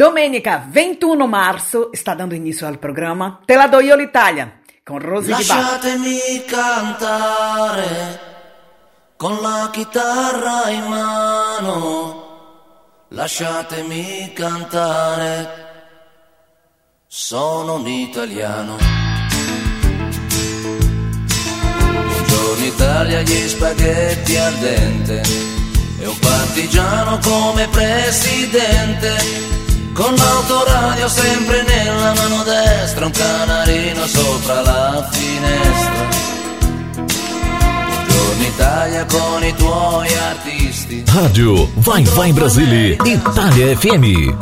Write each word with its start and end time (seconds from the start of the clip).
Domenica 0.00 0.66
21 0.66 1.26
marzo 1.26 1.90
sta 1.92 2.14
dando 2.14 2.34
inizio 2.34 2.66
al 2.66 2.78
programma 2.78 3.42
Te 3.44 3.54
la 3.54 3.68
do 3.68 3.80
io 3.80 3.94
l'Italia 3.96 4.60
con 4.82 4.98
Rosy 4.98 5.28
Lasciatemi 5.28 6.42
cantare 6.46 8.20
con 9.18 9.42
la 9.42 9.68
chitarra 9.70 10.70
in 10.70 10.86
mano. 10.86 12.28
Lasciatemi 13.08 14.32
cantare. 14.32 15.48
Sono 17.06 17.74
un 17.74 17.86
italiano. 17.86 18.78
Buongiorno 22.08 22.64
Italia, 22.64 23.20
gli 23.20 23.46
spaghetti 23.46 24.36
al 24.38 24.54
dente. 24.54 25.22
E 26.00 26.06
un 26.06 26.18
partigiano 26.18 27.18
come 27.18 27.68
presidente 27.68 29.59
con 30.00 30.14
l'autoradio 30.14 31.08
sempre 31.08 31.62
nella 31.62 32.14
mano 32.14 32.42
destra, 32.42 33.04
un 33.04 33.12
canarino 33.12 34.06
sopra 34.06 34.62
la 34.62 35.08
finestra. 35.10 36.08
Buongiorno 37.86 38.42
Italia 38.46 39.04
con 39.04 39.44
i 39.44 39.54
tuoi 39.54 40.14
artisti. 40.14 41.04
Rádio 41.06 41.68
Vai 41.74 42.02
Vai 42.04 42.32
Brasília, 42.32 42.96
Itália 43.04 43.76
FM. 43.76 44.36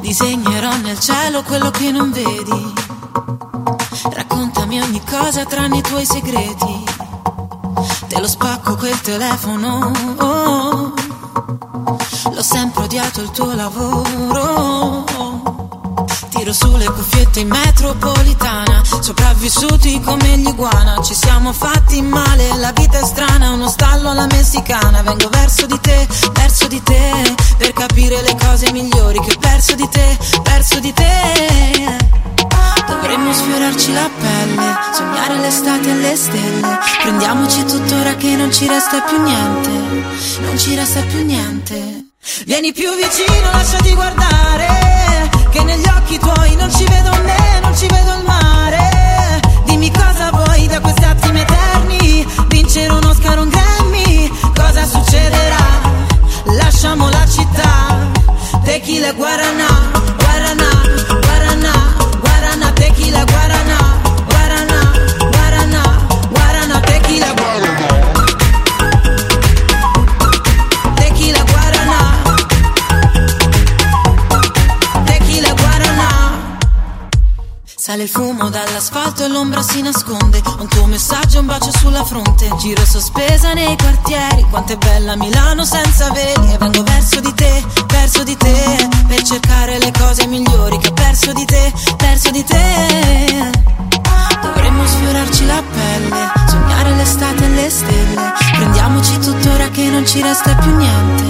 Disegnerò 0.00 0.76
nel 0.76 0.98
cielo 0.98 1.42
quello 1.42 1.70
che 1.70 1.90
non 1.90 2.12
vedi. 2.12 2.72
Raccontami 4.12 4.82
ogni 4.82 5.00
cosa 5.08 5.46
tranne 5.46 5.78
i 5.78 5.82
tuoi 5.82 6.04
segreti 6.04 7.08
Te 8.10 8.18
lo 8.18 8.26
spacco 8.26 8.74
quel 8.74 9.00
telefono. 9.02 9.92
Oh, 10.18 10.92
l'ho 12.32 12.42
sempre 12.42 12.82
odiato 12.82 13.20
il 13.20 13.30
tuo 13.30 13.54
lavoro. 13.54 15.04
Tiro 16.30 16.52
sulle 16.52 16.90
cuffiette 16.90 17.38
in 17.38 17.46
metropolitana. 17.46 18.82
Sopravvissuti 19.00 20.00
come 20.00 20.38
gli 20.38 20.48
iguana. 20.48 21.00
Ci 21.04 21.14
siamo 21.14 21.52
fatti 21.52 22.02
male, 22.02 22.56
la 22.56 22.72
vita 22.72 22.98
è 22.98 23.04
strana. 23.04 23.52
Uno 23.52 23.68
stallo 23.68 24.10
alla 24.10 24.26
messicana. 24.26 25.02
Vengo 25.02 25.28
verso 25.28 25.66
di 25.66 25.78
te, 25.80 26.08
verso 26.32 26.66
di 26.66 26.82
te. 26.82 27.32
Per 27.58 27.72
capire 27.74 28.22
le 28.22 28.34
cose 28.34 28.72
migliori 28.72 29.20
che 29.20 29.34
ho 29.34 29.38
perso 29.38 29.76
di 29.76 29.88
te, 29.88 30.18
perso 30.42 30.80
di 30.80 30.92
te. 30.92 32.29
Dovremmo 32.90 33.32
sfiorarci 33.32 33.92
la 33.92 34.10
pelle, 34.18 34.78
sognare 34.92 35.38
l'estate 35.38 35.90
alle 35.90 36.16
stelle. 36.16 36.78
Prendiamoci 37.02 37.64
tuttora 37.64 38.14
che 38.16 38.34
non 38.34 38.52
ci 38.52 38.66
resta 38.66 39.00
più 39.02 39.22
niente, 39.22 39.70
non 40.40 40.58
ci 40.58 40.74
resta 40.74 41.00
più 41.02 41.24
niente. 41.24 42.08
Vieni 42.46 42.72
più 42.72 42.90
vicino, 42.96 43.50
lasciati 43.52 43.94
guardare, 43.94 45.30
che 45.50 45.62
negli 45.62 45.86
occhi 45.86 46.18
tuoi 46.18 46.56
non 46.56 46.70
ci 46.74 46.84
vedo 46.84 47.10
me, 47.24 47.60
non 47.62 47.76
ci 47.76 47.86
vedo 47.86 48.14
il 48.16 48.24
mare. 48.24 49.40
Dimmi 49.66 49.90
cosa 49.92 50.30
vuoi 50.32 50.66
da 50.66 50.80
questi 50.80 51.04
attimi 51.04 51.40
eterni, 51.40 52.26
vincere 52.48 52.92
un 52.92 53.04
Oscar, 53.04 53.38
un 53.38 53.48
Grammy, 53.48 54.30
cosa 54.54 54.84
succederà? 54.84 55.80
Lasciamo 56.58 57.08
la 57.08 57.26
città, 57.28 58.10
tequila 58.64 59.12
guaranà, 59.12 59.50
guaranà, 59.52 59.89
Sale 77.90 78.04
il 78.04 78.08
fumo 78.08 78.48
dall'asfalto 78.50 79.24
e 79.24 79.28
l'ombra 79.28 79.62
si 79.62 79.82
nasconde. 79.82 80.40
Un 80.60 80.68
tuo 80.68 80.86
messaggio, 80.86 81.40
un 81.40 81.46
bacio 81.46 81.72
sulla 81.76 82.04
fronte. 82.04 82.48
Giro 82.56 82.84
sospesa 82.84 83.52
nei 83.52 83.76
quartieri. 83.76 84.46
Quanto 84.48 84.74
è 84.74 84.76
bella 84.76 85.16
Milano 85.16 85.64
senza 85.64 86.08
veli. 86.12 86.52
E 86.52 86.56
vengo 86.58 86.84
verso 86.84 87.18
di 87.18 87.34
te, 87.34 87.64
verso 87.88 88.22
di 88.22 88.36
te. 88.36 88.88
Per 89.08 89.22
cercare 89.22 89.80
le 89.80 89.90
cose 89.90 90.28
migliori 90.28 90.78
che 90.78 90.86
ho 90.86 90.92
perso 90.92 91.32
di 91.32 91.44
te, 91.44 91.72
perso 91.96 92.30
di 92.30 92.44
te. 92.44 93.50
Dovremmo 94.40 94.86
sfiorarci 94.86 95.46
la 95.46 95.60
pelle. 95.60 96.32
Sognare 96.46 96.94
l'estate 96.94 97.44
e 97.44 97.48
le 97.48 97.70
stelle. 97.70 98.32
Prendiamoci 98.52 99.18
tuttora 99.18 99.68
che 99.70 99.82
non 99.90 100.06
ci 100.06 100.22
resta 100.22 100.54
più 100.54 100.76
niente. 100.76 101.24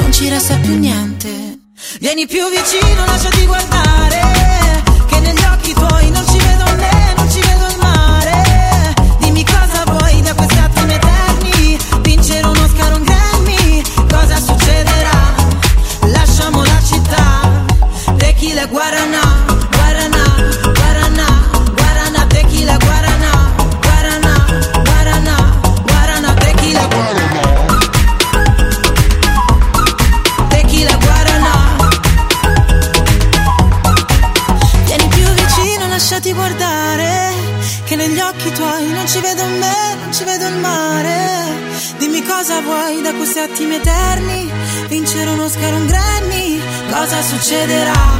Non 0.00 0.12
ci 0.12 0.28
resta 0.28 0.54
più 0.54 0.78
niente. 0.78 1.58
Vieni 1.98 2.28
più 2.28 2.44
vicino, 2.48 3.04
lasciati 3.06 3.44
guardare 3.44 4.59
negli 5.72 5.84
occhi 5.84 5.99
attimi 43.70 43.74
eterni. 43.76 44.52
Vincere 44.88 45.30
un 45.30 45.40
Oscar, 45.40 45.72
un 45.74 45.86
Grammy. 45.86 46.60
Cosa 46.90 47.22
succederà? 47.22 48.18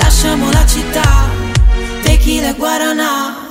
Lasciamo 0.00 0.50
la 0.50 0.66
città. 0.66 1.28
Tequila 2.02 2.48
e 2.48 2.54
Guaraná. 2.54 3.43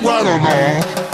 Guaraná. 0.00 1.08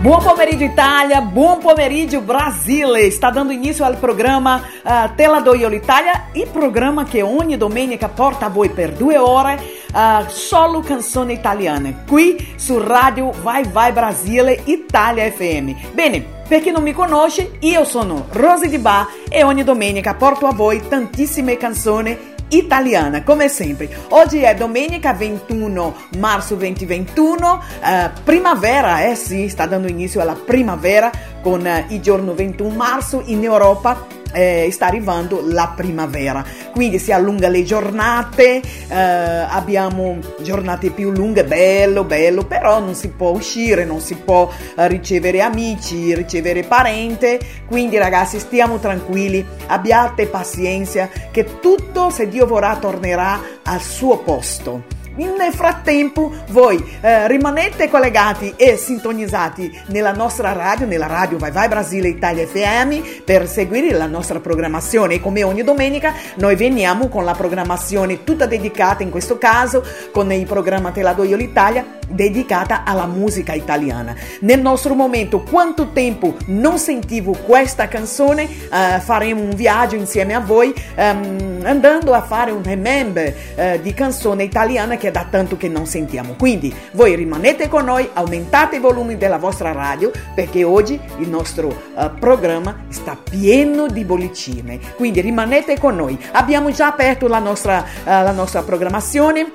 Buon 0.00 0.22
pomeriggio 0.22 0.64
Italia, 0.64 1.20
buon 1.20 1.58
pomeriggio 1.58 2.20
Brasile. 2.20 3.00
Está 3.06 3.30
dando 3.30 3.52
início 3.52 3.84
ao 3.84 3.96
programa 3.96 4.62
uh, 4.84 5.12
Tela 5.16 5.40
do 5.40 5.56
Io 5.56 5.68
l'Italia, 5.68 6.28
il 6.34 6.46
programma 6.46 7.04
che 7.04 7.20
ogni 7.20 7.56
domenica 7.56 8.08
porta 8.08 8.48
voi 8.48 8.70
per 8.70 8.92
due 8.92 9.18
ore 9.18 9.60
uh, 9.92 10.24
solo 10.28 10.80
canzoni 10.80 11.32
italiane, 11.32 12.04
qui 12.06 12.54
su 12.54 12.78
Radio 12.78 13.32
Vai 13.42 13.64
Vai 13.64 13.90
Brasile 13.90 14.60
Italia 14.66 15.28
FM. 15.32 15.72
Bene, 15.92 16.24
per 16.46 16.62
chi 16.62 16.70
non 16.70 16.84
mi 16.84 16.92
conosce, 16.92 17.56
io 17.58 17.84
sono 17.84 18.26
Rosy 18.30 18.68
Di 18.68 18.78
Ba 18.78 19.08
e 19.28 19.42
ogni 19.42 19.64
domenica 19.64 20.14
porto 20.14 20.46
a 20.46 20.52
voi 20.54 20.80
tantissime 20.86 21.56
canzoni 21.56 22.36
italiana, 22.48 23.22
come 23.22 23.48
sempre. 23.48 23.88
Oggi 24.10 24.40
è 24.40 24.54
domenica 24.54 25.12
21 25.12 25.94
marzo 26.18 26.54
2021, 26.54 27.62
eh, 27.84 28.10
primavera, 28.24 29.04
eh 29.04 29.14
sì, 29.14 29.48
sta 29.48 29.66
dando 29.66 29.88
inizio 29.88 30.20
alla 30.20 30.34
primavera 30.34 31.10
con 31.42 31.66
eh, 31.66 31.86
il 31.88 32.00
giorno 32.00 32.34
21 32.34 32.74
marzo 32.74 33.22
in 33.26 33.42
Europa. 33.42 34.17
Eh, 34.32 34.68
sta 34.70 34.86
arrivando 34.86 35.42
la 35.42 35.72
primavera, 35.74 36.44
quindi 36.72 36.98
si 36.98 37.12
allunga 37.12 37.48
le 37.48 37.64
giornate, 37.64 38.60
eh, 38.88 38.94
abbiamo 38.94 40.18
giornate 40.40 40.90
più 40.90 41.10
lunghe, 41.10 41.44
bello, 41.44 42.04
bello, 42.04 42.44
però 42.44 42.78
non 42.78 42.94
si 42.94 43.08
può 43.08 43.30
uscire, 43.30 43.84
non 43.84 44.00
si 44.00 44.16
può 44.16 44.50
eh, 44.76 44.86
ricevere 44.88 45.40
amici, 45.40 46.14
ricevere 46.14 46.62
parente, 46.62 47.40
quindi 47.66 47.96
ragazzi 47.96 48.38
stiamo 48.38 48.78
tranquilli, 48.78 49.44
abbiate 49.66 50.26
pazienza 50.26 51.08
che 51.30 51.58
tutto, 51.60 52.10
se 52.10 52.28
Dio 52.28 52.46
vorrà, 52.46 52.76
tornerà 52.76 53.40
al 53.62 53.80
suo 53.80 54.18
posto. 54.18 54.97
Nel 55.18 55.52
frattempo 55.52 56.32
voi 56.50 56.80
eh, 57.00 57.26
rimanete 57.26 57.90
collegati 57.90 58.54
e 58.56 58.76
sintonizzati 58.76 59.82
nella 59.86 60.12
nostra 60.12 60.52
radio, 60.52 60.86
nella 60.86 61.08
radio 61.08 61.38
Vai 61.38 61.50
Vai 61.50 61.66
Brasile 61.66 62.06
Italia 62.06 62.46
FM 62.46 63.24
per 63.24 63.48
seguire 63.48 63.90
la 63.96 64.06
nostra 64.06 64.38
programmazione 64.38 65.14
e 65.14 65.20
come 65.20 65.42
ogni 65.42 65.64
domenica 65.64 66.14
noi 66.36 66.54
veniamo 66.54 67.08
con 67.08 67.24
la 67.24 67.32
programmazione 67.32 68.22
tutta 68.22 68.46
dedicata 68.46 69.02
in 69.02 69.10
questo 69.10 69.38
caso 69.38 69.84
con 70.12 70.30
il 70.30 70.46
programma 70.46 70.92
Te 70.92 71.02
la 71.02 71.14
do 71.14 71.24
io 71.24 71.34
l'Italia 71.34 71.98
dedicata 72.08 72.84
alla 72.84 73.06
musica 73.06 73.52
italiana. 73.52 74.14
Nel 74.40 74.60
nostro 74.60 74.94
momento, 74.94 75.42
quanto 75.42 75.90
tempo 75.92 76.36
non 76.46 76.78
sentivo 76.78 77.32
questa 77.32 77.88
canzone, 77.88 78.44
uh, 78.44 79.00
faremo 79.00 79.42
un 79.42 79.54
viaggio 79.54 79.96
insieme 79.96 80.34
a 80.34 80.40
voi 80.40 80.72
um, 80.96 81.60
andando 81.64 82.14
a 82.14 82.22
fare 82.22 82.50
un 82.50 82.62
remember 82.62 83.34
uh, 83.54 83.80
di 83.82 83.92
canzone 83.92 84.44
italiana 84.44 84.96
che 84.96 85.07
è 85.08 85.10
da 85.10 85.26
tanto 85.28 85.56
che 85.56 85.68
non 85.68 85.86
sentiamo. 85.86 86.34
Quindi 86.38 86.74
voi 86.92 87.14
rimanete 87.14 87.68
con 87.68 87.84
noi, 87.84 88.08
aumentate 88.12 88.76
i 88.76 88.80
volumi 88.80 89.16
della 89.16 89.38
vostra 89.38 89.72
radio 89.72 90.10
perché 90.34 90.64
oggi 90.64 90.98
il 91.18 91.28
nostro 91.28 91.68
uh, 91.68 92.14
programma 92.18 92.84
sta 92.88 93.16
pieno 93.22 93.86
di 93.86 94.04
bollicine. 94.04 94.78
Quindi 94.96 95.20
rimanete 95.20 95.78
con 95.78 95.96
noi. 95.96 96.18
Abbiamo 96.32 96.70
già 96.70 96.88
aperto 96.88 97.26
la 97.26 97.38
nostra, 97.38 97.84
la 98.04 98.32
nostra 98.32 98.62
programmazione 98.62 99.50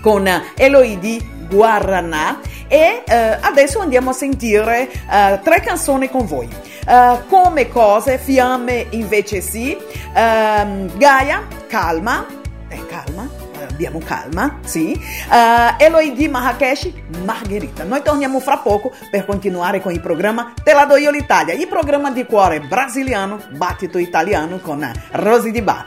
con 0.00 0.28
Eloidi 0.54 1.34
Guaranà 1.48 2.40
e 2.68 3.02
eh, 3.06 3.38
adesso 3.40 3.80
andiamo 3.80 4.10
a 4.10 4.12
sentire 4.12 4.90
eh, 4.90 5.40
tre 5.42 5.60
canzoni 5.60 6.08
con 6.08 6.26
voi. 6.26 6.48
Uh, 6.86 7.26
come 7.26 7.68
cose, 7.68 8.16
fiamme 8.16 8.86
invece 8.90 9.40
sì, 9.40 9.76
uh, 9.76 10.96
Gaia, 10.96 11.44
calma, 11.66 12.24
eh, 12.68 12.86
calma, 12.86 13.28
abbiamo 13.76 14.00
calma, 14.02 14.60
sì, 14.64 14.98
uh, 15.28 15.74
Eloy 15.76 16.14
di 16.14 16.28
Marrakesh, 16.28 16.88
Margherita. 17.24 17.84
Noi 17.84 18.00
torniamo 18.02 18.40
fra 18.40 18.56
poco 18.56 18.90
per 19.10 19.26
continuare 19.26 19.82
con 19.82 19.92
il 19.92 20.00
programma 20.00 20.54
Te 20.64 20.72
la 20.72 20.86
do 20.86 20.96
io 20.96 21.10
l'Italia, 21.10 21.52
il 21.52 21.68
programma 21.68 22.10
di 22.10 22.24
cuore 22.24 22.60
brasiliano, 22.60 23.38
battito 23.50 23.98
italiano 23.98 24.60
con 24.60 24.90
Rosy 25.10 25.50
Di 25.50 25.60
Bar. 25.60 25.84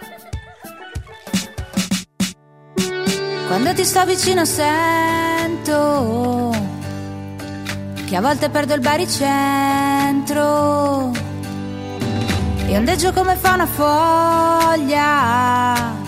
Quando 3.47 3.73
ti 3.73 3.83
sto 3.83 4.05
vicino 4.05 4.45
sento 4.45 6.55
che 8.05 8.15
a 8.15 8.21
volte 8.21 8.49
perdo 8.49 8.75
il 8.75 8.81
baricentro 8.81 11.09
e 12.67 12.77
ondeggio 12.77 13.11
come 13.13 13.35
fa 13.35 13.53
una 13.53 13.65
foglia, 13.65 16.07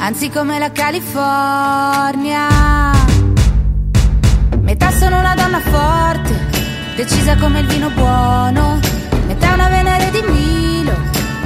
anzi 0.00 0.30
come 0.30 0.58
la 0.58 0.72
California. 0.72 2.48
Metà 4.60 4.90
sono 4.90 5.18
una 5.18 5.34
donna 5.34 5.60
forte, 5.60 6.48
decisa 6.96 7.36
come 7.36 7.60
il 7.60 7.66
vino 7.66 7.90
buono, 7.90 8.78
metà 9.26 9.52
una 9.52 9.68
venere 9.68 10.10
di 10.10 10.22
Milo 10.22 10.94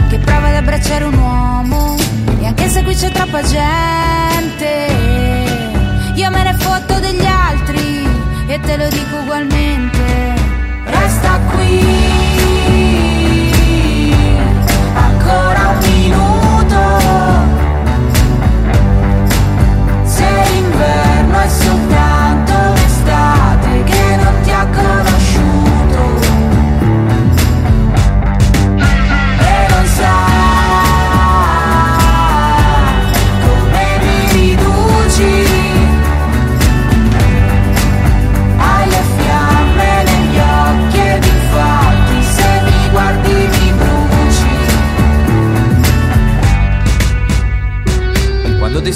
che 0.09 0.19
prova 0.19 0.49
ad 0.49 0.55
abbracciare 0.55 1.05
un 1.05 1.15
uomo 1.15 1.97
e 2.41 2.47
anche 2.47 2.69
se 2.69 2.83
qui 2.83 2.95
c'è 2.95 3.11
troppa 3.11 3.43
gente, 3.43 4.87
io 6.15 6.31
me 6.31 6.43
ne 6.43 6.55
fotto 6.55 7.01
degli 7.01 7.27
altri 7.27 8.07
e 8.47 8.61
te 8.61 8.77
lo 8.77 8.89
dico 8.89 9.17
ugualmente. 9.23 10.03
Resta 10.85 11.41
qui, 11.51 12.04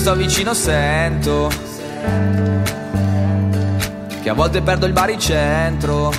sto 0.08 0.16
vicino 0.16 0.54
sento 0.54 1.50
che 4.22 4.30
a 4.30 4.32
volte 4.32 4.62
perdo 4.62 4.86
il 4.86 4.94
baricentro. 4.94 6.10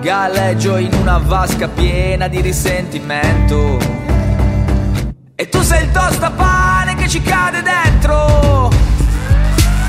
Galleggio 0.00 0.78
in 0.78 0.94
una 0.94 1.18
vasca 1.18 1.68
piena 1.68 2.26
di 2.26 2.40
risentimento. 2.40 3.76
E 5.34 5.48
tu 5.50 5.60
sei 5.60 5.84
il 5.84 5.90
tostapane 5.90 6.94
che 6.94 7.06
ci 7.06 7.20
cade 7.20 7.60
dentro. 7.60 8.70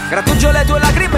Grattugio 0.10 0.52
le 0.52 0.66
tue 0.66 0.80
lacrime, 0.80 1.11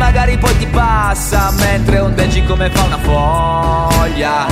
magari 0.00 0.38
poi 0.38 0.56
ti 0.56 0.66
passa 0.66 1.50
mentre 1.58 1.98
ondeggi 2.00 2.42
come 2.44 2.70
fa 2.70 2.84
una 2.84 2.98
foglia. 2.98 4.46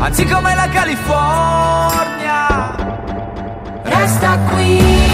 Anzi 0.00 0.24
come 0.26 0.54
la 0.56 0.68
California. 0.68 2.46
Resta 3.84 4.38
qui 4.50 5.07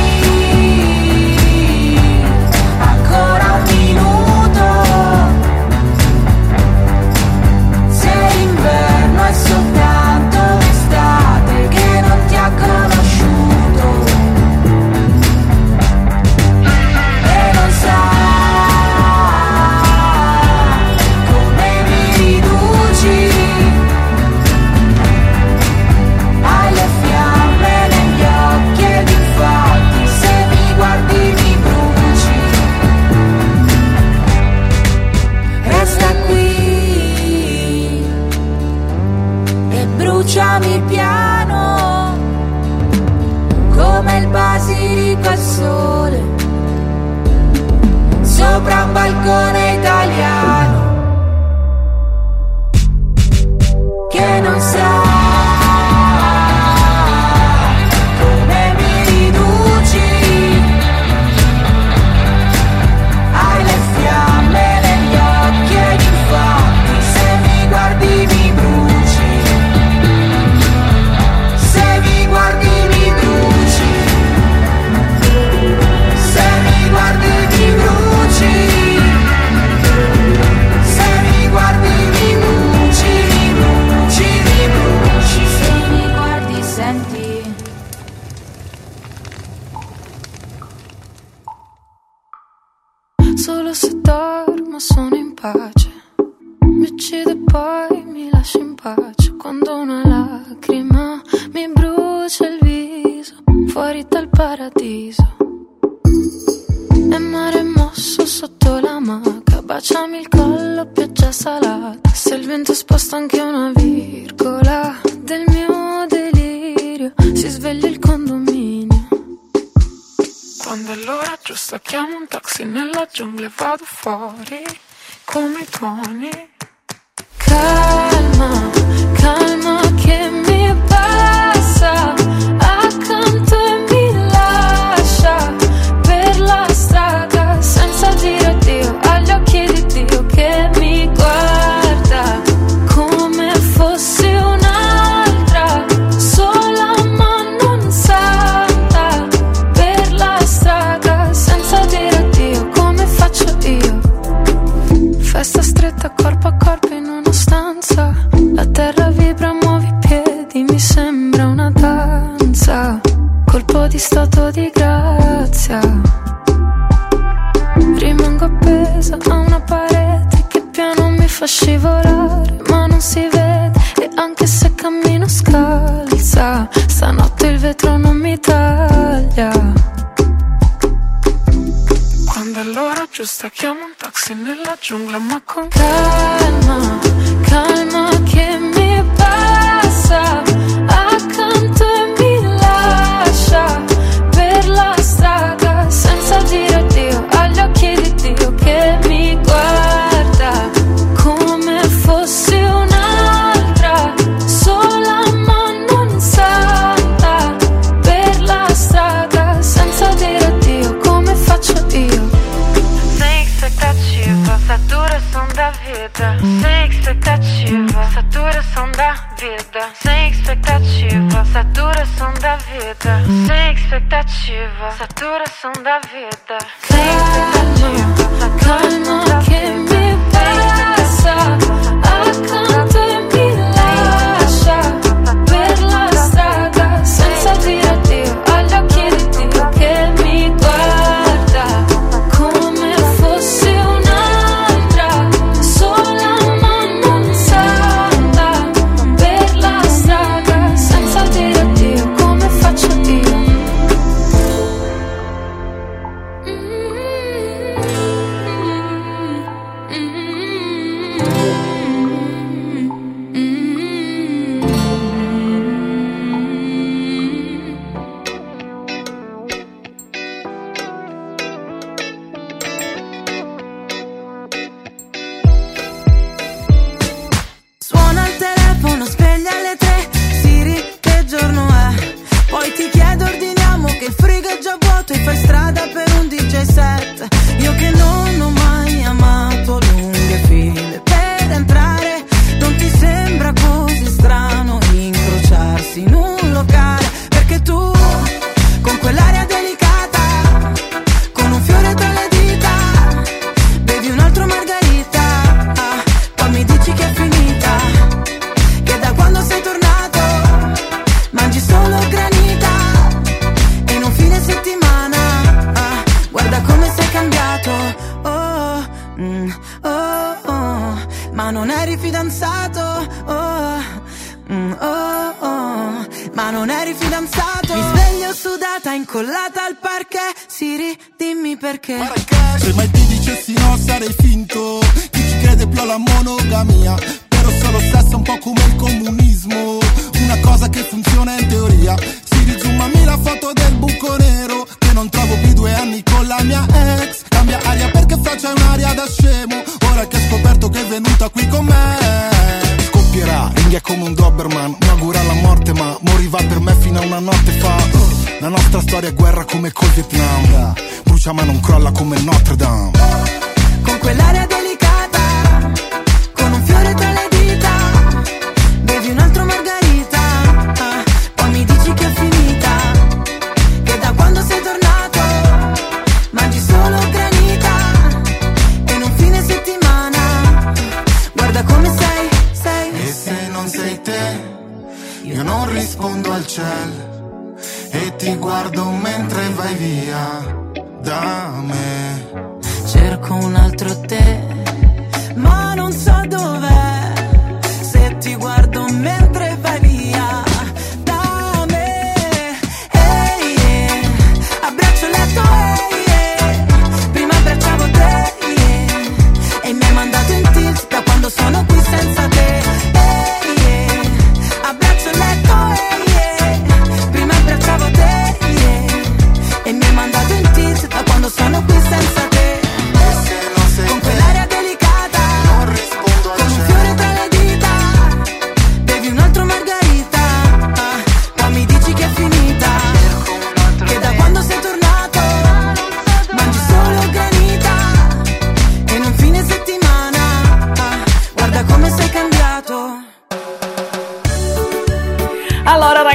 sem 219.93 220.31
expectativa, 220.31 221.45
saturação 221.45 222.33
da 222.41 222.57
vida, 222.57 223.23
sem 223.47 223.75
expectativa, 223.75 224.91
saturação 224.99 225.73
da 225.83 226.01
vida, 226.01 226.59
sem 226.81 226.99
expectativa, 227.17 228.39
saturação 228.41 229.25
da 229.25 229.39
vida. 229.41 229.54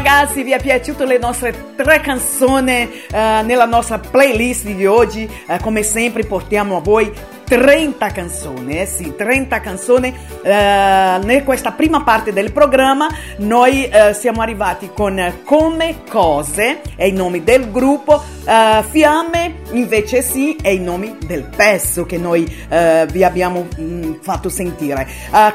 Ragazzi, 0.01 0.44
vi 0.44 0.51
è 0.51 0.62
piaciuto 0.62 1.03
le 1.03 1.18
nostre 1.18 1.74
tre 1.75 2.00
canzoni 2.00 2.89
uh, 3.12 3.44
nella 3.44 3.65
nostra 3.65 4.00
playlist 4.00 4.65
di 4.65 4.86
oggi? 4.86 5.29
Uh, 5.46 5.58
come 5.60 5.84
sempre 5.84 6.24
portiamo 6.24 6.77
a 6.77 6.79
voi 6.79 7.12
30 7.50 8.12
canzoni, 8.12 8.79
eh 8.79 8.86
sì, 8.86 9.15
30 9.15 9.60
canzoni. 9.60 10.15
Uh, 10.44 11.32
in 11.32 11.41
questa 11.44 11.72
prima 11.72 12.03
parte 12.03 12.32
del 12.32 12.51
programma 12.51 13.10
noi 13.38 13.89
uh, 13.91 14.13
siamo 14.13 14.41
arrivati 14.41 14.91
con 14.94 15.39
Come 15.44 16.03
Cose, 16.08 16.82
è 16.96 17.06
il 17.06 17.15
nome 17.15 17.44
del 17.44 17.72
gruppo, 17.72 18.22
uh, 18.44 18.84
Fiamme 18.88 19.56
invece 19.72 20.22
sì, 20.22 20.58
è 20.62 20.70
il 20.70 20.82
nome 20.82 21.18
del 21.25 21.50
pezzo 21.56 22.06
che 22.06 22.18
noi 22.18 22.46
vi 23.12 23.24
abbiamo 23.24 23.68
mh, 23.75 23.82
mm, 23.82 24.13
fatto 24.22 24.50
sentire. 24.50 25.08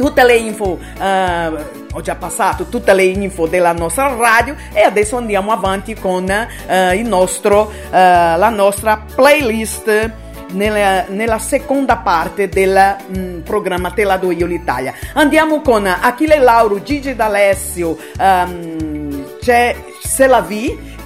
tutte 0.00 0.24
le 0.24 0.36
info 0.36 0.78
uh, 0.98 1.58
ho 1.92 2.00
già 2.00 2.14
passato 2.14 2.64
tutte 2.70 2.94
le 2.94 3.02
info 3.02 3.46
della 3.46 3.74
nostra 3.74 4.14
radio 4.16 4.56
e 4.72 4.80
adesso 4.80 5.18
andiamo 5.18 5.52
avanti 5.52 5.94
con 5.94 6.24
il 6.24 7.06
nostro, 7.06 7.70
uh, 7.70 7.92
la 7.92 8.48
nostra 8.48 9.04
playlist 9.14 10.10
nella, 10.52 11.04
nella, 11.08 11.38
seconda 11.38 11.98
parte 11.98 12.48
del 12.48 12.96
mm, 13.14 13.40
programma 13.40 13.90
Te 13.90 14.04
la 14.04 14.16
do 14.16 14.30
io 14.30 14.46
l'Italia. 14.46 14.94
Andiamo 15.12 15.60
con 15.60 15.86
Achille 15.86 16.38
Lauro, 16.38 16.82
Gigi 16.82 17.14
D'Alessio, 17.14 17.96
um, 18.18 19.38
c'è 19.38 19.76
Se 20.00 20.26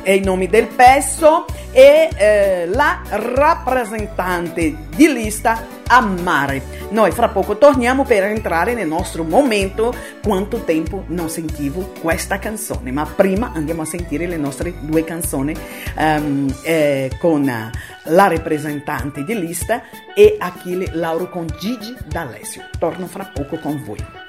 è 0.05 0.11
il 0.11 0.23
nome 0.23 0.49
del 0.49 0.69
pezzo 0.69 1.47
e 1.73 2.09
eh, 2.17 2.67
la 2.67 3.01
rappresentante 3.09 4.77
di 4.95 5.13
lista 5.13 5.67
a 5.87 6.01
mare. 6.01 6.63
Noi 6.91 7.11
fra 7.11 7.29
poco 7.29 7.59
torniamo 7.59 8.05
per 8.05 8.23
entrare 8.25 8.75
nel 8.75 8.87
nostro 8.87 9.25
momento 9.25 9.93
quanto 10.23 10.63
tempo 10.63 11.05
non 11.09 11.29
sentivo 11.29 11.93
questa 12.01 12.39
canzone, 12.39 12.93
ma 12.93 13.05
prima 13.05 13.51
andiamo 13.53 13.83
a 13.83 13.87
sentire 13.87 14.27
le 14.27 14.37
nostre 14.37 14.75
due 14.81 15.03
canzoni 15.03 15.55
um, 15.97 16.55
eh, 16.63 17.11
con 17.19 17.45
la 17.45 18.29
rappresentante 18.29 19.25
di 19.25 19.39
lista 19.39 19.83
e 20.15 20.37
Achille 20.39 20.91
Lauro 20.93 21.29
con 21.29 21.47
Gigi 21.59 21.95
D'Alessio. 22.07 22.69
Torno 22.79 23.07
fra 23.07 23.31
poco 23.33 23.59
con 23.59 23.83
voi. 23.85 24.24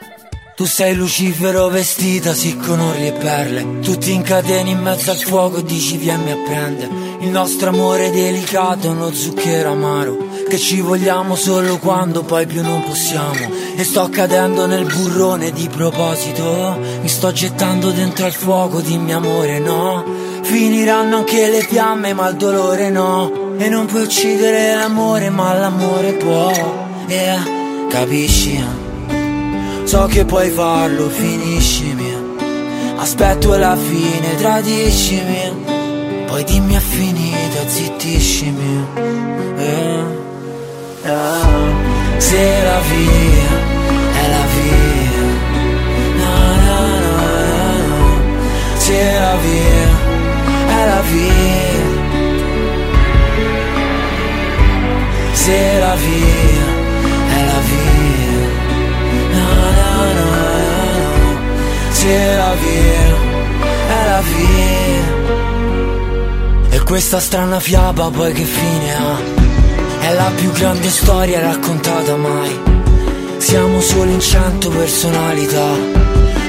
Tu 0.56 0.64
sei 0.64 0.96
Lucifero 0.96 1.68
vestita, 1.68 2.34
sì 2.34 2.56
con 2.56 2.80
orli 2.80 3.08
e 3.08 3.12
perle. 3.12 3.80
Tutti 3.82 4.14
in 4.14 4.22
catene 4.22 4.70
in 4.70 4.80
mezzo 4.80 5.12
al 5.12 5.18
fuoco 5.18 5.60
dici 5.60 5.98
vieni 5.98 6.32
a 6.32 6.38
prendere. 6.38 6.90
Il 7.20 7.28
nostro 7.28 7.72
amore 7.72 8.10
delicato 8.10 8.88
è 8.88 8.90
uno 8.90 9.12
zucchero 9.12 9.72
amaro 9.72 10.16
Che 10.48 10.58
ci 10.58 10.80
vogliamo 10.80 11.36
solo 11.36 11.78
quando 11.78 12.24
poi 12.24 12.46
più 12.46 12.62
non 12.62 12.82
possiamo. 12.84 13.52
E 13.76 13.84
sto 13.84 14.08
cadendo 14.10 14.66
nel 14.66 14.86
burrone 14.86 15.52
di 15.52 15.68
proposito. 15.68 16.80
Mi 17.02 17.10
sto 17.10 17.34
gettando 17.34 17.92
dentro 17.92 18.26
al 18.26 18.34
fuoco, 18.34 18.80
dimmi 18.80 19.12
amore 19.12 19.60
no? 19.60 20.06
Finiranno 20.42 21.18
anche 21.18 21.50
le 21.50 21.64
fiamme 21.64 22.14
ma 22.14 22.30
il 22.30 22.38
dolore 22.38 22.90
no. 22.90 23.58
E 23.58 23.68
non 23.68 23.88
puoi 23.88 24.04
uccidere 24.04 24.74
l'amore 24.74 25.30
ma 25.30 25.54
l'amore 25.54 26.14
può. 26.14 26.50
Yeah, 27.10 27.44
capisci? 27.90 28.85
So 29.86 30.08
che 30.08 30.26
puoi 30.26 30.50
farlo, 30.50 31.10
finiscimi. 31.10 32.12
Aspetto 32.98 33.56
la 33.56 33.76
fine, 33.76 34.36
tradiscimi. 34.36 35.64
Poi 36.26 36.44
dimmi 36.44 36.74
è 36.74 36.80
finita, 36.80 37.68
zittiscimi 37.68 38.86
eh, 39.58 40.04
eh. 41.04 41.14
Se 42.18 42.64
la 42.64 42.80
via 42.80 43.50
è 44.22 44.30
la 44.30 44.46
via. 44.56 45.24
No, 46.18 46.36
no, 46.66 46.80
no, 47.06 47.18
no. 47.88 48.04
Se 48.78 49.20
la 49.20 49.36
via 49.36 49.88
è 50.68 50.86
la 50.88 51.02
via. 51.02 51.44
Se 55.34 55.80
la 55.80 55.96
via 55.96 56.55
vie, 62.56 63.16
è 63.88 64.06
la 64.08 64.22
vie. 64.22 65.04
E 66.70 66.80
questa 66.84 67.20
strana 67.20 67.60
fiaba 67.60 68.10
poi 68.10 68.34
che 68.34 68.44
fine 68.44 68.96
ha? 68.96 69.18
È 70.00 70.14
la 70.14 70.32
più 70.36 70.52
grande 70.52 70.90
storia 70.90 71.40
raccontata 71.40 72.16
mai. 72.16 72.60
Siamo 73.38 73.80
solo 73.82 74.12
in 74.12 74.20
cento 74.20 74.70
personalità. 74.70 75.68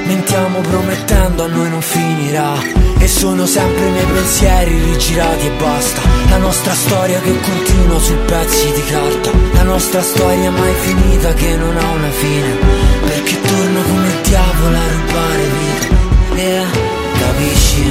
Mentiamo 0.05 0.59
promettendo 0.61 1.43
a 1.43 1.47
noi 1.47 1.69
non 1.69 1.81
finirà 1.81 2.85
e 2.99 3.07
sono 3.07 3.45
sempre 3.45 3.87
i 3.87 3.91
miei 3.91 4.05
pensieri 4.05 4.83
rigirati 4.83 5.45
e 5.45 5.51
basta 5.51 6.01
La 6.29 6.37
nostra 6.37 6.73
storia 6.73 7.19
che 7.19 7.39
continua 7.39 7.99
su 7.99 8.13
pezzi 8.25 8.71
di 8.73 8.83
carta 8.85 9.31
La 9.53 9.63
nostra 9.63 10.01
storia 10.01 10.49
mai 10.49 10.73
finita 10.81 11.33
che 11.33 11.55
non 11.55 11.77
ha 11.77 11.89
una 11.89 12.09
fine 12.09 12.57
Perché 13.05 13.39
torno 13.41 13.81
come 13.83 14.07
il 14.07 14.21
diavolo 14.23 14.75
a 14.75 14.87
rubare 14.91 15.43
vita 15.43 15.76
Yeah, 16.37 16.65
capisci? 17.19 17.83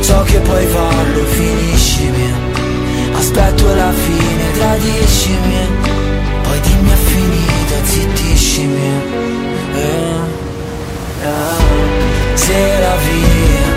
So 0.00 0.22
che 0.22 0.38
puoi 0.38 0.66
farlo, 0.66 1.24
finiscimi 1.24 2.32
Aspetto 3.14 3.74
la 3.74 3.92
fine, 3.92 4.52
tradiscimi 4.52 5.66
Poi 6.42 6.60
dimmi 6.60 6.90
è 6.90 6.94
finita, 6.94 7.84
zittiscimi 7.84 8.90
yeah, 9.74 10.24
yeah. 11.22 12.34
Se 12.34 12.78
la 12.80 12.96
via 12.96 13.76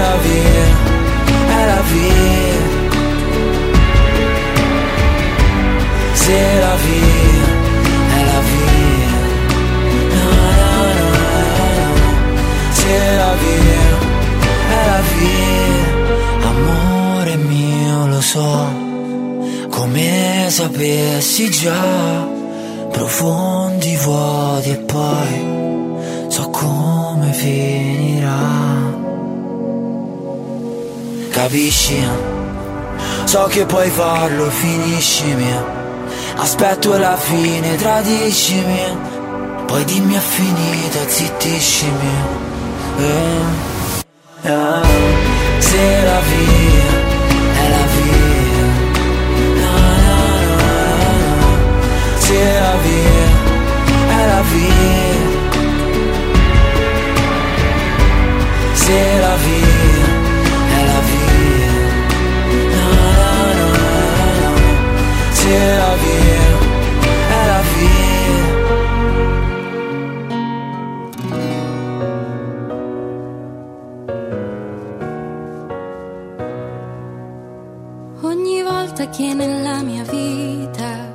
la 0.00 0.16
vie, 0.16 0.62
è 1.48 1.66
la 1.66 1.82
vie. 1.92 2.58
C'est 6.14 6.60
la 6.60 6.76
vie, 6.84 7.49
la 13.16 13.34
vie, 13.34 13.78
è 14.68 14.86
la 14.86 15.00
vie. 15.14 15.48
Amore 16.42 17.36
mio, 17.36 18.06
lo 18.06 18.20
so, 18.20 18.72
come 19.70 20.46
sapessi 20.48 21.50
già, 21.50 22.28
profondi 22.90 23.96
vuoti 23.96 24.70
e 24.70 24.76
poi 24.76 26.28
so 26.28 26.50
come 26.50 27.32
finirà. 27.32 28.90
capisci? 31.40 31.96
So 33.24 33.46
che 33.48 33.64
puoi 33.64 33.88
farlo, 33.90 34.50
finiscimi. 34.50 35.50
Aspetto 36.36 36.96
la 36.96 37.16
fine, 37.16 37.76
tradiscimi. 37.76 38.80
Poi 39.66 39.84
dimmi 39.84 40.14
è 40.14 40.18
finita, 40.18 41.00
zittiscimi. 41.06 42.49
Eh, 43.02 43.06
eh, 44.42 44.82
se 45.58 46.02
la 46.04 46.20
via 46.20 46.90
è 47.54 47.68
la 47.74 47.84
via. 47.94 48.64
No, 49.62 49.74
no, 50.06 50.20
no, 50.46 50.60
no. 51.30 51.50
Se 52.18 52.40
la 52.60 52.76
via 52.84 53.24
è 54.06 54.26
la 54.26 54.42
via. 54.52 55.18
Se 58.74 59.18
la 59.18 59.34
via 59.44 60.08
è 60.68 60.84
la 65.76 65.94
via. 66.00 66.39
Che 79.10 79.34
nella 79.34 79.82
mia 79.82 80.04
vita 80.04 81.12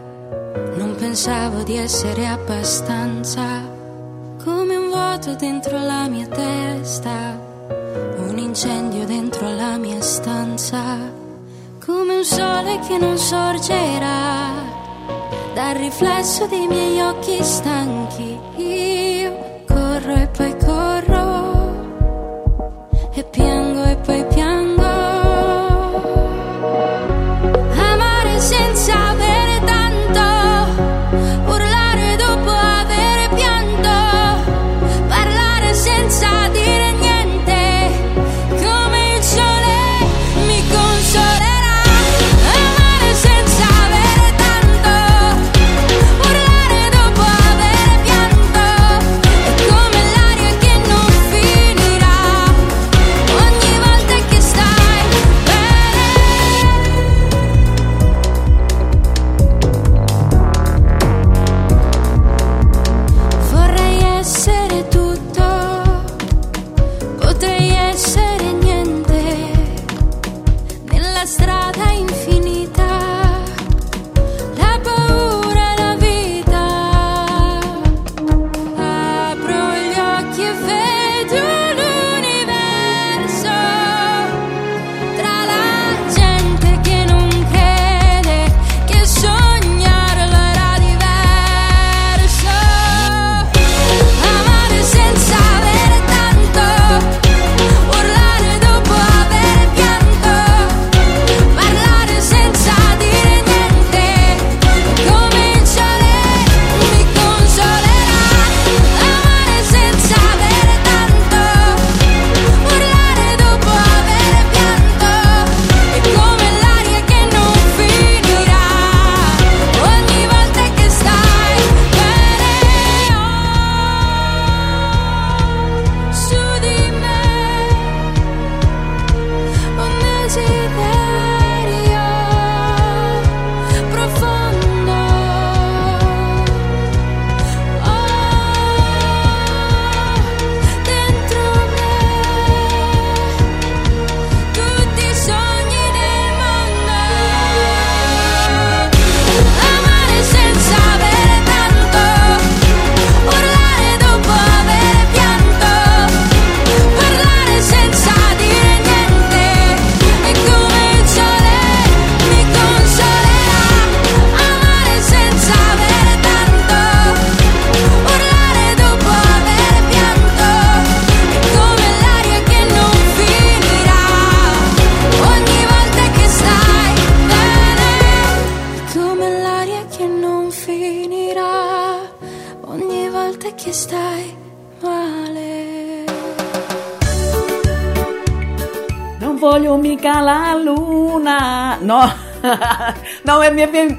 non 0.76 0.96
pensavo 0.98 1.64
di 1.64 1.78
essere 1.78 2.28
abbastanza, 2.28 3.62
come 4.44 4.76
un 4.76 4.90
vuoto 4.90 5.36
dentro 5.36 5.80
la 5.80 6.08
mia 6.08 6.28
testa, 6.28 7.40
un 8.18 8.38
incendio 8.38 9.06
dentro 9.06 9.50
la 9.50 9.78
mia 9.78 10.02
stanza, 10.02 10.98
come 11.84 12.16
un 12.16 12.26
sole 12.26 12.80
che 12.88 12.98
non 12.98 13.18
sorgerà 13.18 14.52
dal 15.54 15.76
riflesso 15.76 16.48
dei 16.48 16.68
miei 16.68 17.00
occhi 17.00 17.42
stanchi. 17.42 18.38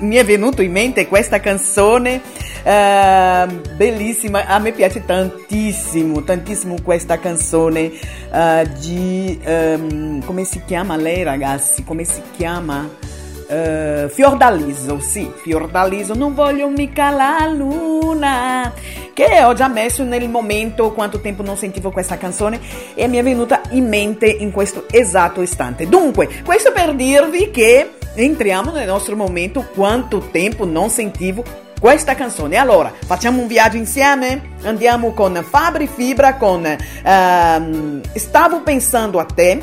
Mi, 0.00 0.16
è, 0.16 0.24
venuto 0.24 0.62
in 0.62 0.72
mente 0.72 1.06
questa 1.08 1.40
canzone 1.40 2.20
eh, 2.62 3.46
bellissima. 3.76 4.46
A 4.46 4.58
me 4.58 4.72
piace 4.72 5.04
tantissimo, 5.04 6.22
tantissimo 6.22 6.76
questa 6.82 7.18
canzone 7.18 7.92
eh, 8.32 8.68
di... 8.80 9.38
ehm, 9.42 10.24
come 10.24 10.44
si 10.44 10.62
chiama 10.64 10.96
lei 10.96 11.22
ragazzi? 11.22 11.84
Come 11.84 12.04
si 12.04 12.20
chiama? 12.36 12.88
Eh, 13.48 14.08
Fiordaliso, 14.10 14.98
sì, 14.98 15.30
Fiordaliso, 15.32 16.14
non 16.14 16.34
voglio 16.34 16.68
mica 16.68 17.10
la 17.10 17.46
luna, 17.46 18.72
che 19.14 19.44
ho 19.44 19.54
già 19.54 19.68
messo 19.68 20.02
nel 20.02 20.28
momento 20.28 20.92
quanto 20.92 21.20
tempo 21.20 21.44
non 21.44 21.56
sentivo 21.56 21.92
questa 21.92 22.18
canzone 22.18 22.58
e 22.94 23.06
mi 23.06 23.18
è 23.18 23.22
venuta 23.22 23.60
in 23.70 23.86
mente 23.86 24.26
in 24.26 24.50
questo 24.50 24.86
esatto 24.90 25.42
istante. 25.42 25.88
Dunque, 25.88 26.28
questo 26.44 26.72
per 26.72 26.94
dirvi 26.94 27.52
che 27.52 27.95
entriamo 28.16 28.72
nel 28.72 28.86
nostro 28.86 29.14
momento 29.16 29.68
quanto 29.74 30.28
tempo 30.30 30.64
non 30.64 30.90
sentivo 30.90 31.44
questa 31.78 32.14
canzone. 32.14 32.56
Allora, 32.56 32.92
facciamo 33.04 33.40
un 33.40 33.46
viaggio 33.46 33.76
insieme? 33.76 34.54
Andiamo 34.62 35.12
con 35.12 35.44
Fabri 35.48 35.86
Fibra 35.86 36.36
con 36.36 36.64
ehm, 36.66 38.00
Stavo 38.14 38.62
pensando 38.62 39.18
a 39.18 39.24
te. 39.24 39.62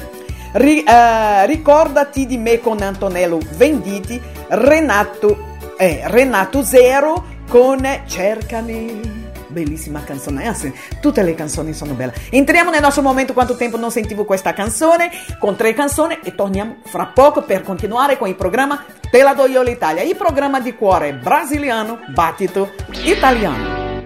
Ri- 0.54 0.84
eh, 0.84 1.46
ricordati 1.48 2.28
di 2.28 2.38
me 2.38 2.60
con 2.60 2.80
Antonello 2.82 3.40
Venditi, 3.56 4.22
Renato, 4.50 5.58
eh, 5.78 6.02
Renato 6.06 6.64
Zero 6.64 7.26
con 7.50 7.88
Cercami 8.06 9.23
bellissima 9.54 10.04
canzone, 10.04 10.46
anzi, 10.48 10.74
tutte 11.00 11.24
le 11.24 11.36
canzoni 11.36 11.74
sono 11.74 11.94
belle. 11.94 12.14
Entriamo 12.30 12.70
nel 12.70 12.82
nostro 12.82 13.02
momento 13.02 13.32
quanto 13.32 13.56
tempo 13.56 13.78
non 13.78 13.92
sentivo 13.92 14.26
questa 14.26 14.52
canzone, 14.52 15.10
con 15.40 15.56
tre 15.56 15.74
canzoni 15.74 16.20
e 16.24 16.36
torniamo 16.36 16.78
fra 16.84 17.06
poco 17.06 17.44
per 17.44 17.62
continuare 17.62 18.18
con 18.18 18.28
il 18.28 18.36
programma 18.36 18.84
Te 19.10 19.22
la 19.22 19.34
do 19.34 19.46
io 19.46 19.62
l'Italia, 19.62 20.02
il 20.02 20.16
programma 20.16 20.60
di 20.60 20.76
cuore 20.76 21.14
brasiliano, 21.14 22.00
battito 22.08 22.72
italiano. 23.04 24.02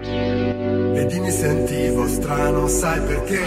E 0.94 1.06
dimmi 1.06 1.30
sentivo 1.30 2.06
strano, 2.06 2.68
sai 2.68 3.00
perché? 3.00 3.40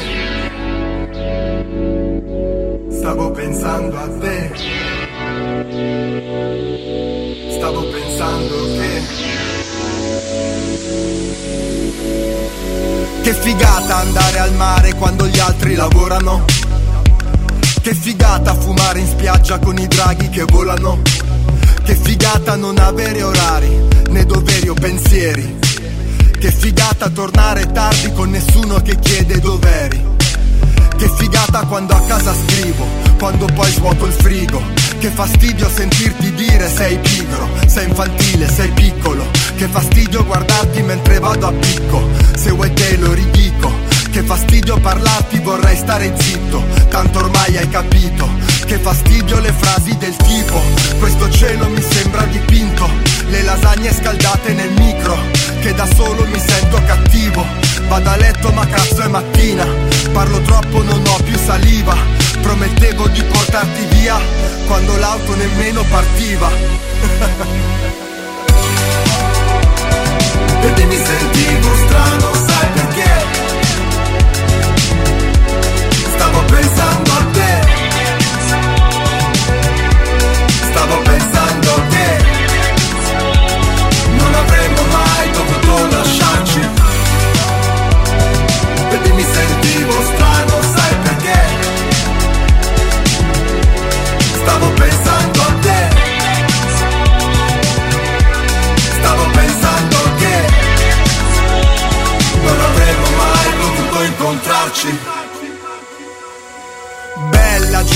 Stavo 2.90 3.32
pensando 3.32 3.98
a 3.98 4.10
te. 4.20 4.52
Stavo 7.52 7.90
pensando 7.90 8.56
che 8.78 9.41
Che 13.24 13.34
figata 13.36 13.98
andare 13.98 14.40
al 14.40 14.54
mare 14.56 14.96
quando 14.96 15.28
gli 15.28 15.38
altri 15.38 15.76
lavorano. 15.76 16.44
Che 17.82 17.94
figata 17.94 18.56
fumare 18.56 19.00
in 19.00 19.08
spiaggia 19.08 19.60
con 19.60 19.78
i 19.78 19.88
draghi 19.88 20.30
che 20.30 20.44
volano. 20.44 21.02
Che 21.84 21.96
figata 21.96 22.56
non 22.56 22.80
avere 22.80 23.22
orari, 23.22 23.70
né 24.10 24.26
doveri 24.26 24.70
o 24.70 24.74
pensieri. 24.74 25.60
Che 26.40 26.52
figata 26.52 27.10
tornare 27.10 27.72
tardi 27.72 28.12
con 28.12 28.32
nessuno 28.32 28.82
che 28.82 28.98
chiede 28.98 29.40
dov'eri. 29.40 30.21
Che 31.02 31.10
figata 31.18 31.66
quando 31.66 31.96
a 31.96 32.02
casa 32.02 32.32
scrivo, 32.32 32.86
quando 33.18 33.48
poi 33.56 33.72
svuoto 33.72 34.06
il 34.06 34.12
frigo. 34.12 34.62
Che 35.00 35.10
fastidio 35.10 35.68
sentirti 35.68 36.32
dire 36.36 36.70
sei 36.70 36.96
pigro, 37.00 37.50
sei 37.66 37.88
infantile, 37.88 38.48
sei 38.48 38.70
piccolo. 38.70 39.26
Che 39.56 39.68
fastidio 39.68 40.24
guardarti 40.24 40.84
mentre 40.84 41.18
vado 41.18 41.48
a 41.48 41.52
picco. 41.54 42.08
Se 42.36 42.52
vuoi 42.52 42.72
te 42.74 42.98
lo 42.98 43.14
ridico. 43.14 43.74
Che 44.12 44.22
fastidio 44.22 44.78
parlarti, 44.80 45.40
vorrei 45.40 45.76
stare 45.76 46.14
zitto, 46.20 46.64
tanto 46.90 47.18
ormai 47.18 47.58
hai 47.58 47.68
capito. 47.70 48.30
Che 48.68 48.78
fastidio 48.78 49.40
le 49.40 49.54
frasi 49.54 49.98
del 49.98 50.16
tipo, 50.18 50.62
questo 51.00 51.32
cielo 51.32 51.68
mi 51.68 51.82
sembra 51.82 52.26
dipinto. 52.26 52.88
Le 53.28 53.42
lasagne 53.42 53.92
scaldate 53.92 54.54
nel 54.54 54.72
micro, 54.74 55.18
che 55.62 55.74
da 55.74 55.88
solo 55.96 56.28
mi 56.28 56.40
sento 56.40 56.80
cattivo. 56.86 57.61
Vado 57.88 58.10
a 58.10 58.15
letto 58.15 58.52
ma 58.52 58.65
cazzo 58.65 59.02
è 59.02 59.08
mattina, 59.08 59.65
parlo 60.12 60.41
troppo 60.41 60.82
non 60.84 61.02
ho 61.08 61.17
più 61.24 61.38
saliva. 61.38 61.96
Promettevo 62.41 63.08
di 63.10 63.22
portarti 63.24 63.86
via, 63.96 64.20
quando 64.67 64.96
l'auto 64.98 65.36
nemmeno 65.36 65.84
partiva. 65.89 66.50
Vedi 70.62 70.84
mi 70.86 70.96
sentivo 70.96 71.76
strano, 71.76 72.34
sai 72.48 72.81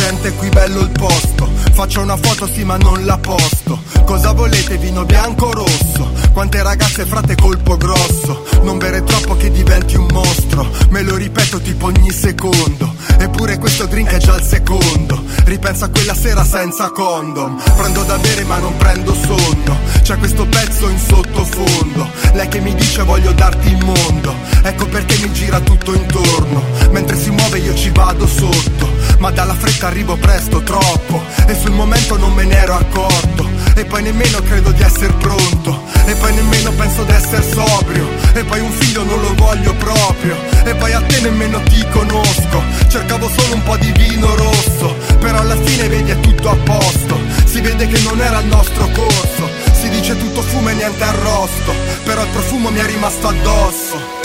gente, 0.06 0.34
qui 0.34 0.50
bello 0.50 0.82
il 0.82 0.92
posto. 0.92 1.50
Faccio 1.74 2.02
una 2.02 2.16
foto 2.16 2.48
sì 2.48 2.64
ma 2.64 2.78
non 2.78 3.06
la 3.06 3.18
posto. 3.18 3.82
Cosa 4.04 4.34
volete, 4.34 4.78
vino 4.78 5.04
bianco 5.04 5.48
o 5.48 5.52
rosso? 5.52 6.12
Quante 6.32 6.62
ragazze 6.62 7.06
frate 7.06 7.36
colpo 7.36 7.76
grosso. 7.76 8.46
Non 8.62 8.78
bere 8.78 9.04
troppo 9.04 9.36
che 9.36 9.50
diventi 9.50 9.96
un 9.96 10.06
mostro. 10.12 10.70
Me 10.90 11.02
lo 11.02 11.16
ripeto 11.16 11.60
tipo 11.60 11.88
ogni 11.88 12.12
secondo. 12.12 12.94
Eppure 13.18 13.58
questo 13.58 13.88
drink 13.88 14.12
è 14.12 14.18
già 14.18 14.36
il 14.36 14.44
secondo. 14.44 15.24
Ripenso 15.46 15.86
a 15.86 15.90
quella 15.90 16.14
sera 16.14 16.44
senza 16.44 16.92
condom. 16.92 17.60
Prendo 17.76 18.04
da 18.04 18.18
bere 18.20 18.44
ma 18.44 18.60
non 18.60 18.78
prendo 18.78 19.14
sonno. 19.14 19.80
C'è 20.04 20.18
questo 20.18 20.46
pezzo 20.46 20.88
in 20.88 21.00
sottofondo. 21.00 22.08
Lei 22.34 22.48
che 22.48 22.60
mi 22.60 22.76
dice 22.76 23.02
voglio 23.02 23.32
darti 23.32 23.70
il 23.70 23.84
mondo. 23.84 24.36
Ecco 24.62 24.86
perché 24.86 25.18
mi 25.18 25.34
gira 25.34 25.60
tutto 25.62 25.96
intorno. 25.96 26.64
Mentre 26.92 27.18
si 27.18 27.32
muove 27.32 27.58
io 27.58 27.74
ci 27.74 27.90
vado 27.90 28.28
sotto. 28.28 28.86
Ma 29.20 29.32
dalla 29.32 29.56
fretta 29.56 29.88
arrivo 29.88 30.16
presto, 30.18 30.62
troppo. 30.62 31.24
E 31.48 31.56
sul 31.56 31.72
momento 31.72 32.18
non 32.18 32.34
me 32.34 32.44
ne 32.44 32.56
ero 32.56 32.76
accorto. 32.76 33.50
E 33.76 33.86
poi 33.86 34.04
nemmeno 34.04 34.40
credo 34.42 34.72
di 34.72 34.82
essere 34.82 35.14
pronto. 35.14 35.84
E 36.06 36.16
poi 36.16 36.34
nemmeno 36.34 36.72
penso 36.72 37.04
di 37.04 37.12
essere 37.12 37.44
sobrio. 37.44 38.08
E 38.34 38.44
poi 38.44 38.60
un 38.60 38.72
figlio 38.72 39.04
non 39.04 39.22
lo 39.22 39.34
voglio 39.36 39.74
proprio. 39.76 40.36
E 40.64 40.76
poi 40.76 40.94
a 40.94 41.02
te 41.02 41.22
nemmeno 41.22 41.62
ti 41.64 41.86
conosco. 41.92 42.64
Cercavo 42.88 43.30
solo 43.30 43.56
un 43.56 43.64
po' 43.64 43.78
di 43.78 43.92
vino 43.92 44.34
rosso. 44.36 44.96
Però 45.20 45.40
alla 45.40 45.58
fine 45.62 45.88
vedi 45.88 46.12
è 46.12 46.20
tutto 46.20 46.50
a 46.50 46.56
posto. 46.56 47.20
Si 47.46 47.60
vede 47.62 47.88
che 47.88 48.00
non 48.02 48.22
era 48.22 48.40
il 48.40 48.48
nostro 48.48 48.88
corso. 48.90 49.50
Si 49.74 49.90
dice 49.90 50.18
tutto 50.18 50.42
fumo 50.42 50.70
e 50.70 50.74
niente 50.74 51.04
arrosto. 51.04 51.74
Però 52.04 52.22
il 52.22 52.30
profumo 52.30 52.70
mi 52.70 52.80
è 52.80 52.86
rimasto 52.86 53.28
addosso. 53.28 54.24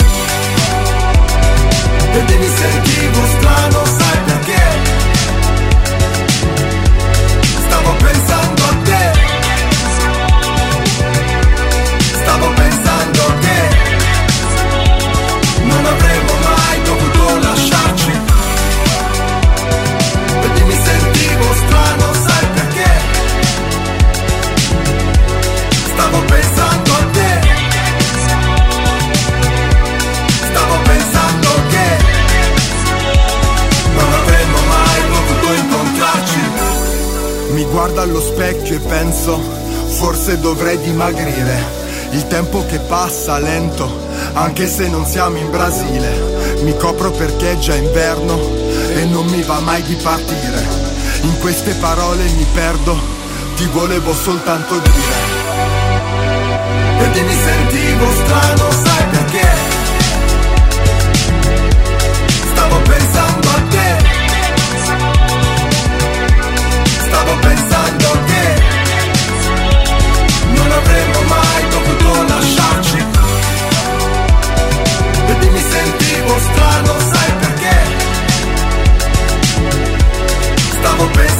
E 2.13 2.37
mi 2.37 2.49
sentivo 2.55 3.25
strano, 3.37 3.85
sai 3.85 4.10
guardo 37.91 38.01
allo 38.01 38.21
specchio 38.21 38.75
e 38.75 38.79
penso, 38.79 39.37
forse 39.87 40.39
dovrei 40.39 40.79
dimagrire. 40.79 41.79
Il 42.11 42.27
tempo 42.27 42.65
che 42.65 42.79
passa 42.79 43.37
lento, 43.37 43.89
anche 44.33 44.67
se 44.67 44.87
non 44.87 45.05
siamo 45.05 45.37
in 45.37 45.49
Brasile. 45.49 46.59
Mi 46.63 46.75
copro 46.77 47.11
perché 47.11 47.51
è 47.51 47.57
già 47.57 47.75
inverno 47.75 48.39
e 48.95 49.05
non 49.05 49.25
mi 49.27 49.41
va 49.43 49.59
mai 49.59 49.81
di 49.83 49.95
partire. 49.95 50.65
In 51.21 51.37
queste 51.39 51.73
parole 51.75 52.23
mi 52.23 52.45
perdo, 52.53 52.97
ti 53.55 53.65
volevo 53.65 54.13
soltanto 54.13 54.77
dire. 54.79 55.39
E 57.13 57.21
mi 57.23 57.33
sentivo 57.33 58.05
strano, 58.23 58.71
sai 58.71 59.05
perché? 59.09 59.47
Stavo 62.53 62.77
pensando 62.83 63.49
a 63.49 63.61
te 63.69 64.09
Stavo 67.07 67.35
pensando 67.39 67.60
Stavo 81.01 81.13
pensando 81.13 81.30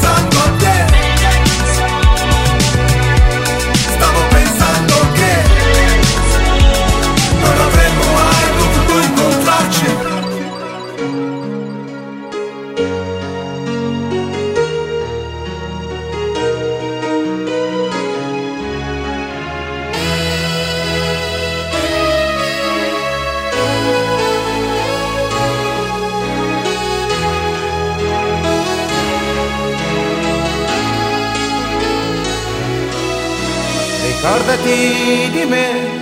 Ricordati 34.71 35.29
di 35.31 35.45
me. 35.45 35.99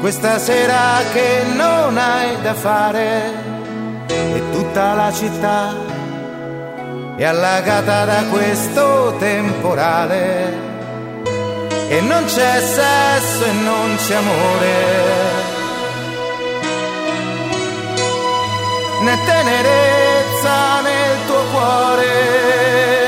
Questa 0.00 0.38
sera 0.38 1.00
che 1.12 1.44
non 1.54 1.96
hai 1.96 2.40
da 2.42 2.54
fare 2.54 3.32
e 4.06 4.42
tutta 4.52 4.94
la 4.94 5.12
città 5.12 5.74
è 7.16 7.24
allagata 7.24 8.04
da 8.04 8.24
questo 8.30 9.14
temporale. 9.18 10.66
E 11.88 12.00
non 12.00 12.24
c'è 12.24 12.60
sesso 12.60 13.44
e 13.44 13.52
non 13.52 13.96
c'è 13.96 14.14
amore. 14.14 14.96
Né 19.02 19.18
tenerezza 19.24 20.80
nel 20.80 21.26
tuo 21.26 21.42
cuore 21.52 23.07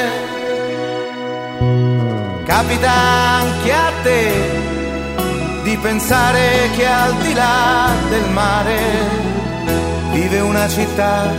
capita 2.51 2.91
anche 2.91 3.73
a 3.73 3.93
te 4.03 4.33
di 5.63 5.77
pensare 5.77 6.69
che 6.75 6.85
al 6.85 7.15
di 7.19 7.33
là 7.33 7.93
del 8.09 8.29
mare 8.31 8.79
vive 10.11 10.41
una 10.41 10.69
città 10.69 11.33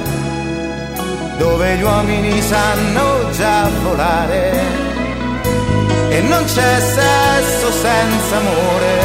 dove 1.38 1.76
gli 1.76 1.82
uomini 1.82 2.42
sanno 2.42 3.30
già 3.32 3.68
volare 3.84 4.52
e 6.12 6.22
non 6.22 6.46
c'è 6.46 6.80
sesso 6.80 7.72
senza 7.74 8.38
amore. 8.38 9.00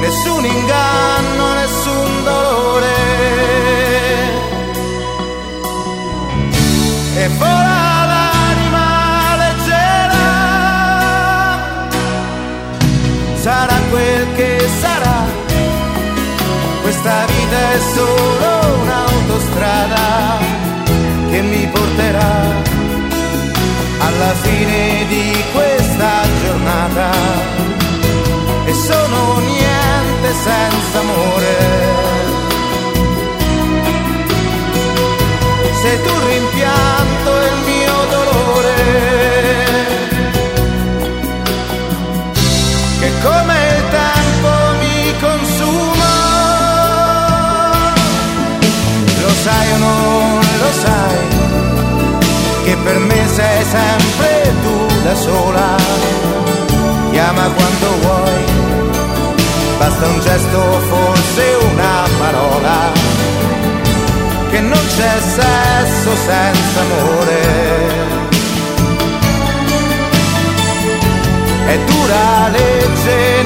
Nessun 0.00 0.44
inganno, 0.44 1.54
nessun 1.54 2.24
dolore. 2.24 3.17
Vola 7.36 8.06
l'anima 8.10 8.86
leggera, 9.42 10.26
sarà 13.34 13.78
quel 13.90 14.26
che 14.34 14.68
sarà. 14.80 15.18
Questa 16.82 17.26
vita 17.26 17.58
è 17.72 17.78
solo 17.94 18.48
un'autostrada 18.82 20.38
che 21.30 21.42
mi 21.42 21.66
porterà 21.66 22.66
alla 23.98 24.32
fine 24.42 25.06
di 25.08 25.44
questa 25.52 26.10
giornata 26.42 27.10
e 28.64 28.72
sono 28.74 29.38
niente 29.38 30.32
senza 30.44 30.98
amore. 31.00 31.56
Sei 35.82 36.02
tu 36.02 36.14
il 36.38 36.46
e 37.40 37.46
il 37.46 37.60
mio 37.70 37.96
dolore, 38.14 38.76
che 43.00 43.10
come 43.22 43.56
il 43.76 43.82
tempo 44.00 44.50
mi 44.80 44.98
consuma, 45.20 46.14
lo 49.22 49.30
sai 49.44 49.72
o 49.72 49.76
non 49.76 50.40
lo 50.62 50.70
sai 50.82 51.18
che 52.68 52.76
per 52.84 52.98
me 52.98 53.26
sei 53.34 53.64
sempre 53.64 54.52
tu 54.62 54.76
da 55.02 55.14
sola. 55.14 55.76
Chiama 57.10 57.48
quando 57.56 57.86
vuoi, 58.02 58.44
basta 59.78 60.06
un 60.06 60.20
gesto, 60.20 60.60
forse 60.90 61.44
una 61.70 62.06
parola. 62.18 62.97
Che 64.58 64.64
non 64.64 64.86
c'è 64.88 65.20
sesso 65.20 66.16
senza 66.16 66.80
amore. 66.80 67.40
È 71.64 71.78
dura 71.84 72.48
legge 72.48 73.42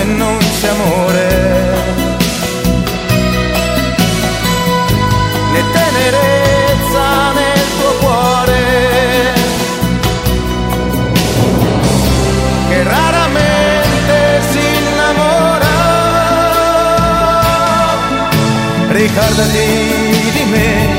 sesso 0.00 0.02
e 0.02 0.04
non 0.04 0.38
c'è 0.38 0.68
amore 0.68 1.28
né 5.52 5.62
tenerezza 5.72 7.32
nel 7.32 7.64
tuo 7.78 7.92
cuore, 8.00 9.34
che 12.68 12.82
raramente 12.82 14.42
si 14.50 14.58
innamora. 14.78 15.78
Ricordati 18.88 19.68
di 20.32 20.44
me, 20.50 20.98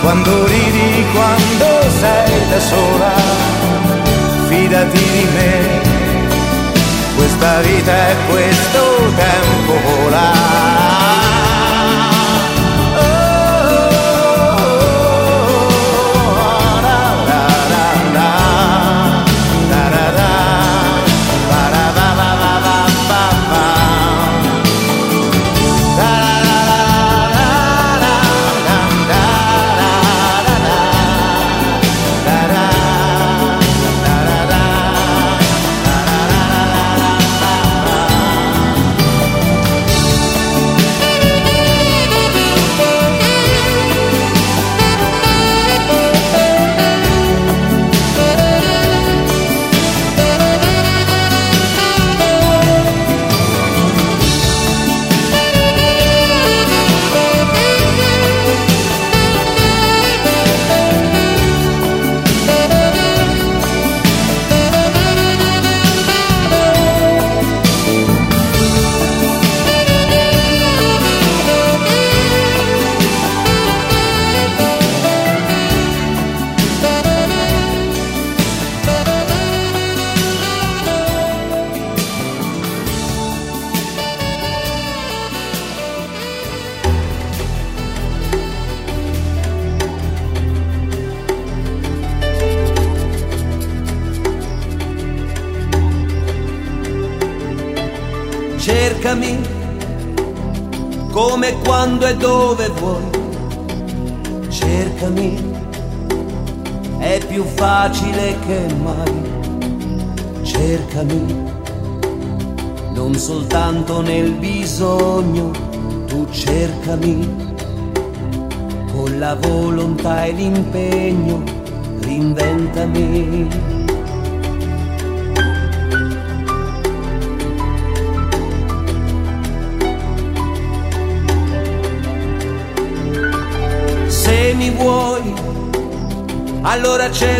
quando 0.00 0.46
ridi, 0.46 1.04
quando 1.12 1.90
sei 1.98 2.48
da 2.50 2.60
sola, 2.60 3.14
fidati 4.48 4.98
di 4.98 5.26
me. 5.34 5.87
Vita 7.38 8.08
è 8.08 8.16
questo 8.28 9.12
tempo 9.14 9.80
vola 9.80 10.87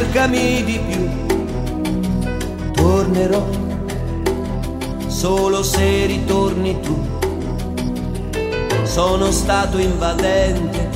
cercami 0.09 0.65
di 0.65 0.81
più. 0.89 1.07
Tornerò 2.73 3.47
solo 5.07 5.63
se 5.63 6.07
ritorni 6.07 6.81
tu. 6.81 6.99
Sono 8.85 9.31
stato 9.31 9.77
invadente, 9.79 10.89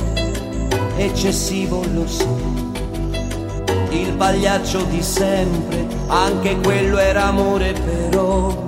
eccessivo 0.97 1.83
lo 1.93 2.07
so. 2.07 2.35
Il 3.89 4.13
pagliaccio 4.13 4.81
di 4.85 5.03
sempre, 5.03 5.85
anche 6.07 6.57
quello 6.61 6.97
era 6.97 7.25
amore 7.25 7.73
però. 7.73 8.63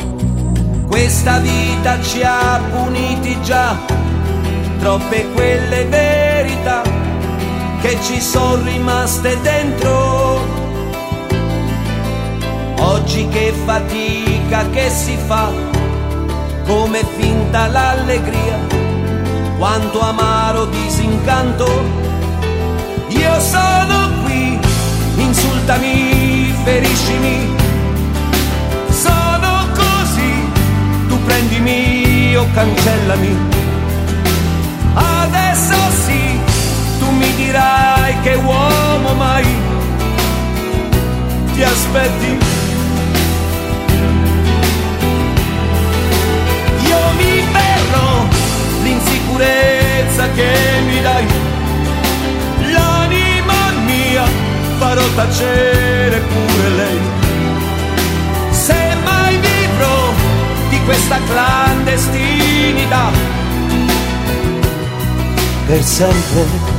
Questa 0.88 1.40
vita 1.40 2.00
ci 2.04 2.22
ha 2.22 2.62
puniti 2.72 3.36
già, 3.42 3.76
troppe 4.78 5.28
quelle 5.32 5.86
verità 5.86 6.84
che 7.82 7.98
ci 8.04 8.22
sono 8.22 8.64
rimaste 8.64 9.42
dentro. 9.42 10.15
Oggi 13.06 13.28
che 13.28 13.54
fatica 13.66 14.68
che 14.72 14.90
si 14.90 15.16
fa, 15.28 15.52
come 16.66 17.06
finta 17.16 17.68
l'allegria, 17.68 18.58
quanto 19.60 20.02
amaro 20.02 20.66
disincanto. 20.66 21.68
Io 23.10 23.40
sono 23.40 24.10
qui, 24.24 24.60
insultami, 25.18 26.52
feriscimi. 26.64 27.56
Sono 28.90 29.68
così, 29.76 30.50
tu 31.08 31.24
prendimi 31.26 32.36
o 32.36 32.48
cancellami. 32.56 33.38
Adesso 34.96 35.76
sì, 36.08 36.40
tu 36.98 37.12
mi 37.12 37.36
dirai 37.36 38.20
che 38.24 38.34
uomo 38.34 39.14
mai 39.14 39.46
ti 41.54 41.62
aspetti. 41.62 42.55
L'insicurezza 49.36 50.30
che 50.32 50.54
mi 50.88 51.02
dai, 51.02 51.26
l'anima 52.72 53.72
mia 53.86 54.24
farò 54.78 55.04
tacere 55.16 56.20
pure 56.20 56.70
lei. 56.70 57.00
Se 58.52 58.96
mai 59.04 59.38
vivrò 59.38 60.14
di 60.70 60.80
questa 60.86 61.20
clandestinità, 61.28 63.12
per 65.66 65.84
sempre. 65.84 66.75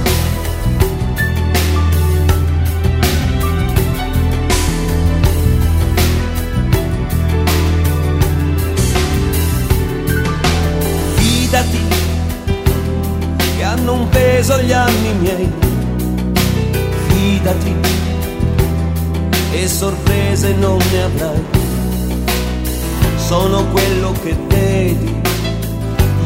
Peso 14.47 14.63
gli 14.63 14.73
anni 14.73 15.13
miei. 15.19 15.53
Fidati 17.09 17.75
e 19.51 19.69
sorprese 19.69 20.55
non 20.55 20.79
ne 20.93 21.03
avrai. 21.03 21.45
Sono 23.17 23.67
quello 23.67 24.15
che 24.23 24.37
vedi, 24.47 25.21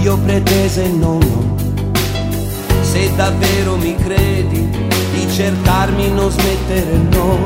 io 0.02 0.18
pretese 0.18 0.88
non 0.88 1.22
ho. 1.22 1.56
Se 2.82 3.10
davvero 3.16 3.76
mi 3.76 3.96
credi, 3.96 4.68
di 5.12 5.32
cercarmi 5.32 6.10
non 6.10 6.30
smettere 6.30 6.98
no. 7.12 7.38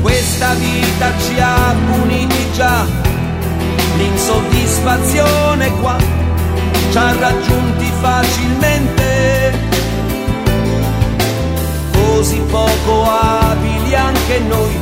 Questa 0.00 0.54
vita 0.54 1.10
ci 1.26 1.40
ha 1.40 1.74
puniti 1.90 2.52
già, 2.54 2.86
l'insoddisfazione 3.96 5.70
qua 5.80 5.96
ci 6.90 6.98
ha 6.98 7.12
raggiunti 7.18 7.85
facilmente. 8.00 9.52
Così 11.92 12.40
poco 12.50 13.04
abili 13.08 13.94
anche 13.94 14.38
noi 14.40 14.76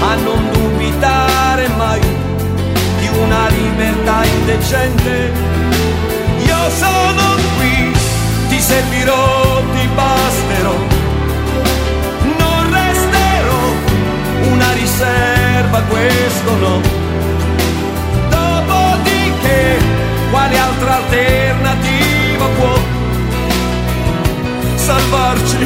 a 0.00 0.14
non 0.16 0.50
dubitare 0.50 1.68
mai 1.76 2.00
di 2.98 3.08
una 3.22 3.48
libertà 3.48 4.24
indecente. 4.24 5.32
Io 6.44 6.70
sono 6.70 7.36
qui, 7.56 7.92
ti 8.48 8.60
servirò, 8.60 9.62
ti 9.74 9.88
basterò. 9.94 10.76
Non 12.38 12.72
resterò 12.72 13.62
una 14.52 14.72
riserva, 14.72 15.82
questo 15.82 16.56
no. 16.56 16.80
Dopodiché, 18.28 19.78
quale 20.30 20.58
altra 20.58 20.94
alternativa 20.96 21.51
salvarci? 24.82 25.58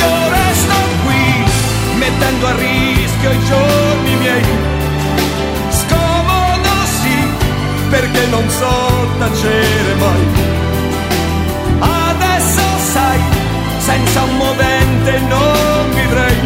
Io 0.00 0.28
resto 0.30 0.74
qui, 1.04 1.24
mettendo 1.98 2.46
a 2.46 2.54
rischio 2.56 3.30
i 3.30 3.44
giorni 3.44 4.16
miei. 4.16 4.44
Scomodo 5.68 6.74
sì, 6.98 7.16
perché 7.90 8.26
non 8.28 8.48
so 8.48 9.08
tacere 9.18 9.94
mai. 9.98 10.24
Adesso 11.78 12.62
sai, 12.92 13.20
senza 13.78 14.22
un 14.22 14.36
movente 14.36 15.18
non 15.28 15.90
vivrei. 15.94 16.38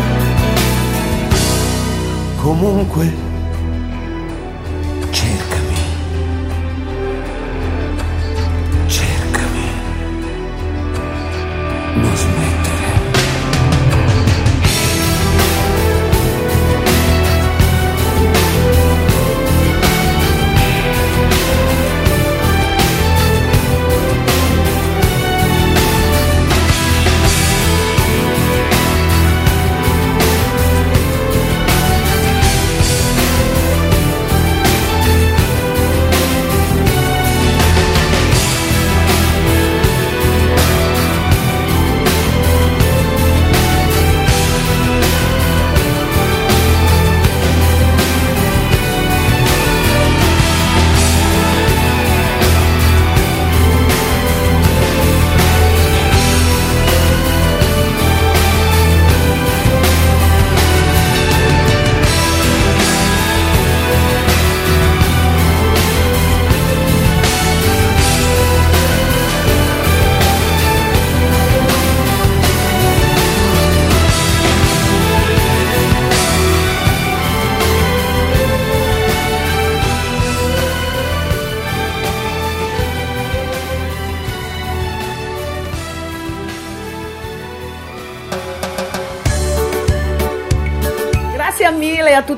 Comunque, 2.40 3.27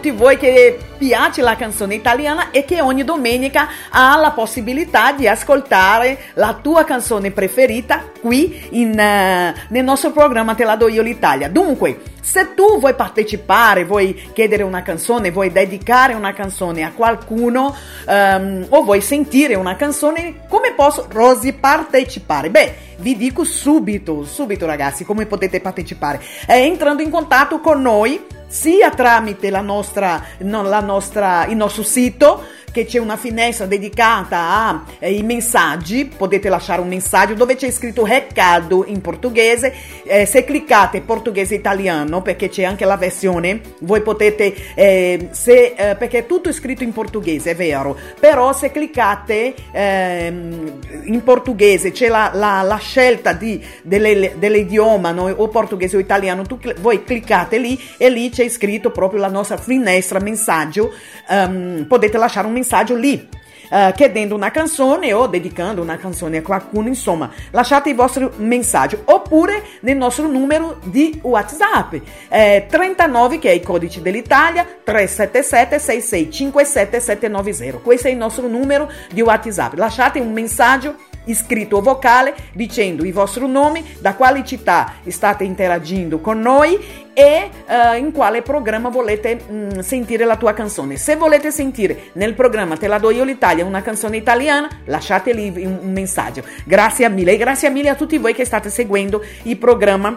tutti 0.00 0.16
voi 0.16 0.38
che 0.38 0.78
piace 0.96 1.42
la 1.42 1.56
canzone 1.56 1.94
italiana 1.94 2.52
e 2.52 2.64
che 2.64 2.80
ogni 2.80 3.04
domenica 3.04 3.68
ha 3.90 4.16
la 4.16 4.30
possibilità 4.30 5.12
di 5.12 5.28
ascoltare 5.28 6.16
la 6.34 6.58
tua 6.62 6.84
canzone 6.84 7.32
preferita 7.32 8.04
qui 8.18 8.68
in, 8.70 8.92
uh, 8.92 9.60
nel 9.68 9.84
nostro 9.84 10.10
programma 10.10 10.54
Te 10.54 10.64
la 10.64 10.76
do 10.76 10.88
io 10.88 11.02
l'Italia. 11.02 11.50
Dunque, 11.50 12.00
se 12.22 12.54
tu 12.54 12.78
vuoi 12.78 12.94
partecipare, 12.94 13.84
vuoi 13.84 14.30
chiedere 14.32 14.62
una 14.62 14.80
canzone, 14.80 15.30
vuoi 15.30 15.52
dedicare 15.52 16.14
una 16.14 16.32
canzone 16.32 16.82
a 16.82 16.92
qualcuno 16.92 17.76
um, 18.06 18.64
o 18.70 18.82
vuoi 18.82 19.02
sentire 19.02 19.54
una 19.54 19.76
canzone, 19.76 20.46
come 20.48 20.72
posso, 20.74 21.08
Rosy, 21.10 21.52
partecipare? 21.52 22.48
Beh, 22.48 22.74
vi 22.96 23.18
dico 23.18 23.44
subito, 23.44 24.24
subito 24.24 24.64
ragazzi, 24.64 25.04
come 25.04 25.26
potete 25.26 25.60
partecipare. 25.60 26.22
È 26.46 26.54
entrando 26.54 27.02
in 27.02 27.10
contatto 27.10 27.60
con 27.60 27.82
noi 27.82 28.38
sia 28.50 28.90
tramite 28.90 29.48
la 29.48 29.60
nostra, 29.60 30.24
no, 30.38 30.62
la 30.62 30.80
nostra, 30.80 31.46
il 31.46 31.56
nostro 31.56 31.84
sito 31.84 32.44
che 32.72 32.84
c'è 32.84 32.98
una 32.98 33.16
finestra 33.16 33.66
dedicata 33.66 34.84
ai 35.00 35.18
eh, 35.18 35.22
messaggi, 35.22 36.04
potete 36.04 36.48
lasciare 36.48 36.80
un 36.80 36.88
messaggio 36.88 37.34
dove 37.34 37.56
c'è 37.56 37.70
scritto 37.70 38.04
recado 38.04 38.84
in 38.86 39.00
portoghese, 39.00 39.74
eh, 40.04 40.26
se 40.26 40.44
cliccate 40.44 41.00
portoghese 41.00 41.54
italiano 41.54 42.22
perché 42.22 42.48
c'è 42.48 42.64
anche 42.64 42.84
la 42.84 42.96
versione, 42.96 43.60
voi 43.80 44.02
potete, 44.02 44.54
eh, 44.74 45.28
se, 45.32 45.74
eh, 45.76 45.96
perché 45.96 46.18
è 46.18 46.26
tutto 46.26 46.52
scritto 46.52 46.84
in 46.84 46.92
portoghese, 46.92 47.50
è 47.50 47.56
vero, 47.56 47.96
però 48.18 48.52
se 48.52 48.70
cliccate 48.70 49.54
ehm, 49.72 50.78
in 51.04 51.22
portoghese 51.22 51.90
c'è 51.90 52.08
la, 52.08 52.30
la, 52.34 52.62
la 52.62 52.78
scelta 52.78 53.32
di, 53.32 53.62
delle, 53.82 54.34
dell'idioma 54.36 55.10
no? 55.10 55.28
o 55.28 55.48
portoghese 55.48 55.96
o 55.96 56.00
italiano, 56.00 56.42
tu, 56.42 56.58
voi 56.80 57.02
cliccate 57.04 57.58
lì 57.58 57.78
e 57.96 58.08
lì 58.10 58.30
c'è 58.30 58.48
scritto 58.48 58.90
proprio 58.90 59.20
la 59.20 59.28
nostra 59.28 59.56
finestra 59.56 60.20
messaggio, 60.20 60.92
um, 61.28 61.84
potete 61.88 62.16
lasciare 62.16 62.46
un 62.46 62.52
messaggio 62.52 62.59
messaggio 62.60 62.94
lì. 62.94 63.38
Uh, 63.70 63.92
chiedendo 63.92 64.34
una 64.34 64.50
canzone 64.50 65.12
o 65.12 65.28
dedicando 65.28 65.80
una 65.80 65.96
canzone 65.96 66.38
a 66.38 66.42
qualcuno, 66.42 66.88
insomma, 66.88 67.30
lasciate 67.52 67.90
il 67.90 67.94
vostro 67.94 68.32
messaggio 68.38 69.02
oppure 69.04 69.62
nel 69.82 69.96
nostro 69.96 70.26
numero 70.26 70.80
di 70.82 71.20
WhatsApp 71.22 71.94
eh, 72.28 72.66
39 72.68 73.38
che 73.38 73.50
è 73.50 73.52
il 73.52 73.62
codice 73.62 74.02
dell'Italia 74.02 74.64
377 74.64 75.78
6657 75.78 77.00
790. 77.00 77.78
Questo 77.78 78.08
è 78.08 78.10
il 78.10 78.16
nostro 78.16 78.48
numero 78.48 78.90
di 79.12 79.20
WhatsApp. 79.20 79.74
Lasciate 79.74 80.18
un 80.18 80.32
messaggio 80.32 80.96
iscritto 81.24 81.80
vocale 81.80 82.34
dicendo 82.52 83.04
i 83.04 83.12
vostri 83.12 83.46
nomi, 83.46 83.84
da 84.00 84.14
quale 84.14 84.44
città 84.44 84.94
state 85.06 85.44
interagendo 85.44 86.20
con 86.20 86.40
noi 86.40 87.08
e 87.12 87.50
uh, 87.66 87.96
in 87.96 88.12
quale 88.12 88.42
programma 88.42 88.88
volete 88.88 89.34
mh, 89.34 89.54
mm, 89.54 89.78
sentire 89.80 90.24
la 90.24 90.36
tua 90.36 90.52
canzone. 90.52 90.96
Se 90.96 91.16
volete 91.16 91.50
sentire 91.50 92.10
nel 92.14 92.34
programma 92.34 92.76
Te 92.76 92.86
la 92.86 92.98
do 92.98 93.10
io 93.10 93.24
l'Italia 93.24 93.64
una 93.64 93.82
canzone 93.82 94.16
italiana, 94.16 94.68
lasciate 94.86 95.32
lì 95.32 95.48
un 95.64 95.92
messaggio. 95.92 96.42
Grazie 96.64 97.08
mille 97.08 97.32
e 97.32 97.36
grazie 97.36 97.70
mille 97.70 97.88
a 97.88 97.94
tutti 97.94 98.18
voi 98.18 98.34
che 98.34 98.44
state 98.44 98.70
seguendo 98.70 99.22
il 99.42 99.56
programma 99.56 100.16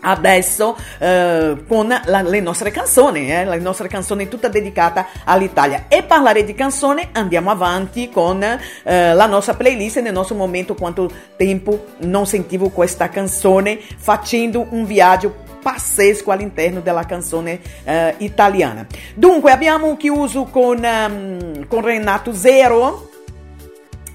adesso 0.00 0.76
eh, 0.98 1.64
con 1.66 1.88
la, 2.04 2.22
le 2.22 2.40
nostre 2.40 2.70
canzoni, 2.70 3.30
eh, 3.30 3.44
le 3.44 3.58
nostre 3.58 3.88
canzoni 3.88 4.28
tutta 4.28 4.48
dedicata 4.48 5.06
all'Italia. 5.24 5.84
E 5.88 6.02
parlare 6.02 6.44
di 6.44 6.54
canzone 6.54 7.08
andiamo 7.12 7.50
avanti 7.50 8.10
con 8.10 8.42
eh, 8.42 9.14
la 9.14 9.26
nostra 9.26 9.54
playlist 9.54 10.00
nel 10.00 10.12
nostro 10.12 10.36
momento 10.36 10.74
quanto 10.74 11.10
tempo 11.36 11.86
non 11.98 12.26
sentivo 12.26 12.68
questa 12.70 13.08
canzone 13.08 13.78
facendo 13.96 14.66
un 14.70 14.84
viaggio 14.84 15.48
pazzesco 15.60 16.30
all'interno 16.30 16.80
della 16.80 17.04
canzone 17.04 17.60
eh, 17.84 18.14
italiana. 18.18 18.86
Dunque 19.14 19.52
abbiamo 19.52 19.96
chiuso 19.96 20.44
con, 20.44 20.82
um, 20.82 21.66
con 21.66 21.82
Renato 21.82 22.32
Zero, 22.32 23.10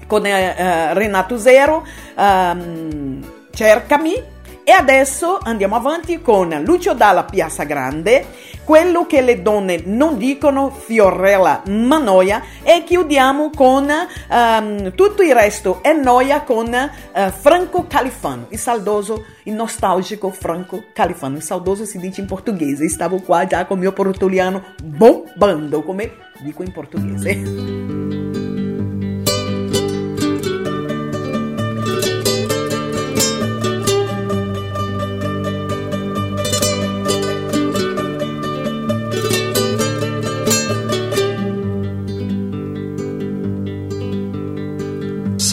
con 0.06 0.22
uh, 0.22 0.92
Renato 0.92 1.38
Zero, 1.38 1.86
um, 2.16 3.34
Cercami 3.52 4.34
e 4.68 4.72
adesso 4.72 5.38
andiamo 5.40 5.76
avanti 5.76 6.20
con 6.20 6.48
Lucio 6.64 6.92
Dalla 6.92 7.22
Piazza 7.22 7.62
Grande, 7.62 8.26
quello 8.64 9.06
che 9.06 9.20
le 9.20 9.40
donne 9.40 9.80
non 9.84 10.18
dicono, 10.18 10.70
Fiorella 10.70 11.62
Manoia 11.68 12.42
e 12.64 12.82
chiudiamo 12.82 13.50
con 13.54 13.88
um, 14.28 14.92
tutto 14.96 15.22
il 15.22 15.32
resto 15.32 15.84
è 15.84 15.92
noia 15.92 16.40
con 16.40 16.66
uh, 16.66 17.30
Franco 17.30 17.86
Califano, 17.86 18.46
il 18.48 18.58
saldoso, 18.58 19.26
il 19.44 19.54
nostalgico 19.54 20.30
Franco 20.30 20.86
Califano. 20.92 21.36
Il 21.36 21.42
saldoso 21.42 21.84
si 21.84 22.00
dice 22.00 22.22
in 22.22 22.26
portoghese, 22.26 22.88
stavo 22.88 23.20
qua 23.20 23.46
già 23.46 23.66
con 23.66 23.76
il 23.76 23.82
mio 23.84 23.92
portuliano 23.92 24.74
bombando, 24.82 25.84
come 25.84 26.10
dico 26.40 26.64
in 26.64 26.72
portoghese. 26.72 28.25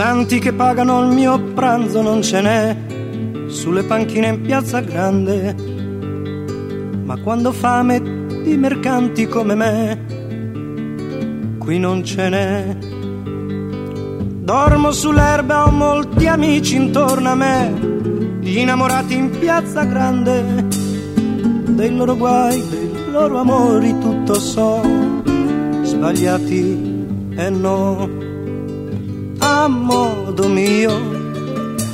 Santi 0.06 0.40
che 0.40 0.52
pagano 0.52 1.02
il 1.06 1.14
mio 1.14 1.40
pranzo 1.54 2.02
non 2.02 2.22
ce 2.22 2.42
n'è 2.42 2.76
sulle 3.48 3.84
panchine 3.84 4.28
in 4.28 4.42
piazza 4.42 4.82
grande. 4.82 5.56
Ma 7.06 7.16
quando 7.22 7.54
fame 7.54 8.02
di 8.44 8.58
mercanti 8.58 9.28
come 9.28 9.56
me, 9.56 11.56
qui 11.58 11.80
non 11.80 12.04
ce 12.04 12.28
n'è. 12.28 12.78
Dormo 14.44 14.92
sull'erba, 14.92 15.68
ho 15.68 15.72
molti 15.72 16.28
amici 16.28 16.76
intorno 16.76 17.30
a 17.30 17.36
me, 17.36 17.72
gli 18.42 18.58
innamorati 18.58 19.14
in 19.14 19.30
piazza 19.30 19.86
grande, 19.86 20.68
dei 21.66 21.96
loro 21.96 22.18
guai, 22.18 22.62
dei 22.70 22.92
loro 23.10 23.38
amori 23.38 23.98
tutto 24.00 24.34
so, 24.34 24.82
sbagliati 25.82 27.06
e 27.38 27.50
no 27.50 28.23
a 29.54 29.68
modo 29.68 30.48
mio, 30.48 30.92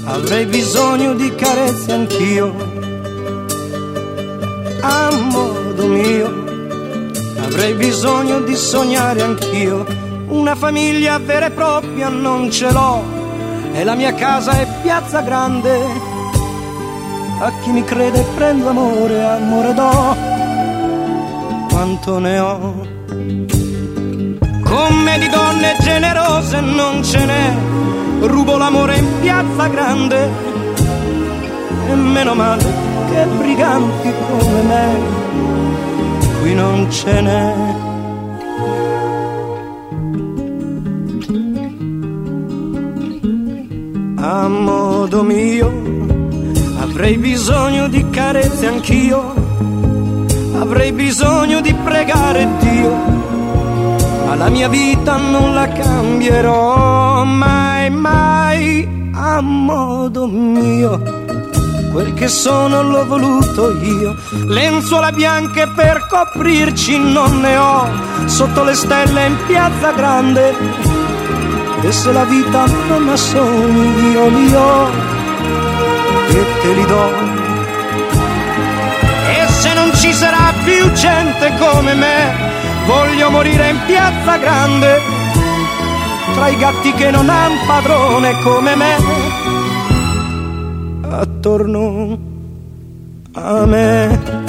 avrei 0.05 0.45
bisogno 0.45 1.14
di 1.14 1.36
carezze 1.36 1.91
anch'io, 1.91 2.55
a 4.82 5.10
modo 5.12 5.86
mio, 5.88 6.28
avrei 7.43 7.74
bisogno 7.74 8.39
di 8.41 8.55
sognare 8.55 9.22
anch'io, 9.22 9.86
una 10.28 10.55
famiglia 10.55 11.20
vera 11.20 11.47
e 11.47 11.51
propria 11.51 12.07
non 12.07 12.49
ce 12.49 12.72
l'ho, 12.72 13.03
e 13.74 13.84
la 13.84 13.95
mia 13.95 14.14
casa 14.14 14.51
è 14.53 14.66
piazza 14.82 15.22
grande, 15.22 15.84
a 17.41 17.51
chi 17.62 17.72
mi 17.72 17.84
crede 17.84 18.26
prendo 18.36 18.70
amore, 18.70 19.22
amore 19.22 19.74
do, 19.74 20.16
quanto 21.68 22.20
ne 22.20 22.39
ho. 22.39 22.99
Come 24.70 25.18
di 25.18 25.28
donne 25.30 25.78
generose 25.80 26.62
non 26.62 27.04
ce 27.04 27.26
n'è, 27.26 27.58
rubo 28.22 28.56
l'amore 28.56 28.98
in 28.98 29.08
piazza 29.20 29.68
grande. 29.68 30.30
E 31.88 31.96
meno 31.96 32.36
male 32.36 32.64
che 33.10 33.26
briganti 33.36 34.14
come 34.28 34.62
me, 34.62 34.98
qui 36.42 36.54
non 36.54 36.92
ce 36.92 37.22
n'è. 37.22 37.54
A 44.18 44.48
modo 44.48 45.24
mio 45.24 45.72
avrei 46.80 47.18
bisogno 47.18 47.88
di 47.88 48.08
carezze 48.12 48.68
anch'io, 48.68 49.34
avrei 50.60 50.92
bisogno 50.92 51.60
di 51.60 51.74
pregare 51.74 52.48
Dio 52.60 53.19
ma 54.30 54.36
la 54.36 54.50
mia 54.50 54.70
vita 54.70 55.18
non 55.18 55.56
la 55.56 55.68
cambierò 55.68 57.24
mai, 57.24 57.90
mai 57.90 58.88
a 59.12 59.42
modo 59.42 60.28
mio. 60.28 61.02
Quel 61.92 62.14
che 62.14 62.28
sono 62.28 62.84
l'ho 62.84 63.08
voluto 63.08 63.72
io, 63.82 64.16
lenzuola 64.46 65.12
bianche 65.12 65.68
per 65.76 66.06
coprirci 66.08 67.00
non 67.00 67.40
ne 67.40 67.58
ho, 67.58 67.88
sotto 68.26 68.64
le 68.64 68.76
stelle 68.76 69.26
in 69.26 69.38
piazza 69.48 69.94
grande. 69.94 70.56
E 71.82 71.92
se 71.92 72.12
la 72.12 72.26
vita 72.26 72.66
non 72.88 73.10
ha 73.10 73.16
sogni 73.16 74.12
io 74.12 74.28
li 74.28 74.54
ho 74.54 74.90
e 76.28 76.46
te 76.62 76.74
li 76.74 76.86
do. 76.86 77.06
E 79.38 79.48
se 79.48 79.74
non 79.74 79.92
ci 79.96 80.14
sarà 80.14 80.54
più 80.64 80.92
gente 80.92 81.52
come 81.58 81.96
me, 81.96 82.49
Voglio 82.90 83.30
morire 83.30 83.70
in 83.70 83.80
piazza 83.86 84.38
grande, 84.38 85.00
tra 86.34 86.48
i 86.48 86.56
gatti 86.58 86.92
che 86.94 87.12
non 87.12 87.30
han 87.30 87.52
padrone 87.68 88.42
come 88.42 88.76
me, 88.76 88.96
attorno 91.08 92.18
a 93.34 93.66
me. 93.68 94.49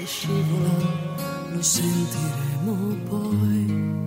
Che 0.00 0.06
scivola, 0.06 0.76
lo 1.52 1.62
sentiremo 1.62 2.74
poi. 3.08 4.04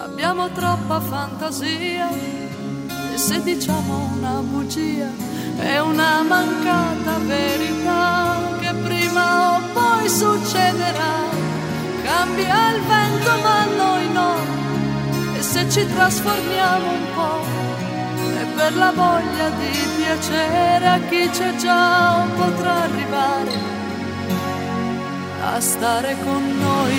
Abbiamo 0.00 0.50
troppa 0.52 1.00
fantasia 1.00 2.08
e 2.10 3.18
se 3.18 3.42
diciamo 3.42 4.10
una 4.16 4.40
bugia 4.40 5.10
è 5.58 5.78
una 5.80 6.22
mancata 6.22 7.18
verità 7.18 8.38
che 8.60 8.72
prima 8.72 9.56
o 9.56 9.60
poi 9.72 10.08
succederà. 10.08 11.40
Cambia 12.02 12.74
il 12.74 12.80
vento 12.82 13.30
ma 13.42 13.64
noi 13.66 14.12
no, 14.12 14.34
e 15.36 15.42
se 15.42 15.68
ci 15.68 15.86
trasformiamo 15.86 16.90
un 16.90 17.11
per 18.62 18.76
la 18.76 18.92
voglia 18.92 19.48
di 19.58 19.76
piacere 19.96 20.86
a 20.86 20.98
chi 21.08 21.28
c'è 21.30 21.56
già 21.56 22.24
potrà 22.36 22.82
arrivare 22.82 23.50
a 25.54 25.58
stare 25.58 26.16
con 26.22 26.42
noi. 26.60 26.94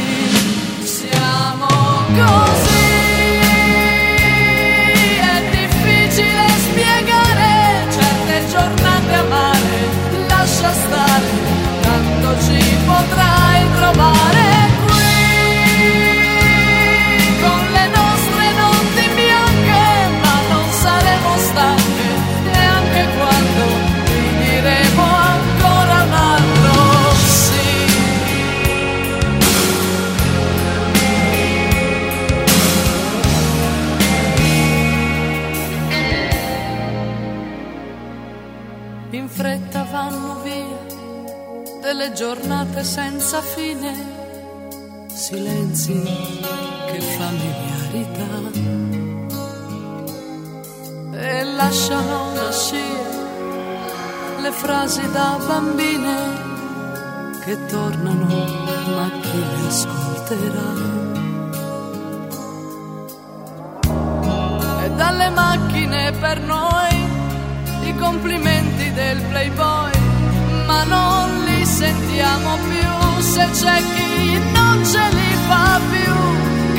Siamo 0.84 1.68
così, 2.20 2.84
è 5.32 5.38
difficile 5.51 6.47
spiegare 6.66 7.51
giornate 8.49 9.14
amare, 9.14 9.76
lascia 10.28 10.72
stare, 10.74 11.30
tanto 11.82 12.41
ci 12.45 12.76
potrai 12.86 13.72
trovare. 13.78 14.62
Delle 42.04 42.14
giornate 42.14 42.84
senza 42.84 43.41
fine, 43.41 43.93
silenzi 45.08 46.01
che 46.91 46.99
familiarità. 46.99 48.51
E 51.14 51.43
lasciano 51.43 52.32
una 52.32 52.51
scia 52.51 53.22
le 54.41 54.51
frasi 54.51 55.10
da 55.12 55.39
bambine 55.47 56.16
che 57.45 57.66
tornano 57.68 58.45
ma 58.95 59.10
chi 59.22 59.39
le 59.39 59.68
ascolterà? 59.68 60.72
E 64.84 64.89
dalle 64.91 65.30
macchine 65.30 66.12
per 66.20 66.41
noi 66.41 67.88
i 67.88 67.95
complimenti 67.95 68.91
del 68.91 69.22
playboy 69.22 69.91
ma 70.66 70.84
non 70.84 71.43
li 71.45 71.53
sentiamo 71.84 72.58
più 72.70 73.22
se 73.22 73.46
c'è 73.60 73.78
chi 73.94 74.40
non 74.54 74.86
ce 74.86 75.04
li 75.18 75.32
fa 75.48 75.80
più. 75.92 76.14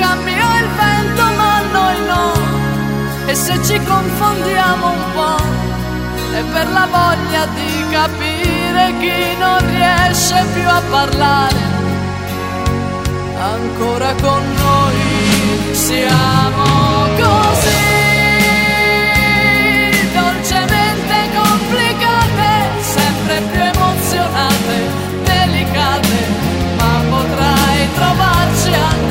Cambia 0.01 0.49
il 0.63 0.69
vento 0.81 1.23
ma 1.41 1.55
noi 1.77 1.99
no 2.13 2.33
e 3.27 3.35
se 3.35 3.55
ci 3.67 3.79
confondiamo 3.93 4.87
un 4.99 5.05
po' 5.17 5.43
è 6.39 6.43
per 6.53 6.69
la 6.79 6.87
voglia 6.99 7.43
di 7.59 7.71
capire 7.91 8.83
chi 9.01 9.37
non 9.39 9.59
riesce 9.77 10.37
più 10.55 10.69
a 10.69 10.81
parlare. 10.91 11.63
Ancora 13.57 14.15
con 14.23 14.43
noi 14.65 15.75
siamo 15.75 16.65
così. 17.21 18.04
Potrai 27.95 28.17
trovarci 28.17 29.04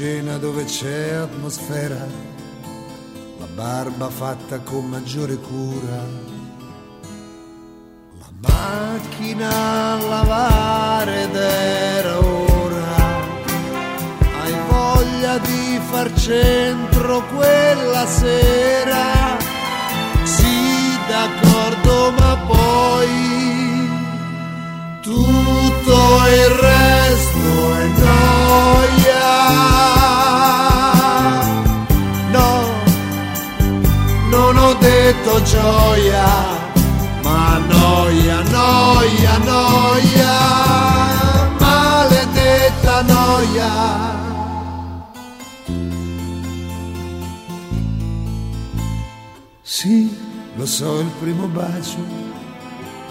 l'invito 0.00 0.06
a 0.06 0.06
cena 0.20 0.36
dove 0.38 0.64
c'è 0.64 1.12
atmosfera, 1.12 2.06
la 3.38 3.46
barba 3.54 4.08
fatta 4.08 4.58
con 4.60 4.88
maggiore 4.88 5.36
cura, 5.36 6.02
la 8.18 8.48
macchina 8.48 9.92
a 9.92 9.96
lavare 9.96 11.22
ed 11.22 11.34
era 11.34 12.18
ora, 12.18 12.96
hai 14.42 14.54
voglia 14.68 15.38
di 15.38 15.80
far 15.90 16.12
centro 16.18 17.22
quella 17.34 18.06
sera, 18.06 19.36
sì 20.24 20.98
d'accordo 21.08 22.12
ma 22.18 22.36
poi 22.46 23.88
tutto 25.02 26.26
il 26.26 26.48
resto 26.48 27.74
è 27.74 27.86
noia. 27.98 28.99
No, 32.30 32.64
non 34.30 34.56
ho 34.56 34.74
detto 34.74 35.42
gioia, 35.42 36.26
ma 37.22 37.58
noia, 37.58 38.42
noia, 38.42 39.38
noia, 39.38 40.38
maledetta 41.58 43.02
noia. 43.02 44.18
Sì, 49.62 50.14
lo 50.56 50.66
so 50.66 51.00
il 51.00 51.10
primo 51.20 51.46
bacio 51.46 52.30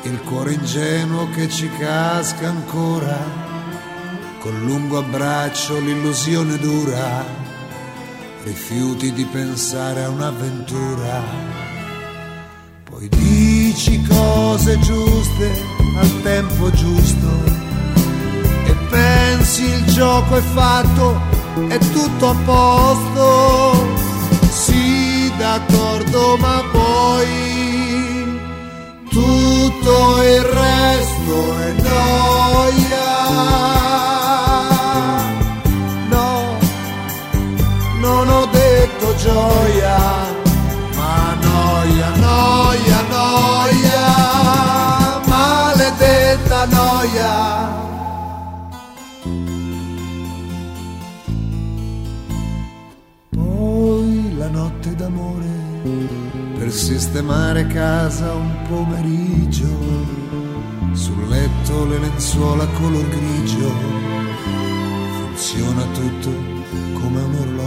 il 0.04 0.22
cuore 0.22 0.54
ingenuo 0.54 1.30
che 1.32 1.50
ci 1.50 1.70
casca 1.78 2.48
ancora, 2.48 3.18
col 4.40 4.60
lungo 4.64 4.98
abbraccio 4.98 5.80
l'illusione 5.80 6.58
dura, 6.58 7.26
rifiuti 8.44 9.14
di 9.14 9.26
pensare 9.26 10.04
a 10.04 10.10
un'avventura, 10.10 11.24
poi 12.90 13.08
dici 13.10 14.02
cose 14.08 14.80
giuste 14.80 15.52
al 15.98 16.22
tempo 16.22 16.72
giusto, 16.72 17.60
gioco 20.00 20.38
è 20.38 20.42
fatto, 20.42 21.20
è 21.68 21.78
tutto 21.78 22.30
a 22.30 22.36
posto. 22.46 23.86
Sì, 24.50 25.30
d'accordo, 25.38 26.38
ma 26.38 26.64
poi 26.72 28.40
tutto 29.10 30.24
il 30.24 30.42
resto 30.42 31.60
è 31.60 31.72
noia. 31.82 33.79
Gioia, 39.20 39.97
ma 40.95 41.36
noia, 41.41 42.09
noia, 42.15 43.01
noia, 43.09 44.07
maledetta 45.28 46.65
noia. 46.65 47.34
Poi 53.30 54.38
la 54.38 54.47
notte 54.47 54.95
d'amore 54.95 55.47
per 56.57 56.72
sistemare 56.72 57.67
casa 57.67 58.34
un 58.34 58.51
pomeriggio, 58.70 59.67
sul 60.93 61.28
letto 61.28 61.86
le 61.86 61.99
lenzuola 61.99 62.65
color 62.80 63.07
grigio, 63.09 63.72
funziona 65.17 65.84
tutto 65.93 66.30
come 66.93 67.22
un 67.22 67.36
orologio. 67.36 67.59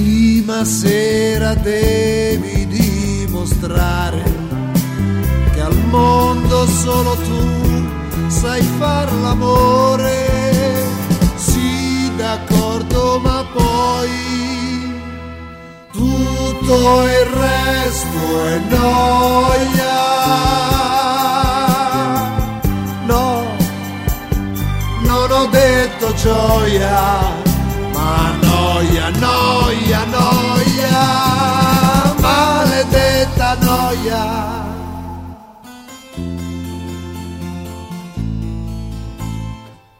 Prima 0.00 0.64
sera 0.64 1.52
devi 1.54 2.66
dimostrare 2.66 4.22
che 5.52 5.60
al 5.60 5.76
mondo 5.90 6.66
solo 6.66 7.14
tu 7.16 8.28
sai 8.28 8.62
far 8.78 9.12
l'amore. 9.12 10.28
Sì, 11.36 12.10
d'accordo, 12.16 13.20
ma 13.22 13.44
poi 13.52 14.08
tutto 15.92 17.02
il 17.02 17.26
resto 17.44 18.46
è 18.46 18.58
noia. 18.70 19.98
No, 23.04 23.42
non 25.02 25.30
ho 25.30 25.46
detto 25.50 26.14
gioia, 26.14 27.39
noia, 28.40 29.10
noia, 29.10 30.04
noia, 30.04 31.02
maledetta 32.20 33.56
noia. 33.60 34.58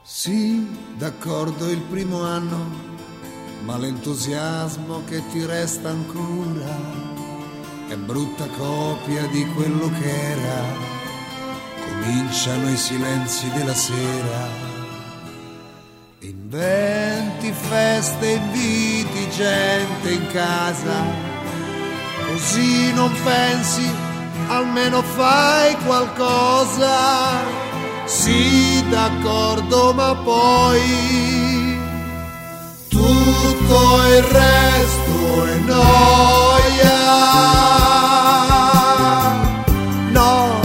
Sì, 0.02 0.68
d'accordo 0.96 1.70
il 1.70 1.80
primo 1.80 2.22
anno, 2.24 2.58
ma 3.64 3.78
l'entusiasmo 3.78 5.02
che 5.06 5.22
ti 5.30 5.44
resta 5.46 5.88
ancora 5.88 7.08
è 7.88 7.96
brutta 7.96 8.46
copia 8.46 9.26
di 9.26 9.44
quello 9.54 9.90
che 9.98 10.30
era. 10.30 10.62
Cominciano 11.84 12.70
i 12.70 12.76
silenzi 12.76 13.50
della 13.50 13.74
sera. 13.74 14.69
Inventi 16.30 17.52
feste, 17.52 18.28
inviti 18.28 19.28
gente 19.30 20.12
in 20.12 20.26
casa, 20.28 21.02
così 22.24 22.92
non 22.92 23.12
pensi, 23.24 23.90
almeno 24.46 25.02
fai 25.02 25.74
qualcosa. 25.84 27.42
Sì, 28.04 28.84
d'accordo, 28.88 29.92
ma 29.92 30.14
poi 30.14 31.78
tutto 32.88 34.06
il 34.06 34.22
resto 34.22 35.46
è 35.46 35.56
noia. 35.66 36.98
No, 40.12 40.60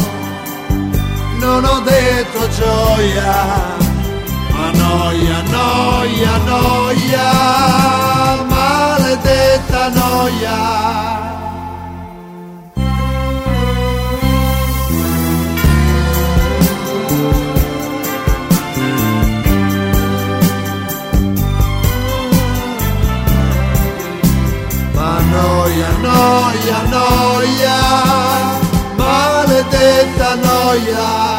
non 1.39 1.63
ho 1.63 1.80
detto 1.80 2.49
gioia, 2.49 3.74
noia, 5.06 5.43
noia, 5.53 6.38
noia, 6.49 7.28
maledetta 8.49 9.89
noia. 9.89 10.58
Noia, 25.36 25.89
noia, 26.01 26.80
noia, 26.93 27.78
maledetta 28.97 30.36
noia. 30.36 31.34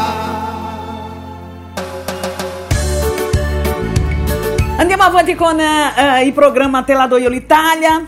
Andiamo 5.06 5.22
avanti 5.22 5.40
con 5.40 5.60
eh, 5.60 6.24
il 6.24 6.32
programma 6.32 6.82
Te 6.82 6.92
la 6.92 7.06
do 7.06 7.16
l'Italia 7.16 8.04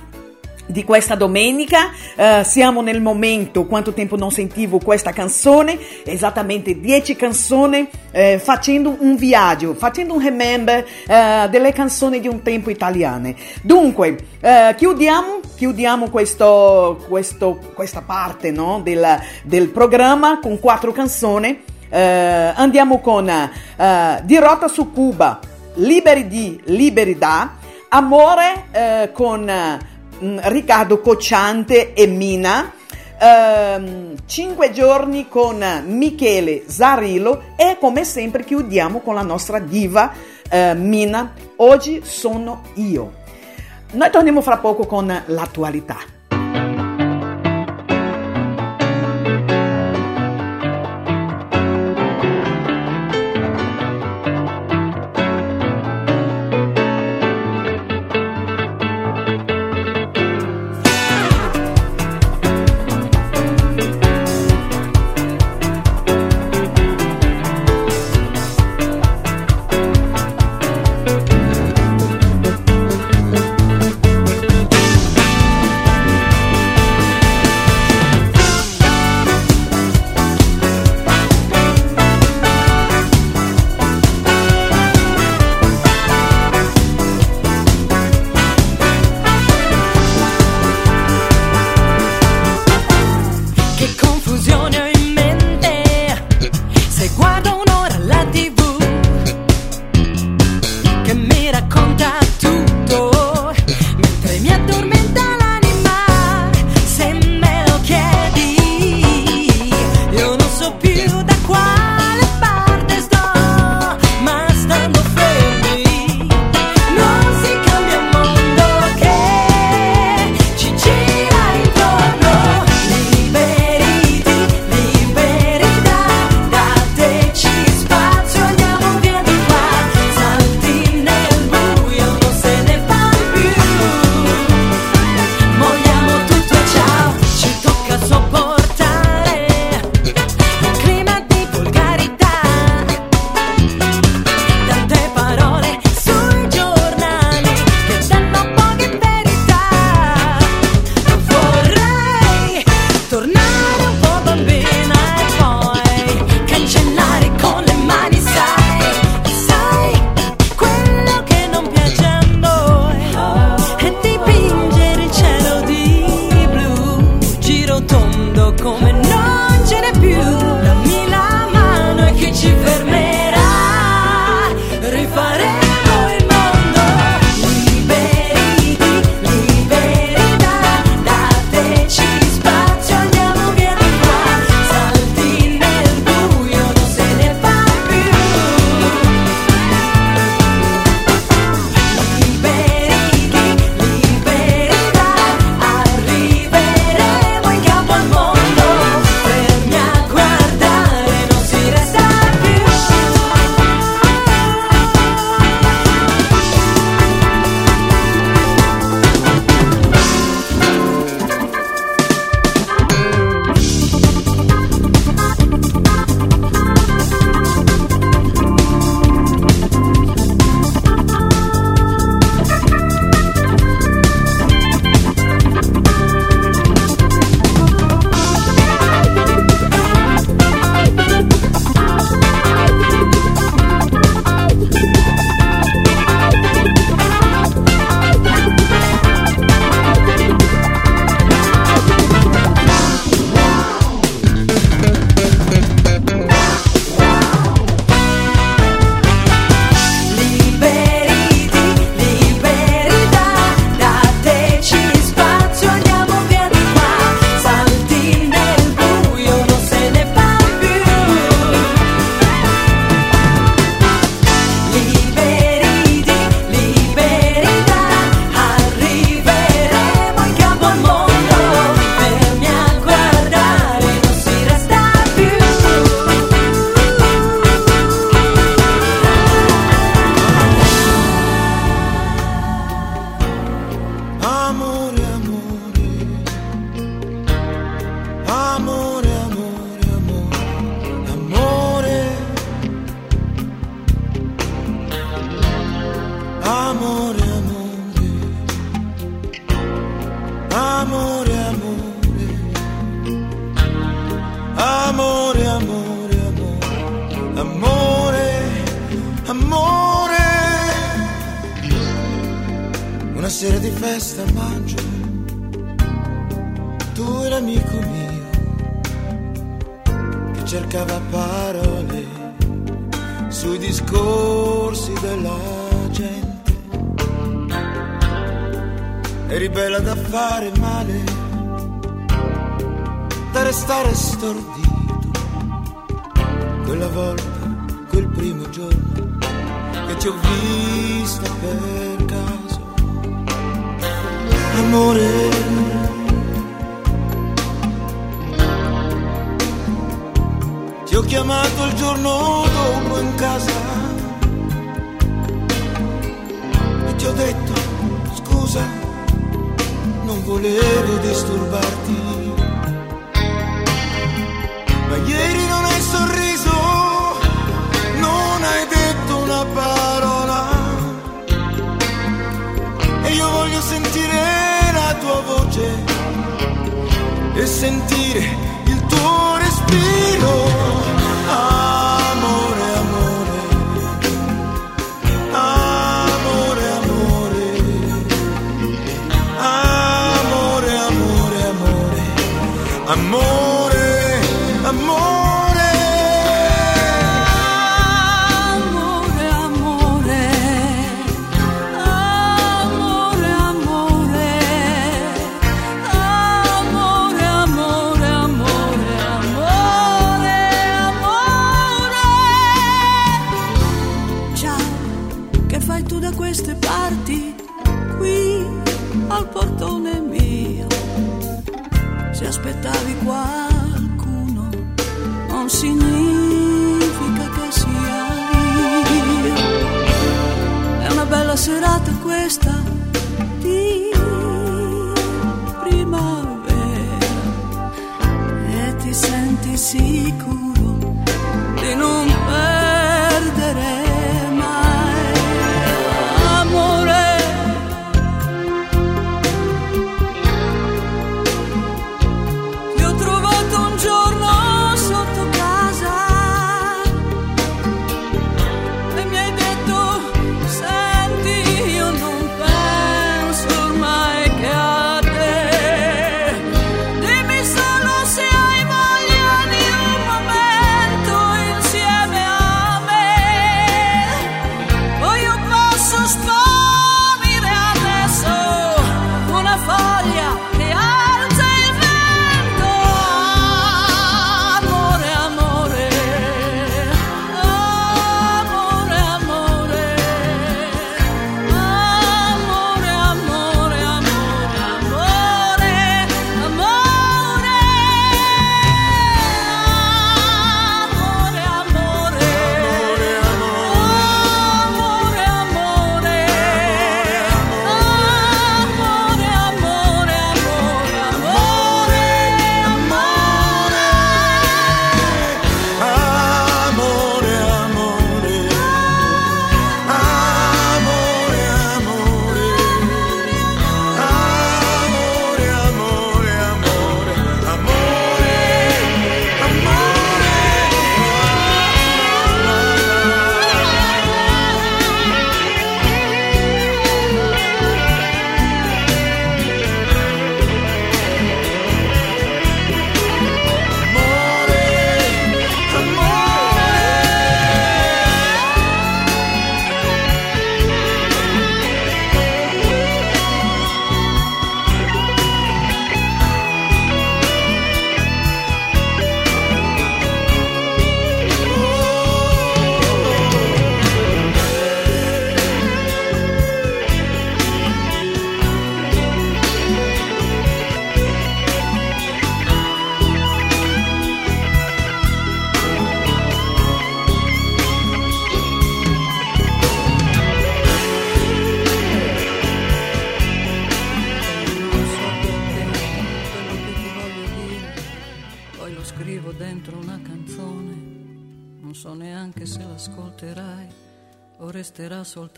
di 0.67 0.83
questa 0.83 1.15
domenica. 1.15 1.93
Eh, 2.17 2.43
siamo 2.43 2.81
nel 2.83 3.01
momento, 3.01 3.67
quanto 3.67 3.93
tempo 3.93 4.17
non 4.17 4.33
sentivo 4.33 4.81
questa 4.81 5.13
canzone, 5.13 5.79
esattamente 6.03 6.81
10 6.81 7.15
canzoni, 7.15 7.89
eh, 8.11 8.41
facendo 8.41 8.97
un 8.99 9.15
viaggio, 9.15 9.75
facendo 9.75 10.15
un 10.15 10.25
remember 10.25 10.85
eh, 11.07 11.47
delle 11.49 11.73
canzoni 11.73 12.19
di 12.19 12.27
un 12.27 12.43
tempo 12.43 12.69
italiane. 12.69 13.37
Dunque, 13.63 14.19
eh, 14.41 14.75
chiudiamo, 14.77 15.39
chiudiamo 15.55 16.11
questo, 16.11 17.05
questo, 17.09 17.61
questa 17.75 18.03
parte 18.05 18.51
no, 18.51 18.81
del, 18.83 19.07
del 19.45 19.69
programma 19.69 20.41
con 20.41 20.59
quattro 20.59 20.91
canzoni. 20.91 21.63
Andiamo 21.91 23.01
con 23.01 23.29
eh, 23.31 24.21
Dirota 24.25 24.69
su 24.69 24.93
Cuba, 24.93 25.41
Liberi 25.79 26.27
di 26.27 26.61
Libertà, 26.65 27.57
Amore 27.89 28.67
eh, 28.73 29.11
con 29.13 29.43
mm, 29.43 30.39
Riccardo 30.43 31.01
Cocciante 31.01 31.93
e 31.93 32.07
Mina, 32.07 32.73
ehm, 33.19 34.15
Cinque 34.27 34.73
giorni 34.73 35.29
con 35.29 35.65
Michele 35.87 36.65
Zarrillo 36.67 37.55
e 37.57 37.77
come 37.79 38.05
sempre 38.05 38.45
chiudiamo 38.45 39.01
con 39.01 39.15
la 39.15 39.23
nostra 39.23 39.59
diva 39.59 40.13
eh, 40.51 40.75
Mina, 40.75 41.33
Oggi 41.57 42.03
sono 42.05 42.63
io. 42.75 43.13
Noi 43.93 44.11
torniamo 44.11 44.41
fra 44.41 44.59
poco 44.59 44.87
con 44.87 45.07
l'attualità. 45.27 46.18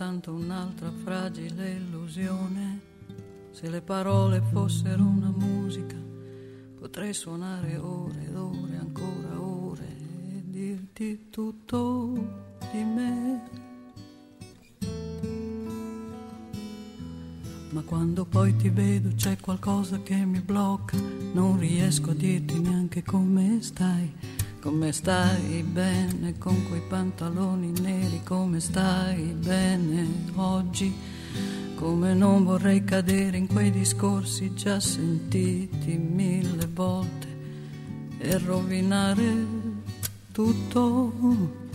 Soltanto 0.00 0.32
un'altra 0.32 0.90
fragile 1.04 1.72
illusione. 1.72 2.80
Se 3.50 3.68
le 3.68 3.82
parole 3.82 4.40
fossero 4.50 5.02
una 5.02 5.28
musica, 5.28 5.96
potrei 6.78 7.12
suonare 7.12 7.76
ore 7.76 8.24
ed 8.26 8.34
ore, 8.34 8.78
ancora 8.78 9.38
ore, 9.38 9.86
e 10.30 10.42
dirti 10.46 11.26
tutto 11.28 12.14
di 12.72 12.82
me. 12.82 13.40
Ma 17.72 17.82
quando 17.82 18.24
poi 18.24 18.56
ti 18.56 18.70
vedo 18.70 19.10
c'è 19.14 19.36
qualcosa 19.38 20.00
che 20.00 20.14
mi 20.14 20.40
blocca, 20.40 20.96
non 21.34 21.58
riesco 21.58 22.12
a 22.12 22.14
dirti 22.14 22.58
neanche 22.58 23.02
come 23.02 23.60
stai, 23.60 24.10
come 24.60 24.92
stai 24.92 25.62
bene 25.62 26.36
con 26.38 26.68
quei 26.68 26.82
pantaloni 26.86 27.72
neri, 27.80 28.20
come 28.22 28.60
stai 28.60 29.34
bene 29.34 30.06
oggi, 30.34 30.94
come 31.74 32.12
non 32.12 32.44
vorrei 32.44 32.84
cadere 32.84 33.38
in 33.38 33.46
quei 33.46 33.70
discorsi 33.70 34.52
già 34.54 34.78
sentiti 34.78 35.96
mille 35.96 36.68
volte 36.72 37.26
e 38.18 38.38
rovinare 38.38 39.46
tutto. 40.32 41.68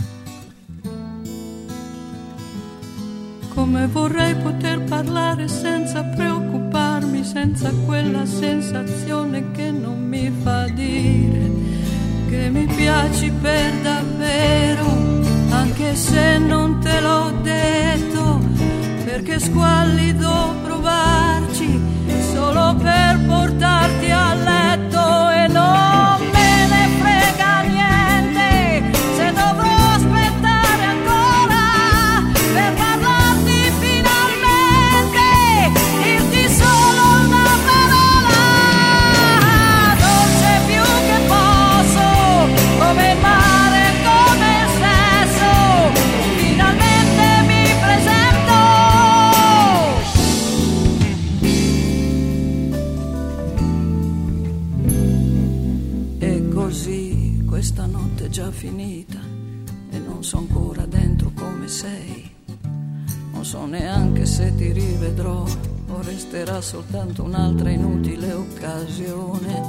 come 3.55 3.87
vorrei 3.87 4.35
poter 4.35 4.83
parlare 4.83 5.47
senza 5.47 6.03
preoccuparmi, 6.03 7.23
senza 7.23 7.71
quella 7.85 8.25
sensazione 8.25 9.51
che 9.51 9.71
non 9.71 10.09
mi 10.09 10.29
fa 10.43 10.67
dire 10.67 11.54
che 12.29 12.49
mi 12.49 12.65
piaci 12.65 13.31
per 13.41 13.73
davvero, 13.81 14.85
anche 15.51 15.95
se 15.95 16.37
non 16.37 16.79
te 16.79 16.99
l'ho 16.99 17.31
detto, 17.41 18.39
perché 19.03 19.39
squallido 19.39 20.55
provarci 20.63 21.79
solo 22.33 22.75
per 22.75 23.19
portarti 23.27 24.11
a 24.11 24.14
resterà 66.35 66.59
soltanto 66.59 67.23
un'altra 67.23 67.69
inutile 67.69 68.33
occasione. 68.33 69.63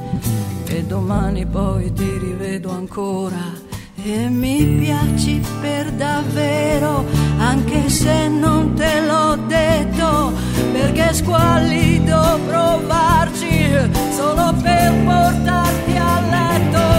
E 0.67 0.83
domani 0.83 1.47
poi 1.47 1.93
ti 1.93 2.19
rivedo 2.19 2.71
ancora. 2.71 3.65
E 4.03 4.29
mi 4.29 4.65
piaci 4.81 5.41
per 5.61 5.93
davvero, 5.93 7.05
anche 7.39 7.89
se 7.89 8.29
non 8.29 8.75
te 8.75 9.01
l'ho 9.01 9.37
detto, 9.47 10.33
perché 10.73 11.11
è 11.11 11.13
squallido 11.13 12.39
provarci 12.47 13.71
solo 14.11 14.53
per 14.61 14.93
portarti 15.05 15.97
a 15.97 16.21
letto 16.21 16.96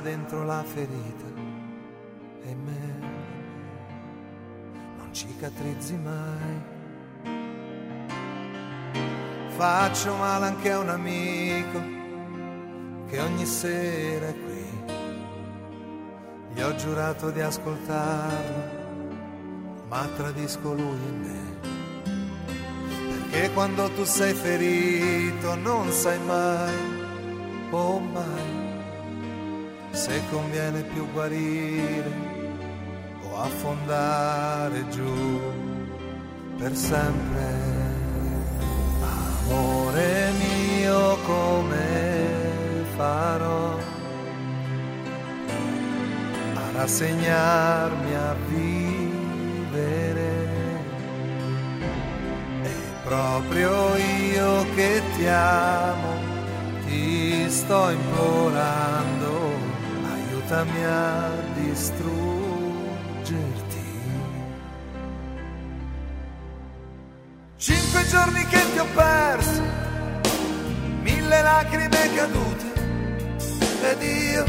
dentro 0.00 0.44
la 0.44 0.62
ferita 0.62 1.26
e 2.42 2.54
me 2.54 2.98
non 4.96 5.12
cicatrizzi 5.12 5.96
mai. 5.96 6.76
Faccio 9.56 10.14
male 10.14 10.46
anche 10.46 10.70
a 10.70 10.78
un 10.78 10.88
amico 10.88 11.80
che 13.08 13.20
ogni 13.20 13.44
sera 13.44 14.28
è 14.28 14.34
qui. 14.34 14.66
Gli 16.54 16.60
ho 16.60 16.74
giurato 16.76 17.30
di 17.30 17.40
ascoltarlo, 17.40 18.76
ma 19.88 20.06
tradisco 20.16 20.72
lui 20.74 20.98
in 21.08 21.20
me. 21.20 21.46
Perché 23.08 23.50
quando 23.52 23.90
tu 23.90 24.04
sei 24.04 24.34
ferito 24.34 25.54
non 25.56 25.90
sai 25.90 26.18
mai, 26.20 26.74
oh 27.70 27.98
mai, 27.98 28.47
se 29.90 30.20
conviene 30.30 30.82
più 30.82 31.10
guarire 31.12 32.10
o 33.22 33.40
affondare 33.40 34.88
giù 34.88 35.40
per 36.58 36.74
sempre. 36.74 37.76
Amore 39.00 40.30
mio, 40.32 41.16
come 41.24 41.86
farò 42.96 43.76
a 46.54 46.70
rassegnarmi 46.72 48.14
a 48.14 48.34
vivere? 48.48 50.30
È 52.62 52.74
proprio 53.04 53.96
io 53.96 54.66
che 54.74 55.02
ti 55.16 55.26
amo, 55.26 56.12
ti 56.86 57.48
sto 57.48 57.90
implorando 57.90 59.17
aiutami 60.48 60.84
a 60.84 61.30
distruggerti. 61.54 62.16
Cinque 67.56 68.06
giorni 68.06 68.46
che 68.46 68.72
ti 68.72 68.78
ho 68.78 68.86
perso, 68.94 69.62
mille 71.02 71.42
lacrime 71.42 72.14
cadute, 72.14 72.72
ed 73.82 74.02
io, 74.02 74.44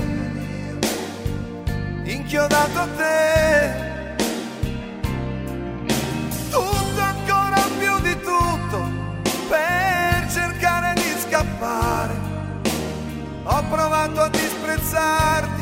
inchiodato 2.04 2.80
a 2.80 2.88
te. 2.96 3.88
Tutto 6.50 7.02
ancora 7.02 7.62
più 7.78 8.00
di 8.02 8.16
tutto 8.22 8.80
per 9.50 10.28
cercare 10.32 10.94
di 10.94 11.14
scappare. 11.28 12.28
Ho 13.44 13.64
provato 13.70 14.22
a 14.22 14.30
disprezzarti, 14.30 15.59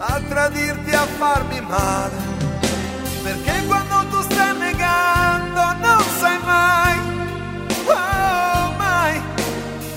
a 0.00 0.20
tradirti, 0.28 0.94
a 0.94 1.06
farmi 1.18 1.60
male. 1.60 2.16
Perché 3.22 3.64
quando 3.66 4.06
tu 4.08 4.22
stai 4.22 4.56
negando 4.56 5.62
non 5.78 6.02
sai 6.18 6.38
mai, 6.42 6.98
oh 7.84 8.72
mai, 8.78 9.20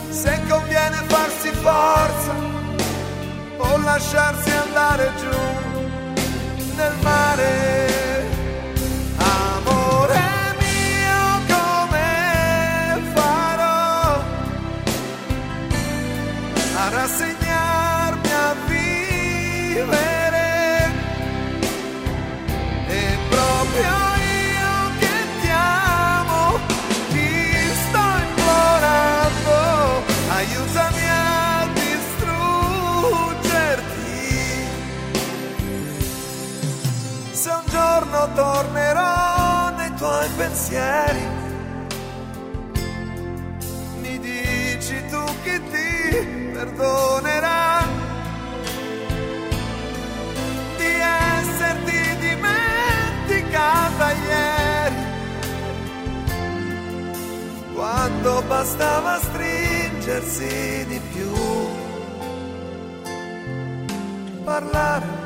se 0.09 0.41
conviene 0.49 0.97
farsi 1.07 1.49
forza 1.51 2.33
o 3.57 3.77
lasciarsi 3.77 4.51
andare 4.51 5.11
giù 5.19 6.75
nel 6.75 6.95
mare. 7.01 7.82
Tornerò 38.33 39.75
nei 39.75 39.93
tuoi 39.95 40.29
pensieri, 40.37 41.27
mi 44.01 44.19
dici 44.19 45.05
tu 45.09 45.23
che 45.43 45.61
ti 45.71 46.51
perdonerà 46.53 47.83
di 50.77 50.93
esserti 51.39 52.17
dimenticata 52.19 54.11
ieri, 54.11 54.95
quando 57.73 58.43
bastava 58.47 59.19
stringersi 59.19 60.85
di 60.87 61.01
più, 61.11 61.31
parlare 64.43 65.22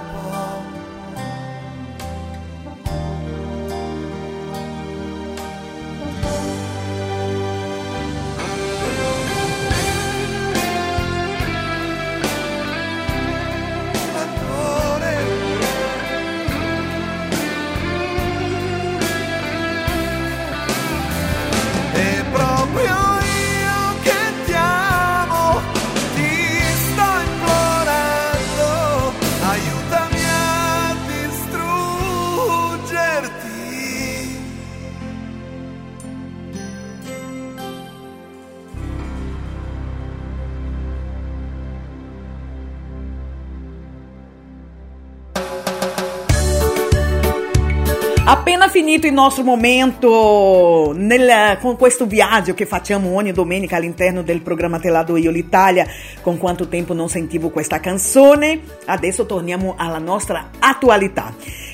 finito 48.98 49.08
il 49.08 49.14
nostro 49.14 49.44
momento 49.44 50.92
nel- 50.96 51.58
con 51.62 51.78
questo 51.78 52.06
viaggio 52.06 52.54
che 52.54 52.66
facciamo 52.66 53.14
ogni 53.16 53.32
domenica 53.32 53.76
all'interno 53.76 54.24
del 54.24 54.42
programma 54.42 54.80
Telado 54.80 55.18
Io 55.18 55.30
l'Italia, 55.30 55.86
con 56.22 56.38
quanto 56.38 56.68
tempo 56.68 56.94
non 56.94 57.08
sentivo 57.08 57.50
questa 57.50 57.80
canzone, 57.80 58.60
adesso 58.86 59.26
torniamo 59.26 59.76
alla 59.78 60.00
nostra 60.00 60.50
attualità. 60.60 61.34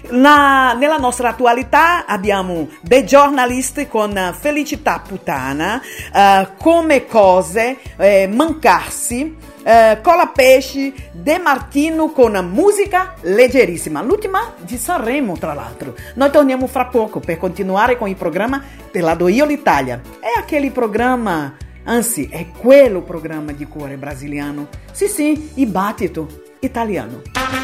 La- 0.10 0.74
nella 0.74 0.98
nostra 0.98 1.30
attualità 1.30 2.06
abbiamo 2.06 2.68
The 2.82 3.06
Journalist 3.06 3.88
con 3.88 4.36
Felicità 4.38 5.02
Putana, 5.06 5.82
eh, 6.14 6.48
Come 6.58 7.06
Cose, 7.06 7.78
eh, 7.98 8.28
Mancarsi, 8.28 9.52
eh, 9.64 9.99
Cola 10.02 10.27
Pesci, 10.27 10.94
De 11.11 11.40
Martino 11.40 12.11
con 12.11 12.34
musica 12.52 13.14
leggerissima, 13.22 14.02
l'ultima 14.02 14.53
di 14.60 14.77
Sanremo 14.77 15.38
tra 15.38 15.53
l'altro. 15.53 15.95
Noi 16.15 16.30
torniamo 16.30 16.68
fra 16.68 16.85
poco 16.85 17.19
per 17.19 17.38
continuare 17.38 17.98
con 17.98 18.07
il 18.10 18.15
programma 18.15 18.61
Te 18.91 19.02
la 19.02 19.15
do 19.15 19.27
io 19.27 19.45
l'Italia. 19.45 19.99
È 20.19 20.40
aquele 20.40 20.69
programma, 20.72 21.56
anzi 21.85 22.27
è 22.30 22.48
quello 22.49 23.02
programma 23.02 23.52
di 23.52 23.65
cuore 23.65 23.98
brasiliano. 23.98 24.68
Sì 24.91 25.07
sì, 25.07 25.52
il 25.56 25.68
battito 25.68 26.44
italiano. 26.60 27.62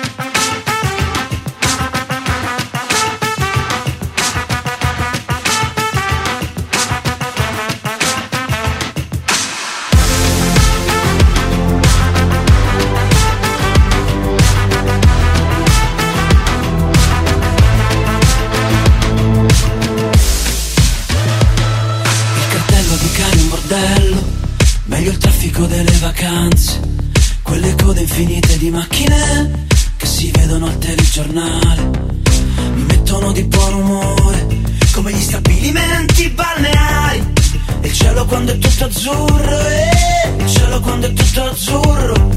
Al 31.20 31.26
telegiornale, 31.26 31.90
mi 32.74 32.84
mettono 32.84 33.32
di 33.32 33.44
buon 33.44 33.74
umore, 33.74 34.48
come 34.94 35.12
gli 35.12 35.22
stabilimenti 35.22 36.30
balneari, 36.30 37.24
il 37.82 37.94
cielo 37.94 38.26
quando 38.26 38.54
è 38.54 38.58
tutto 38.58 38.86
azzurro, 38.86 39.68
e 39.68 40.34
il 40.38 40.50
cielo 40.50 40.80
quando 40.80 41.08
è 41.08 41.14
tutto 41.14 41.44
azzurro, 41.44 42.30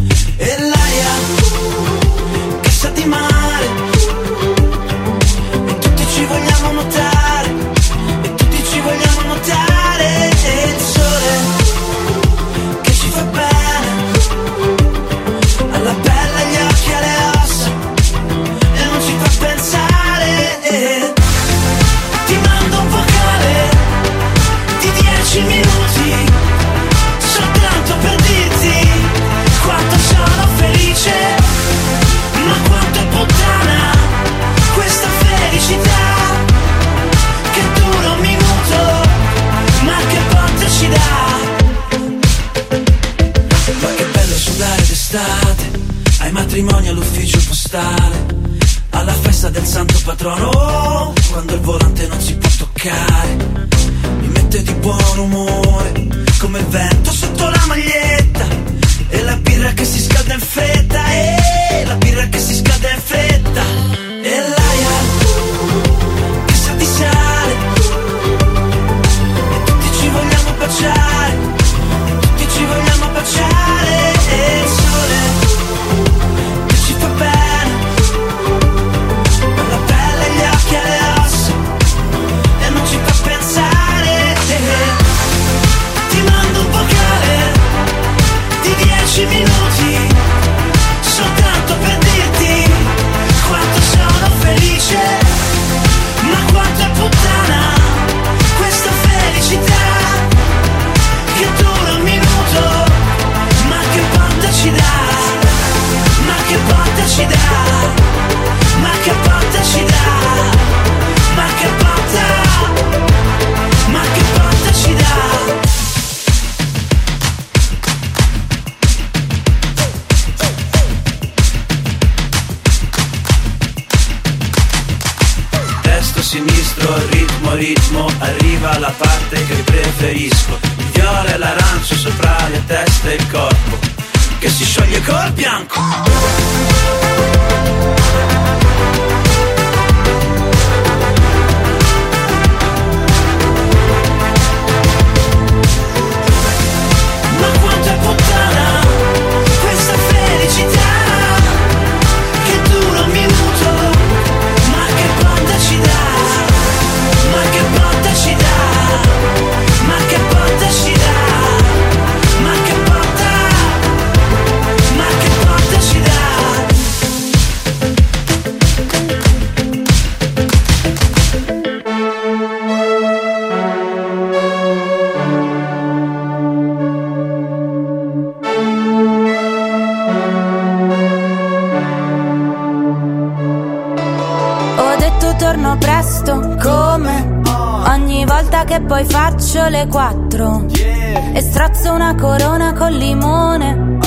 che 188.72 188.80
poi 188.80 189.04
faccio 189.04 189.68
le 189.68 189.86
quattro. 189.86 190.64
E 190.72 191.40
strozzo 191.42 191.92
una 191.92 192.14
corona 192.14 192.72
col 192.72 192.94
limone. 192.94 193.98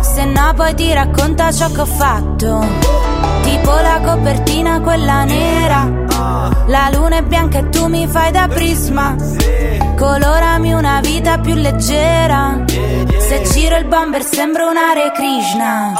Se 0.00 0.24
no 0.24 0.52
poi 0.54 0.74
ti 0.74 0.92
racconta 0.92 1.50
ciò 1.50 1.68
che 1.72 1.80
ho 1.80 1.86
fatto. 1.86 2.64
Tipo 3.42 3.70
la 3.72 4.00
copertina 4.04 4.80
quella 4.80 5.24
nera. 5.24 5.90
La 6.66 6.88
luna 6.92 7.16
è 7.16 7.22
bianca 7.22 7.58
e 7.58 7.68
tu 7.70 7.88
mi 7.88 8.06
fai 8.06 8.30
da 8.30 8.46
prisma. 8.46 9.16
Colorami 9.96 10.72
una 10.72 11.00
vita 11.00 11.38
più 11.38 11.54
leggera. 11.54 12.62
Se 12.66 13.42
giro 13.52 13.76
il 13.76 13.86
bomber 13.86 14.22
sembro 14.22 14.68
un 14.68 14.76
Hare 14.76 15.10
Krishna. 15.16 15.94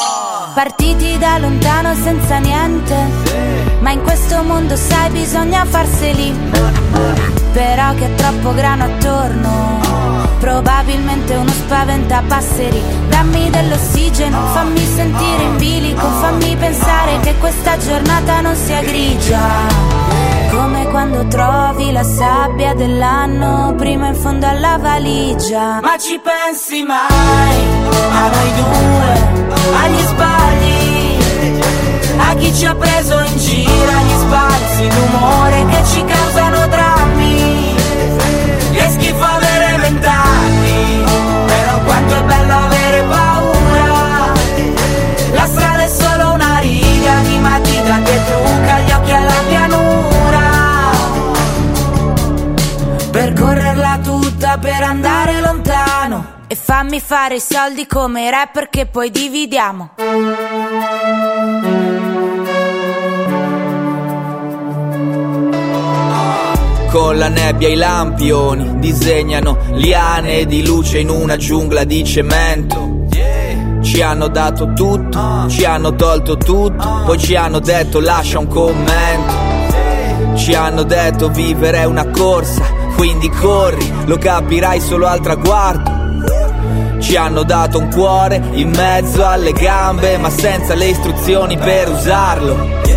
Partiti 0.55 1.19
da 1.19 1.39
lontano 1.39 1.93
senza 1.94 2.39
niente. 2.39 2.94
Ma 3.81 3.90
in 3.90 4.03
questo 4.03 4.44
mondo 4.44 4.77
sai 4.77 5.11
bisogna 5.11 5.65
farseli 5.65 7.32
Però 7.53 7.95
che 7.95 8.07
è 8.07 8.15
troppo 8.15 8.55
grano 8.55 8.85
attorno. 8.85 9.81
Probabilmente 10.41 11.35
uno 11.35 11.51
spaventa 11.51 12.23
passeri. 12.27 12.83
Dammi 13.09 13.51
dell'ossigeno, 13.51 14.47
fammi 14.55 14.85
sentire 14.85 15.43
in 15.43 15.57
bilico 15.57 16.05
Fammi 16.20 16.57
pensare 16.57 17.20
che 17.20 17.35
questa 17.39 17.77
giornata 17.77 18.41
non 18.41 18.57
sia 18.57 18.81
grigia. 18.83 19.39
Come 20.51 20.87
quando 20.89 21.27
trovi 21.29 21.93
la 21.93 22.03
sabbia 22.03 22.74
dell'anno 22.74 23.74
Prima 23.77 24.09
in 24.09 24.15
fondo 24.15 24.47
alla 24.47 24.79
valigia. 24.79 25.81
Ma 25.81 25.97
ci 25.99 26.20
pensi 26.20 26.83
mai? 26.83 27.57
A 28.12 28.29
noi 28.29 28.53
due, 28.55 29.55
agli 29.83 30.03
sbagli, 30.07 31.19
a 32.19 32.35
chi 32.35 32.55
ci 32.55 32.66
ha 32.66 32.74
preso 32.74 33.19
in 33.20 33.39
giro, 33.39 33.91
agli 33.91 34.19
spazi 34.19 34.89
d'umore 34.89 35.66
che 35.66 35.85
ci 35.93 36.05
drammi, 36.05 36.52
schifo 39.23 39.24
avere 39.24 39.77
vent'anni, 39.78 41.05
però 41.47 41.78
quanto 41.85 42.15
è 42.15 42.23
bello 42.23 42.55
avere 42.55 43.03
paura, 43.03 44.32
la 45.32 45.47
strada 45.47 45.82
è 45.82 45.89
solo 45.89 46.32
una 46.32 46.59
riga 46.59 47.20
di 47.20 47.39
matita 47.39 48.03
che 48.03 48.20
trucca 48.27 48.78
gli 48.81 48.90
occhi 48.90 49.12
alla 49.12 49.43
pianura. 49.49 50.40
Percorrerla 53.11 53.99
tutta 54.03 54.59
per 54.59 54.82
andare 54.82 55.40
lontano. 55.40 56.40
E 56.47 56.55
fammi 56.55 57.01
fare 57.01 57.36
i 57.36 57.40
soldi 57.40 57.86
come 57.86 58.28
rapper 58.31 58.69
che 58.69 58.85
poi 58.85 59.11
dividiamo 59.11 59.94
Con 66.93 67.16
la 67.16 67.28
nebbia 67.28 67.69
i 67.69 67.74
lampioni 67.74 68.78
disegnano 68.78 69.56
liane 69.70 70.44
di 70.44 70.62
luce 70.62 70.98
in 70.98 71.09
una 71.09 71.39
giungla 71.39 71.85
di 71.85 72.05
cemento. 72.05 73.06
Ci 73.81 74.02
hanno 74.02 74.28
dato 74.28 74.74
tutto, 74.74 75.47
ci 75.48 75.64
hanno 75.64 75.94
tolto 75.94 76.36
tutto, 76.36 77.02
poi 77.06 77.19
ci 77.19 77.35
hanno 77.35 77.60
detto 77.60 77.98
lascia 77.98 78.39
un 78.40 78.47
commento. 78.47 80.36
Ci 80.36 80.52
hanno 80.52 80.82
detto 80.82 81.31
vivere 81.31 81.78
è 81.78 81.85
una 81.85 82.10
corsa, 82.10 82.62
quindi 82.94 83.31
corri, 83.31 83.90
lo 84.05 84.19
capirai 84.19 84.78
solo 84.78 85.06
al 85.06 85.20
traguardo. 85.20 87.01
Ci 87.01 87.16
hanno 87.16 87.43
dato 87.43 87.78
un 87.78 87.89
cuore 87.90 88.51
in 88.52 88.69
mezzo 88.69 89.24
alle 89.24 89.52
gambe, 89.52 90.19
ma 90.19 90.28
senza 90.28 90.74
le 90.74 90.89
istruzioni 90.89 91.56
per 91.56 91.89
usarlo. 91.89 92.91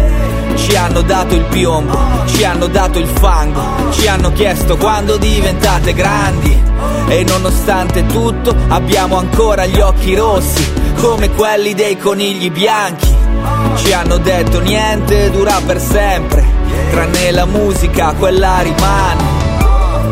Ci 0.66 0.76
hanno 0.76 1.04
dato 1.04 1.36
il 1.36 1.44
piombo, 1.44 1.96
ci 2.26 2.44
hanno 2.44 2.66
dato 2.66 2.98
il 2.98 3.06
fango, 3.06 3.62
ci 3.92 4.08
hanno 4.08 4.32
chiesto 4.32 4.78
quando 4.78 5.16
diventate 5.16 5.94
grandi. 5.94 6.60
E 7.08 7.24
nonostante 7.24 8.08
tutto 8.08 8.54
abbiamo 8.70 9.18
ancora 9.18 9.68
gli 9.68 9.80
occhi 9.80 10.16
rossi, 10.16 10.68
come 11.00 11.30
quelli 11.30 11.76
dei 11.76 12.00
conigli 12.00 12.50
bianchi. 12.50 13.14
Ci 13.76 13.94
hanno 13.94 14.18
detto 14.18 14.60
niente 14.60 15.30
dura 15.30 15.62
per 15.64 15.80
sempre, 15.80 16.44
tranne 16.90 17.30
la 17.30 17.46
musica, 17.46 18.14
quella 18.14 18.62
rimane. 18.62 19.24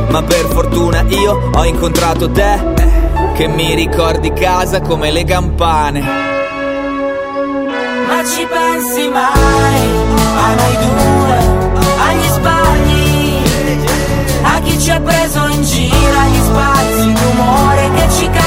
Ma 0.10 0.22
per 0.22 0.46
fortuna 0.52 1.04
io 1.08 1.50
ho 1.52 1.66
incontrato 1.66 2.30
te, 2.30 2.60
che 3.34 3.48
mi 3.48 3.74
ricordi 3.74 4.32
casa 4.34 4.82
come 4.82 5.10
le 5.10 5.24
campane. 5.24 6.00
Ma 8.08 8.24
ci 8.24 8.48
pensi 8.48 9.08
mai 9.10 10.13
a 10.44 10.54
noi 10.56 10.78
due, 10.78 11.38
agli 12.08 12.28
sbagli, 12.28 13.42
a 14.44 14.60
chi 14.60 14.80
ci 14.80 14.92
ha 14.92 15.00
preso 15.00 15.48
in 15.48 15.64
giro, 15.64 16.18
agli 16.20 16.42
spazi 16.44 17.14
d'umore 17.14 17.90
che 17.96 18.10
ci 18.12 18.30
causano 18.30 18.43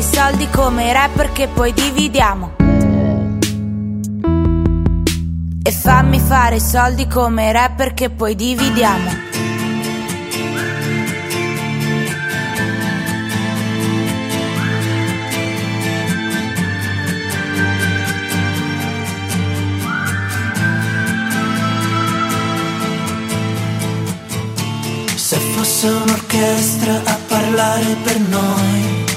i 0.00 0.02
soldi 0.02 0.48
come 0.48 0.88
i 0.88 0.92
rapper 0.94 1.30
che 1.30 1.46
poi 1.46 1.74
dividiamo. 1.74 2.52
E 5.62 5.70
fammi 5.70 6.18
fare 6.18 6.56
i 6.56 6.60
soldi 6.60 7.06
come 7.06 7.50
i 7.50 7.52
rapper 7.52 7.92
che 7.92 8.08
poi 8.08 8.34
dividiamo. 8.34 9.10
Se 25.14 25.36
fosse 25.36 25.88
un'orchestra 25.88 27.02
a 27.04 27.18
parlare 27.28 27.96
per 28.02 28.18
noi, 28.18 29.09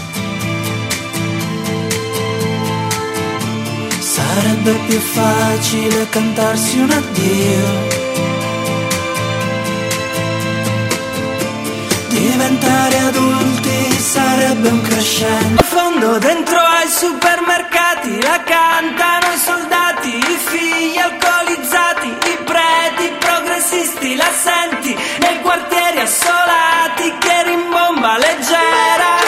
sarebbe 4.33 4.73
più 4.87 4.99
facile 4.99 6.09
cantarsi 6.09 6.79
un 6.79 6.89
addio. 6.89 7.65
Diventare 12.07 12.97
adulti 12.97 13.91
sarebbe 13.99 14.69
un 14.69 14.81
crescendo. 14.81 15.61
In 15.61 15.67
fondo 15.67 16.17
dentro 16.17 16.57
ai 16.57 16.89
supermercati 16.89 18.21
la 18.21 18.41
cantano 18.43 19.33
i 19.33 19.37
soldati, 19.37 20.09
i 20.17 20.37
figli 20.49 20.97
alcolizzati, 20.97 22.07
i 22.07 22.37
preti 22.43 23.13
progressisti, 23.19 24.15
la 24.15 24.31
senti 24.31 24.95
nei 25.19 25.41
quartieri 25.41 25.99
assolati 25.99 27.13
che 27.19 27.43
rimbomba 27.43 28.17
leggera. 28.17 29.22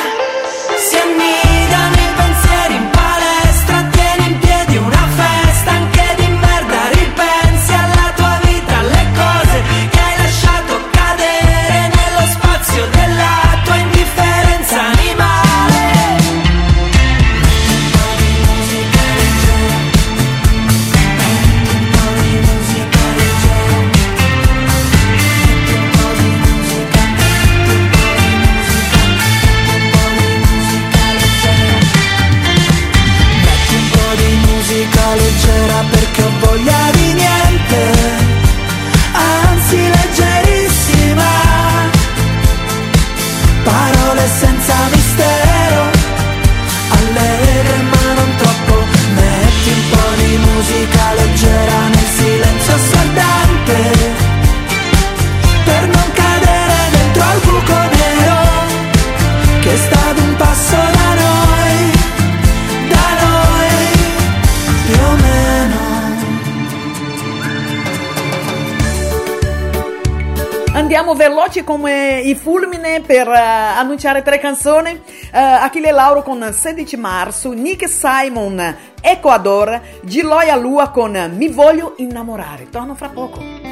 Veloci 71.46 71.64
come 71.64 72.22
i 72.22 72.36
fulmine 72.36 73.02
per 73.02 73.28
eh, 73.28 73.38
annunciare 73.38 74.22
tre 74.24 74.40
canzoni. 74.40 74.90
Eh, 75.32 75.40
Achille 75.40 75.92
Lauro 75.92 76.24
con 76.24 76.52
16 76.52 76.98
marzo, 76.98 77.52
Nick 77.52 77.88
Simon, 77.88 78.76
Ecuador, 79.02 79.80
Giloia 80.04 80.56
Lua 80.56 80.90
con 80.90 81.34
Mi 81.36 81.50
voglio 81.50 81.94
innamorare. 81.98 82.70
Torno 82.70 82.96
fra 82.96 83.10
poco. 83.10 83.66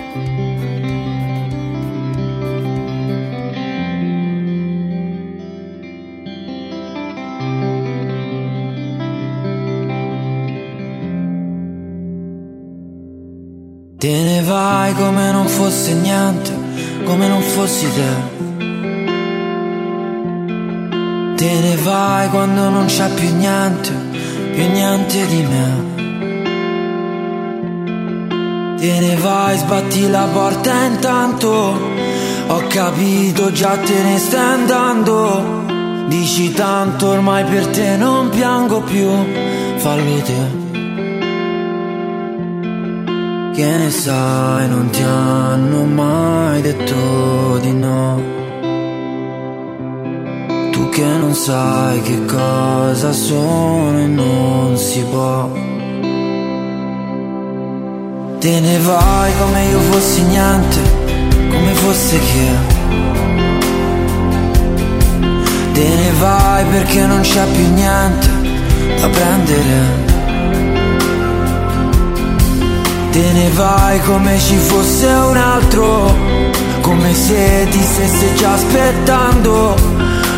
Te 13.97 14.09
ne 14.09 14.41
vai 14.41 14.93
come 14.95 15.31
non 15.31 15.47
fosse 15.47 15.93
niente, 15.93 16.51
come 17.05 17.27
non 17.27 17.41
fossi 17.41 17.88
te. 17.93 18.41
Te 21.35 21.59
ne 21.59 21.75
vai 21.84 22.30
quando 22.30 22.69
non 22.69 22.85
c'è 22.85 23.09
più 23.13 23.35
niente, 23.35 23.91
più 24.53 24.71
niente 24.71 25.27
di 25.27 25.41
me. 25.43 25.91
Te 28.77 28.99
ne 28.99 29.15
vai, 29.15 29.57
sbatti 29.57 30.09
la 30.09 30.27
porta 30.31 30.84
intanto. 30.84 31.80
Ho 32.47 32.63
capito, 32.67 33.51
già 33.51 33.77
te 33.77 34.03
ne 34.03 34.17
stai 34.17 34.59
andando. 34.59 35.61
Dici 36.07 36.51
tanto, 36.53 37.07
ormai 37.07 37.43
per 37.45 37.67
te 37.67 37.97
non 37.97 38.30
piango 38.30 38.81
più. 38.81 39.09
Fallo 39.77 40.21
te. 40.21 40.62
Che 43.53 43.63
ne 43.63 43.91
sai, 43.91 44.67
non 44.67 44.89
ti 44.89 45.03
hanno 45.03 45.84
mai 45.84 46.59
detto 46.63 47.59
di 47.61 47.71
no. 47.71 48.19
Tu 50.71 50.89
che 50.89 51.05
non 51.05 51.35
sai 51.35 52.01
che 52.01 52.25
cosa 52.25 53.11
sono 53.11 53.99
e 53.99 54.07
non 54.07 54.75
si 54.75 55.03
può. 55.03 55.51
Te 58.39 58.59
ne 58.59 58.80
vai 58.80 59.31
come 59.38 59.65
io 59.65 59.80
fossi 59.81 60.23
niente, 60.23 60.80
come 61.51 61.73
fosse 61.73 62.19
che. 62.19 62.47
Te 65.73 65.88
ne 65.88 66.11
vai 66.19 66.65
perché 66.71 67.05
non 67.05 67.21
c'è 67.21 67.45
più 67.51 67.71
niente 67.71 68.27
da 68.99 69.07
prendere. 69.09 70.11
Te 73.14 73.31
ne 73.31 73.48
vai 73.52 74.02
come 74.02 74.40
ci 74.40 74.57
fosse 74.57 75.06
un 75.06 75.38
altro, 75.38 76.15
come 76.81 77.14
se 77.14 77.68
ti 77.69 77.80
stesse 77.80 78.34
già 78.34 78.53
aspettando, 78.53 79.76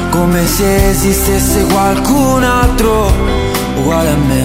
come 0.09 0.45
se 0.45 0.89
esistesse 0.89 1.67
qualcun 1.67 2.43
altro 2.43 3.13
uguale 3.77 4.09
a 4.09 4.17
me. 4.17 4.43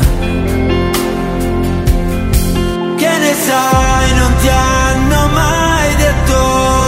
Che 2.95 3.19
ne 3.19 3.35
sai, 3.35 4.15
non 4.15 4.33
ti 4.41 4.49
hanno 4.49 5.27
mai 5.33 5.97
detto 5.97 6.80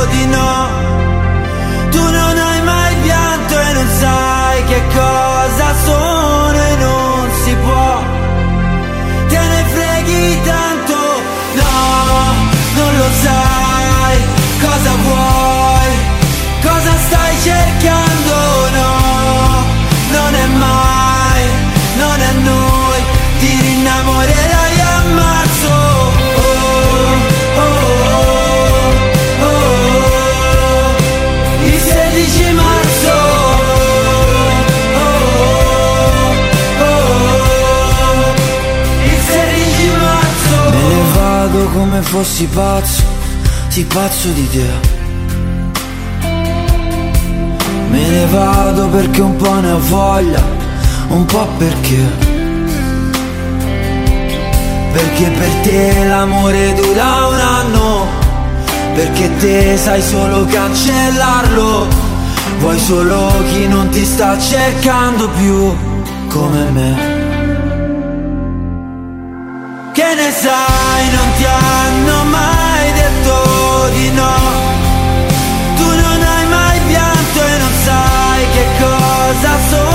fossi 42.12 42.44
pazzo, 42.44 43.02
sì 43.68 43.86
pazzo 43.86 44.28
di 44.32 44.51
te. 44.51 44.70
Me 47.89 48.06
ne 48.06 48.26
vado 48.26 48.89
perché 48.89 49.22
un 49.22 49.34
po' 49.36 49.55
ne 49.60 49.70
ho 49.70 49.80
voglia, 49.89 50.43
un 51.09 51.24
po' 51.24 51.48
perché. 51.56 52.05
Perché 54.93 55.30
per 55.30 55.52
te 55.62 56.05
l'amore 56.05 56.74
dura 56.74 57.28
un 57.28 57.40
anno, 57.40 58.06
perché 58.94 59.34
te 59.39 59.78
sai 59.78 60.02
solo 60.02 60.44
cancellarlo. 60.44 61.86
Vuoi 62.59 62.78
solo 62.78 63.32
chi 63.52 63.66
non 63.68 63.89
ti 63.89 64.05
sta 64.05 64.39
cercando 64.39 65.30
più 65.30 65.74
come 66.28 66.70
me. 66.72 67.20
Che 69.93 70.14
ne 70.14 70.30
sai, 70.30 71.05
non 71.14 71.32
ti 71.39 71.44
di 71.44 71.71
no. 74.14 74.34
Tu 75.76 75.89
non 76.02 76.22
hai 76.22 76.47
mai 76.47 76.80
pianto 76.86 77.39
e 77.52 77.59
non 77.59 77.72
sai 77.84 78.47
che 78.55 78.64
cosa 78.78 79.51
sono 79.70 79.91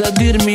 senza 0.00 0.10
dirmi 0.10 0.49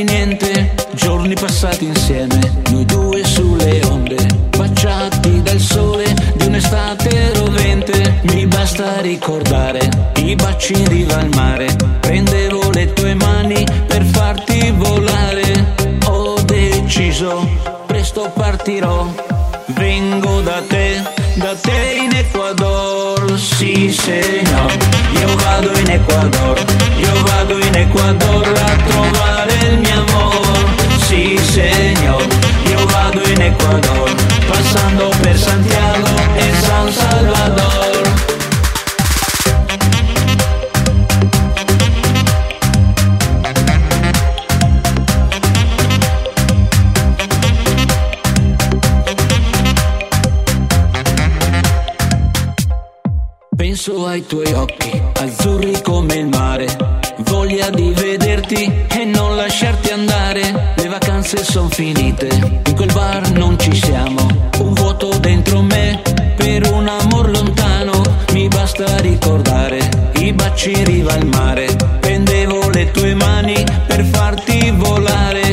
le 72.76 72.92
tue 72.92 73.16
mani 73.16 73.64
per 73.88 74.04
farti 74.04 74.70
volare. 74.76 75.44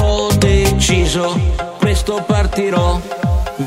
Ho 0.00 0.30
deciso, 0.36 1.40
presto 1.78 2.22
partirò. 2.26 3.00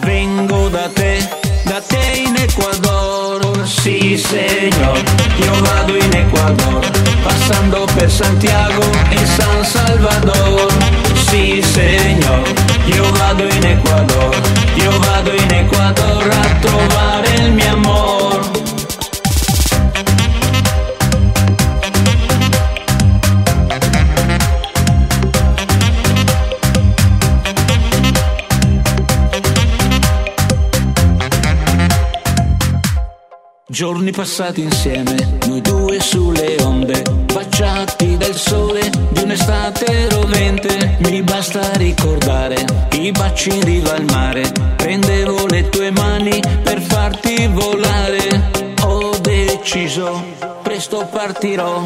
Vengo 0.05 0.69
da 0.69 0.87
te, 0.93 1.17
da 1.63 1.81
te 1.81 2.23
in 2.27 2.35
Ecuador. 2.35 3.65
Sì, 3.65 4.15
signor, 4.17 5.01
io 5.37 5.53
vado 5.61 5.95
in 5.95 6.13
Ecuador, 6.13 6.87
passando 7.23 7.87
per 7.95 8.09
Santiago 8.09 8.83
e 9.09 9.25
San 9.25 9.65
Salvador. 9.65 10.71
Sì, 11.27 11.59
signor, 11.63 12.47
io 12.85 13.11
vado 13.13 13.43
in 13.43 13.65
Ecuador, 13.65 14.35
io 14.75 14.99
vado 14.99 15.31
in 15.31 15.51
Ecuador 15.51 16.29
a 16.29 16.55
trovare 16.59 17.33
il 17.39 17.51
mio 17.51 17.73
amor. 17.73 17.80
Giorni 34.11 34.27
passati 34.27 34.61
insieme, 34.61 35.39
noi 35.47 35.61
due 35.61 35.99
sulle 36.01 36.57
onde, 36.63 37.01
baciati 37.33 38.17
dal 38.17 38.35
sole 38.35 38.89
di 39.09 39.23
un'estate 39.23 40.09
rovente. 40.09 40.97
Mi 40.99 41.21
basta 41.21 41.71
ricordare 41.75 42.65
i 42.93 43.11
baci 43.11 43.49
in 43.49 43.88
al 43.88 44.03
mare, 44.03 44.51
prendevo 44.75 45.45
le 45.47 45.69
tue 45.69 45.91
mani 45.91 46.41
per 46.61 46.81
farti 46.81 47.47
volare. 47.47 48.51
Ho 48.83 49.17
deciso, 49.21 50.23
presto 50.61 51.07
partirò, 51.09 51.81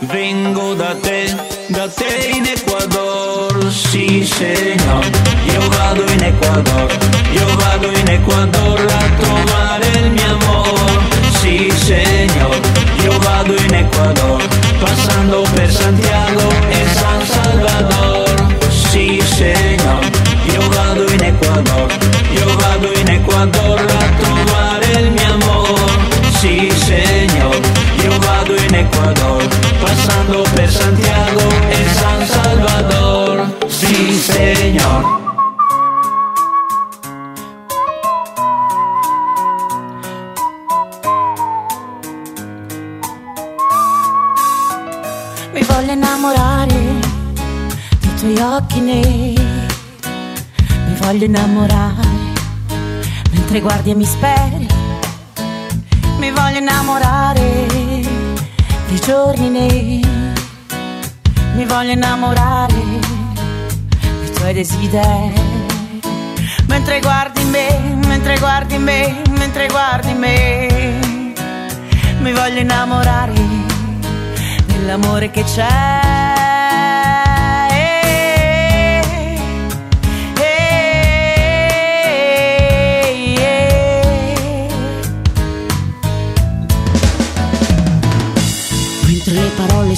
vengo 0.00 0.74
da 0.74 0.94
te, 1.00 1.34
da 1.66 1.86
te 1.88 2.30
in 2.34 2.46
Ecuador. 2.46 3.70
Sì, 3.70 4.24
signor, 4.24 5.04
io 5.52 5.68
vado 5.68 6.02
in 6.12 6.22
Ecuador, 6.22 6.98
io 7.32 7.56
vado 7.56 7.88
in 7.88 8.08
Ecuador 8.08 8.80
a 8.80 9.10
trovare 9.18 9.86
il 9.98 10.10
mio 10.12 10.32
amor. 10.32 11.17
Sì, 11.48 11.72
signor, 11.76 12.60
io 13.02 13.18
vado 13.20 13.54
in 13.56 13.72
Ecuador, 13.72 14.46
passando 14.78 15.46
per 15.54 15.72
Santiago 15.72 16.46
e 16.68 16.86
San 16.92 17.24
Salvador. 17.24 18.54
Sì, 18.68 19.18
signor, 19.24 20.04
io 20.52 20.68
vado 20.68 21.10
in 21.10 21.22
Ecuador, 21.24 21.90
io 22.32 22.54
vado 22.54 22.92
in 22.92 23.08
Ecuador 23.08 23.80
a 23.80 24.08
trovare 24.20 25.00
il 25.00 25.10
mio 25.10 25.32
amor. 25.32 25.90
Sì, 26.38 26.70
signor, 26.84 27.58
io 28.02 28.18
vado 28.18 28.54
in 28.54 28.74
Ecuador, 28.74 29.48
passando 29.80 30.44
per 30.52 30.70
Santiago 30.70 31.48
e 31.70 31.84
San 31.94 32.26
Salvador. 32.26 33.56
Sì, 33.68 34.12
signor. 34.20 35.27
Voglio 45.88 45.92
innamorare 45.92 47.00
dei 48.00 48.14
tuoi 48.18 48.38
occhi 48.40 48.80
neri. 48.80 49.34
Mi 50.86 50.94
voglio 51.00 51.24
innamorare 51.24 52.08
mentre 53.30 53.60
guardi 53.60 53.92
e 53.92 53.94
mi 53.94 54.04
speri. 54.04 54.66
Mi 56.18 56.30
voglio 56.30 56.58
innamorare 56.58 57.66
dei 58.88 59.00
giorni 59.00 59.48
neri. 59.48 60.06
Mi 61.54 61.64
voglio 61.64 61.92
innamorare 61.92 62.82
dei 64.20 64.32
tuoi 64.34 64.52
desideri. 64.52 65.40
Mentre 66.66 67.00
guardi 67.00 67.44
me, 67.44 67.96
mentre 68.06 68.38
guardi 68.38 68.76
me, 68.76 69.22
mentre 69.38 69.68
guardi 69.68 70.12
me. 70.12 70.66
mi 72.20 72.32
voglio 72.32 72.60
innamorare 72.60 73.47
dell'amore 74.88 75.30
che 75.30 75.42
c'è. 75.42 76.07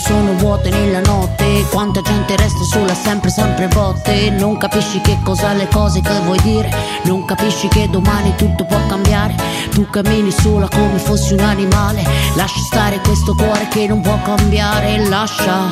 Sono 0.01 0.33
vuote 0.35 0.71
nella 0.71 1.01
notte 1.01 1.67
Quanta 1.71 2.01
gente 2.01 2.35
resta 2.37 2.65
sola 2.65 2.95
sempre 2.95 3.31
sempre 3.31 3.69
botte. 3.69 4.31
Non 4.31 4.57
capisci 4.57 5.01
che 5.01 5.19
cosa 5.23 5.53
le 5.53 5.69
cose 5.69 6.01
che 6.01 6.21
vuoi 6.25 6.41
dire 6.43 6.71
Non 7.05 7.25
capisci 7.25 7.69
che 7.69 7.89
domani 7.89 8.35
tutto 8.37 8.65
può 8.65 8.79
cambiare. 8.87 9.35
Tu 9.71 9.89
cammini 9.91 10.31
sola 10.31 10.69
come 10.69 10.99
fossi 10.99 11.35
un 11.35 11.41
animale 11.41 12.03
Lascia 12.35 12.61
stare 12.61 13.01
questo 13.01 13.35
cuore 13.35 13.69
che 13.69 13.87
non 13.87 14.01
può 14.01 14.19
cambiare. 14.23 15.07
Lascia, 15.09 15.69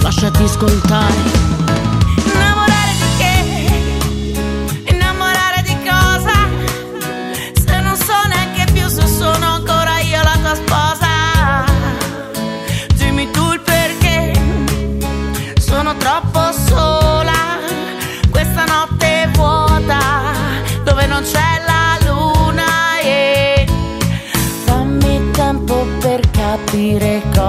lasciati 0.00 0.42
ascoltare 0.42 1.55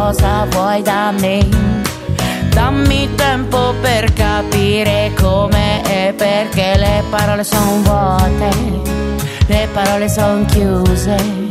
cosa 0.07 0.45
vuoi 0.51 0.81
da 0.81 1.11
me. 1.11 1.45
Dammi 2.51 3.13
tempo 3.15 3.73
per 3.81 4.13
capire 4.13 5.11
come 5.19 5.83
e 5.83 6.13
perché 6.13 6.77
le 6.77 7.03
parole 7.09 7.43
sono 7.43 7.81
vuote, 7.81 8.49
le 9.47 9.67
parole 9.73 10.07
sono 10.09 10.45
chiuse. 10.45 11.45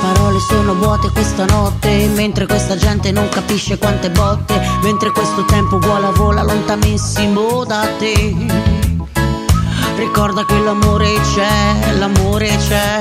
Parole 0.00 0.38
sono 0.38 0.74
vuote 0.74 1.08
questa 1.10 1.46
notte 1.46 2.08
Mentre 2.14 2.46
questa 2.46 2.76
gente 2.76 3.10
non 3.10 3.26
capisce 3.30 3.78
quante 3.78 4.10
botte 4.10 4.60
Mentre 4.82 5.10
questo 5.12 5.46
tempo 5.46 5.78
vola 5.78 6.10
vola 6.10 6.42
lontanissimo 6.42 7.64
da 7.64 7.86
te 7.98 8.73
Ricorda 10.04 10.44
che 10.44 10.58
l'amore 10.58 11.14
c'è, 11.34 11.96
l'amore 11.98 12.54
c'è 12.58 13.00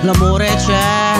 L'amore 0.00 0.48
c'è. 0.56 1.14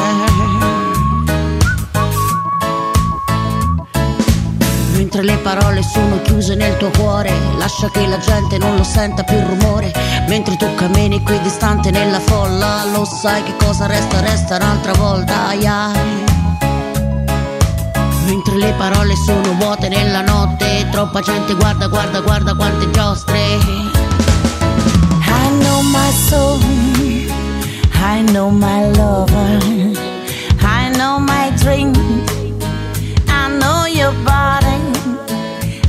Mentre 4.97 5.22
le 5.22 5.36
parole 5.36 5.82
sono 5.82 6.22
chiuse 6.22 6.55
nel 6.55 6.78
tuo 6.78 6.90
cuore 6.97 7.30
Lascia 7.59 7.90
che 7.90 8.06
la 8.06 8.18
gente 8.18 8.56
non 8.56 8.76
lo 8.76 8.82
senta 8.82 9.22
più 9.22 9.36
il 9.36 9.44
rumore. 9.44 9.93
Mentre 10.28 10.56
tu 10.56 10.66
cammini 10.76 11.22
qui 11.22 11.38
distante 11.43 11.90
nella 11.90 12.18
folla 12.20 12.84
Lo 12.90 13.05
sai 13.05 13.43
che 13.43 13.55
cosa 13.62 13.84
resta, 13.86 14.20
resta 14.20 14.56
un'altra 14.56 14.94
volta 14.94 15.48
ai. 15.48 15.68
Mentre 18.24 18.56
le 18.56 18.72
parole 18.78 19.14
sono 19.14 19.52
vuote 19.59 19.88
nella 19.88 20.22
notte 20.22 20.88
Troppa 20.90 21.20
gente 21.20 21.55
guarda, 21.55 21.86
guarda, 21.86 22.20
guarda 22.20 22.55
quante 22.55 22.90
giostre 22.90 23.86
soul, 26.16 26.59
I 27.93 28.22
know 28.32 28.51
my 28.51 28.88
lover, 28.93 29.60
I 30.60 30.90
know 30.97 31.20
my 31.20 31.52
dream, 31.60 31.93
I 33.28 33.48
know 33.60 33.84
your 33.84 34.12
body, 34.24 34.78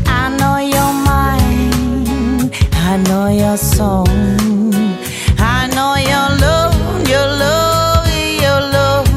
I 0.05 0.23
know 0.37 0.57
your 0.75 0.91
mind, 1.11 2.51
I 2.73 2.97
know 3.07 3.27
your 3.29 3.57
song, 3.57 4.07
I 5.39 5.67
know 5.75 5.95
your 6.11 6.27
love, 6.43 6.75
your 7.07 7.27
love, 7.43 8.07
your 8.43 8.61
love. 8.75 9.07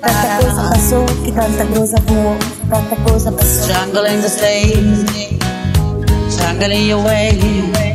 Tanta 0.00 0.36
cosa 0.40 0.62
passou 0.70 1.06
e 1.26 1.32
tanta 1.32 1.66
cosa 1.66 1.96
voou, 2.06 2.36
tanta 2.70 2.96
cosa 3.04 3.32
passou. 3.32 3.66
Jungle 3.66 4.06
in 4.06 4.20
the 4.22 4.28
state 4.28 5.36
Jungle 6.38 6.72
in 6.72 6.86
your 6.86 7.02
way 7.04 7.85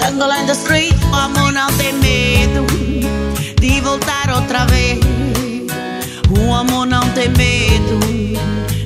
Jungle 0.00 0.32
in 0.32 0.46
the 0.46 0.54
street 0.54 0.94
Amo 1.12 1.52
não 1.52 1.70
tem 1.76 1.92
medo 1.92 2.64
De 3.60 3.80
voltar 3.82 4.30
outra 4.34 4.64
vez. 4.66 4.98
O 6.30 6.54
amor 6.54 6.86
não 6.86 7.06
tem 7.10 7.28
medo 7.28 8.00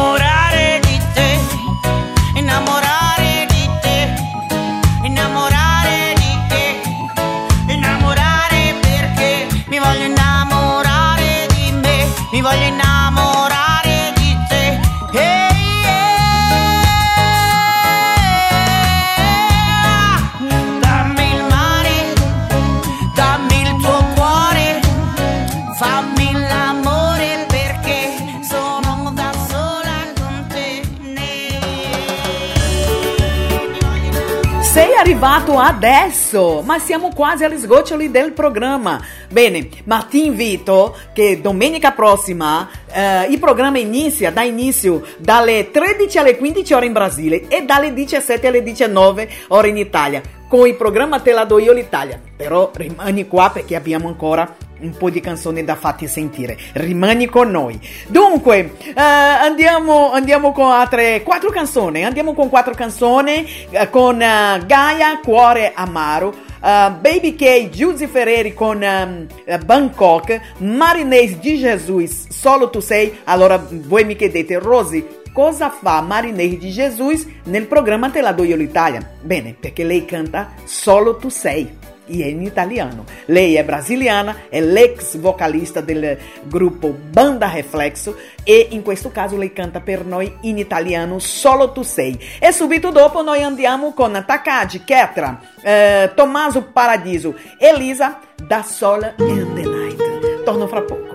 Arrivato 34.97 35.59
adesso, 35.59 36.61
ma 36.63 36.79
siamo 36.79 37.09
quasi 37.13 37.43
agli 37.43 37.57
sgoccioli 37.57 38.09
del 38.09 38.31
programma. 38.31 38.99
Bene, 39.29 39.67
ma 39.83 40.01
ti 40.09 40.25
invito 40.25 40.95
che 41.13 41.41
domenica 41.41 41.91
prossima 41.91 42.67
eh, 42.91 43.25
il 43.25 43.37
programma 43.37 43.77
inizia, 43.77 44.31
dà 44.31 44.41
inizio 44.41 45.03
dalle 45.17 45.69
13 45.69 46.17
alle 46.17 46.37
15 46.37 46.73
ore 46.73 46.85
in 46.85 46.93
Brasile 46.93 47.47
e 47.49 47.63
dalle 47.65 47.93
17 47.93 48.47
alle 48.47 48.63
19 48.63 49.29
ore 49.49 49.67
in 49.67 49.77
Italia 49.77 50.21
con 50.47 50.67
il 50.67 50.75
programma 50.75 51.19
Te 51.19 51.33
la 51.33 51.43
do 51.43 51.59
io 51.59 51.73
l'Italia. 51.73 52.19
Però 52.35 52.71
rimani 52.73 53.27
qua 53.27 53.49
perché 53.51 53.75
abbiamo 53.75 54.07
ancora 54.07 54.55
un 54.79 54.95
po' 54.97 55.09
di 55.09 55.19
canzoni 55.19 55.63
da 55.63 55.75
farti 55.75 56.07
sentire. 56.07 56.57
Rimani 56.73 57.27
con 57.27 57.49
noi. 57.49 57.79
Dunque, 58.07 58.73
eh, 58.83 58.93
andiamo, 58.95 60.11
andiamo 60.11 60.51
con 60.51 60.71
altre 60.71 61.23
quattro 61.23 61.49
canzoni. 61.49 62.03
Andiamo 62.03 62.33
con 62.33 62.49
quattro 62.49 62.73
canzoni 62.73 63.47
eh, 63.69 63.89
con 63.89 64.21
eh, 64.21 64.63
Gaia, 64.65 65.19
Cuore 65.23 65.71
Amaro. 65.73 66.43
Uh, 66.65 66.99
Baby 66.99 67.35
K, 67.35 67.69
Giusy 67.69 68.07
Ferreri 68.07 68.55
con 68.55 68.81
um, 68.81 69.27
Bangkok, 69.65 70.41
Marinês 70.57 71.37
di 71.37 71.57
Jesus, 71.59 72.27
Solo 72.29 72.71
Tu 72.71 72.79
Sei. 72.79 73.19
Allora 73.25 73.63
voi 73.69 74.03
mi 74.03 74.15
chiedete, 74.15 74.57
Rosy, 74.57 75.05
cosa 75.31 75.69
fa 75.69 76.01
Marinês 76.01 76.57
di 76.57 76.71
Jesus 76.71 77.27
nel 77.43 77.67
programma 77.67 78.09
Te 78.09 78.21
la 78.21 78.31
do 78.31 78.43
io 78.43 78.55
l'Italia? 78.55 79.07
Bene, 79.21 79.55
perché 79.59 79.83
lei 79.83 80.05
canta 80.05 80.53
Solo 80.63 81.17
Tu 81.17 81.29
Sei 81.29 81.84
e 82.07 82.29
in 82.29 82.41
italiano. 82.41 83.05
Lei 83.25 83.55
è 83.55 83.63
brasiliana, 83.63 84.43
è 84.49 84.61
l'ex 84.61 85.17
vocalista 85.17 85.81
del 85.81 86.17
gruppo 86.43 86.89
Banda 86.89 87.49
Reflexo 87.49 88.15
e 88.43 88.67
in 88.71 88.81
questo 88.81 89.11
caso 89.11 89.37
lei 89.37 89.53
canta 89.53 89.79
per 89.79 90.05
noi 90.05 90.31
in 90.41 90.57
italiano 90.57 91.19
Solo 91.19 91.71
Tu 91.71 91.83
Sei. 91.83 92.17
E 92.39 92.51
subito 92.51 92.91
dopo 92.91 93.21
noi 93.21 93.41
andiamo 93.41 93.93
con 93.93 94.23
Takagi, 94.25 94.83
Ketra, 94.83 95.39
eh, 95.61 96.11
Tommaso 96.15 96.63
Paradiso, 96.71 97.35
Elisa, 97.57 98.19
Da 98.35 98.63
Sol 98.63 99.03
and 99.03 99.55
the 99.55 99.63
Night. 99.63 100.43
Torno 100.43 100.67
fra 100.67 100.81
poco. 100.81 101.13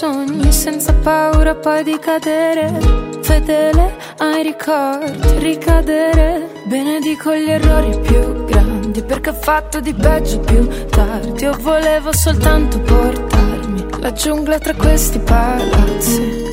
Sogni 0.00 0.50
senza 0.50 0.94
paura 0.94 1.54
poi 1.54 1.84
di 1.84 1.98
cadere. 1.98 2.72
Fedele 3.20 3.96
ai 4.16 4.42
ricordi, 4.42 5.38
ricadere. 5.40 6.48
Benedico 6.64 7.34
gli 7.34 7.50
errori 7.50 7.98
più 8.00 8.46
grandi 8.46 9.02
perché 9.02 9.28
ho 9.28 9.34
fatto 9.34 9.78
di 9.80 9.92
peggio 9.92 10.40
più 10.40 10.66
tardi. 10.88 11.42
Io 11.42 11.54
volevo 11.60 12.14
soltanto 12.14 12.78
portarmi 12.80 14.00
la 14.00 14.12
giungla 14.12 14.58
tra 14.58 14.72
questi 14.74 15.18
palazzi. 15.18 16.49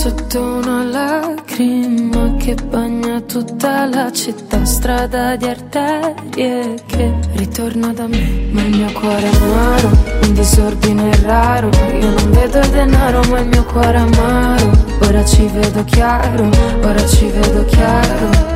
Sotto 0.00 0.40
una 0.40 0.82
lacrima 0.82 2.34
che 2.38 2.54
bagna 2.54 3.20
tutta 3.20 3.84
la 3.84 4.10
città, 4.10 4.64
strada 4.64 5.36
di 5.36 5.44
arterie 5.44 6.74
che 6.86 7.14
ritorna 7.34 7.92
da 7.92 8.06
me. 8.06 8.48
Ma 8.50 8.62
il 8.62 8.76
mio 8.78 8.90
cuore 8.92 9.30
è 9.30 9.36
amaro, 9.36 9.90
un 10.22 10.32
disordine 10.32 11.10
raro. 11.20 11.68
Io 12.00 12.12
non 12.12 12.30
vedo 12.30 12.60
il 12.60 12.70
denaro, 12.70 13.22
ma 13.24 13.40
il 13.40 13.48
mio 13.48 13.64
cuore 13.64 13.98
è 13.98 14.00
amaro. 14.00 14.70
Ora 15.02 15.22
ci 15.22 15.46
vedo 15.52 15.84
chiaro, 15.84 16.48
ora 16.82 17.06
ci 17.06 17.26
vedo 17.26 17.66
chiaro. 17.66 18.49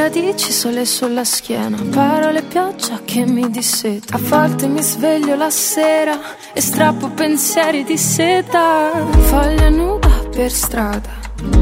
Radici 0.00 0.50
sole 0.50 0.86
sulla 0.86 1.24
schiena, 1.24 1.76
parole 1.90 2.40
pioggia 2.42 3.00
che 3.04 3.26
mi 3.26 3.50
disseta. 3.50 4.16
A 4.16 4.18
volte 4.18 4.66
mi 4.66 4.80
sveglio 4.82 5.36
la 5.36 5.50
sera 5.50 6.18
e 6.54 6.60
strappo 6.62 7.10
pensieri 7.10 7.84
di 7.84 7.98
seta. 7.98 8.92
Foglia 9.28 9.68
nuda 9.68 10.08
per 10.34 10.50
strada, 10.50 11.10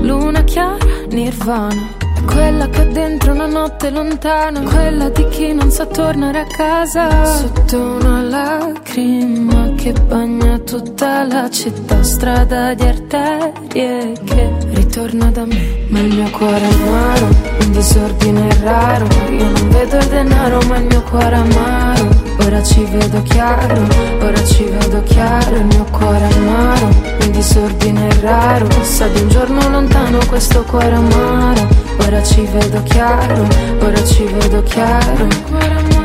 luna 0.03 0.45
chiara, 0.45 0.77
nirvana. 1.09 1.97
Quella 2.27 2.69
che 2.69 2.83
ho 2.83 2.93
dentro 2.93 3.33
una 3.33 3.47
notte 3.47 3.91
lontana, 3.91 4.61
quella 4.61 5.09
di 5.09 5.27
chi 5.29 5.53
non 5.53 5.73
sa 5.73 5.87
tornare 5.87 6.41
a 6.41 6.47
casa. 6.47 7.25
Sotto 7.25 7.81
una 8.01 8.23
lacrima 8.23 9.68
che 9.79 9.93
bagna 9.93 10.59
tutta 10.59 11.25
la 11.25 11.49
città, 11.49 12.03
strada 12.03 12.75
di 12.75 12.83
arterie 12.83 14.13
che 14.25 14.53
ritorna 14.71 15.31
da 15.31 15.47
me. 15.47 15.87
Ma 15.89 16.01
il 16.01 16.15
mio 16.15 16.29
cuore 16.31 16.69
è 16.69 16.73
amaro, 16.73 17.27
un 17.61 17.71
disordine 17.71 18.49
raro. 18.61 19.07
Io 19.31 19.49
non 19.49 19.69
vedo 19.69 19.97
il 19.99 20.07
denaro, 20.07 20.61
ma 20.67 20.79
il 20.79 20.85
mio 20.85 21.03
cuore 21.03 21.37
è 21.37 21.39
amaro. 21.39 22.09
Ora 22.45 22.61
ci 22.63 22.85
vedo 22.91 23.23
chiaro, 23.23 23.87
ora 24.21 24.45
ci 24.45 24.65
vedo 24.65 25.03
chiaro. 25.05 25.55
Il 25.55 25.65
mio 25.67 25.85
cuore 25.93 26.29
è 26.29 26.33
amaro, 26.35 26.87
un 27.21 27.31
disordine 27.31 28.21
raro. 28.21 28.67
Sa 28.83 29.07
di 29.07 29.21
un 29.21 29.29
giorno 29.29 29.69
lontano 29.69 30.19
questo 30.27 30.65
cuore 30.65 30.93
amaro. 30.93 31.69
Ora 32.01 32.21
ci 32.25 32.43
vedo 32.53 32.83
chiaro, 32.83 33.47
ora 33.81 34.05
ci 34.05 34.25
vedo 34.25 34.61
chiaro. 34.65 35.98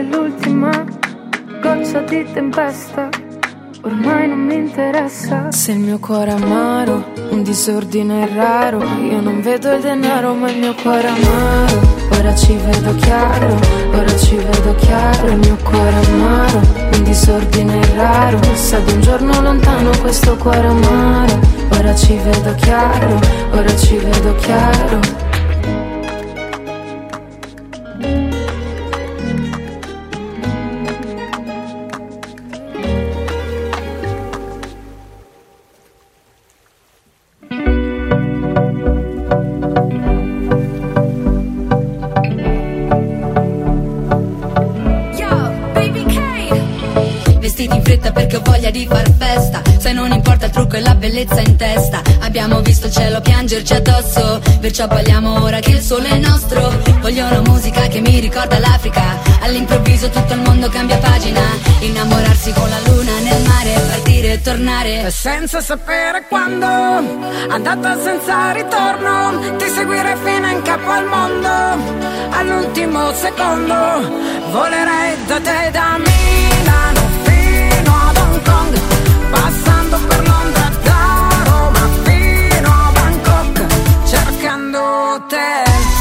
Pelle 0.00 0.02
l'ultima 0.02 0.84
goccia 1.60 2.00
di 2.00 2.26
tempesta. 2.32 3.08
Ormai 3.82 4.28
non 4.28 4.40
mi 4.40 4.56
interessa 4.56 5.50
Se 5.50 5.72
il 5.72 5.78
mio 5.78 5.98
cuore 5.98 6.30
è 6.30 6.34
amaro, 6.34 7.12
un 7.30 7.42
disordine 7.42 8.28
raro. 8.34 8.82
Io 9.00 9.20
non 9.20 9.40
vedo 9.40 9.72
il 9.72 9.80
denaro 9.80 10.34
ma 10.34 10.50
il 10.50 10.58
mio 10.58 10.74
cuore 10.74 11.06
è 11.06 11.10
amaro. 11.10 11.98
Ora 12.18 12.34
ci 12.34 12.54
vedo 12.56 12.94
chiaro, 12.96 13.58
ora 13.92 14.16
ci 14.16 14.36
vedo 14.36 14.74
chiaro. 14.76 15.28
Il 15.28 15.38
mio 15.38 15.56
cuore 15.62 15.90
è 15.90 16.06
amaro, 16.06 16.60
un 16.92 17.02
disordine 17.02 17.80
raro. 17.94 18.38
Sa 18.54 18.78
di 18.80 18.92
un 18.92 19.00
giorno 19.00 19.40
lontano 19.40 19.90
questo 20.00 20.36
cuore 20.36 20.66
amaro. 20.66 21.38
Ora 21.78 21.94
ci 21.94 22.16
vedo 22.16 22.54
chiaro, 22.56 23.18
ora 23.52 23.76
ci 23.76 23.96
vedo 23.96 24.34
chiaro 24.36 25.29
bellezza 51.24 51.40
in 51.40 51.56
testa. 51.56 52.02
Abbiamo 52.20 52.60
visto 52.60 52.86
il 52.86 52.92
cielo 52.92 53.20
piangerci 53.20 53.74
addosso 53.74 54.40
Perciò 54.60 54.86
balliamo 54.86 55.42
ora 55.42 55.60
che 55.60 55.72
il 55.72 55.80
sole 55.80 56.08
è 56.08 56.18
nostro. 56.18 56.72
Voglio 57.00 57.26
una 57.26 57.40
musica 57.40 57.86
che 57.88 58.00
mi 58.00 58.20
ricorda 58.20 58.58
l'Africa. 58.58 59.18
All'improvviso 59.40 60.08
tutto 60.08 60.32
il 60.32 60.40
mondo 60.40 60.68
cambia 60.68 60.96
pagina. 60.98 61.40
Innamorarsi 61.80 62.52
con 62.52 62.68
la 62.68 62.78
luna 62.86 63.18
nel 63.20 63.42
mare 63.46 63.72
Partire 63.88 64.32
e 64.34 64.40
tornare. 64.40 65.06
E 65.06 65.10
Senza 65.10 65.60
sapere 65.60 66.24
quando 66.28 66.66
Andata 66.66 68.00
senza 68.00 68.52
ritorno 68.52 69.56
Ti 69.56 69.66
seguirei 69.66 70.16
fino 70.22 70.48
in 70.48 70.62
capo 70.62 70.90
al 70.90 71.06
mondo. 71.06 71.48
All'ultimo 72.30 73.12
secondo 73.12 73.74
Volerei 74.50 75.16
da 75.26 75.40
te 75.40 75.70
da 75.72 75.98
Milano 75.98 76.49
te. 85.30 85.99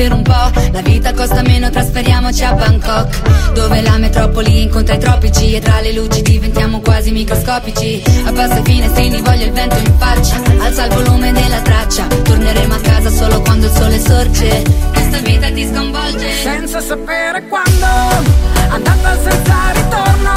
Per 0.00 0.12
un 0.14 0.22
po'. 0.22 0.50
La 0.72 0.80
vita 0.80 1.12
costa 1.12 1.42
meno, 1.42 1.68
trasferiamoci 1.68 2.42
a 2.42 2.54
Bangkok. 2.54 3.52
Dove 3.52 3.82
la 3.82 3.98
metropoli 3.98 4.62
incontra 4.62 4.94
i 4.94 4.98
tropici. 4.98 5.52
E 5.52 5.60
tra 5.60 5.80
le 5.80 5.92
luci 5.92 6.22
diventiamo 6.22 6.80
quasi 6.80 7.10
microscopici. 7.10 8.02
Abbassa 8.24 8.58
i 8.60 8.62
finestrini, 8.64 9.20
voglio 9.20 9.44
il 9.44 9.52
vento 9.52 9.76
in 9.76 9.92
faccia. 9.98 10.40
Alza 10.58 10.86
il 10.86 10.94
volume 10.94 11.32
della 11.32 11.60
traccia. 11.60 12.06
Torneremo 12.06 12.74
a 12.74 12.78
casa 12.78 13.10
solo 13.10 13.42
quando 13.42 13.66
il 13.66 13.72
sole 13.72 14.00
sorge. 14.00 14.62
Questa 14.90 15.18
vita 15.18 15.50
ti 15.50 15.68
sconvolge. 15.70 16.32
Senza 16.42 16.80
sapere 16.80 17.46
quando 17.46 17.86
andata 18.70 19.18
senza 19.22 19.54
ritorno, 19.74 20.32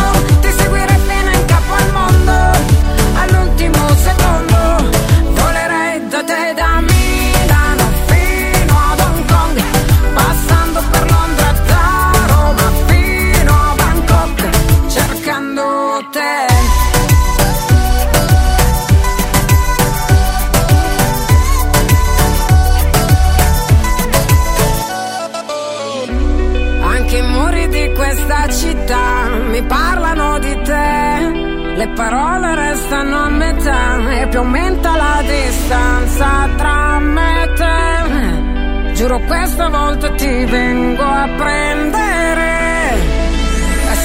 Giuro 39.13 39.27
questa 39.27 39.69
volta 39.69 40.09
ti 40.15 40.45
vengo 40.45 41.03
a 41.03 41.29
prendere 41.37 42.97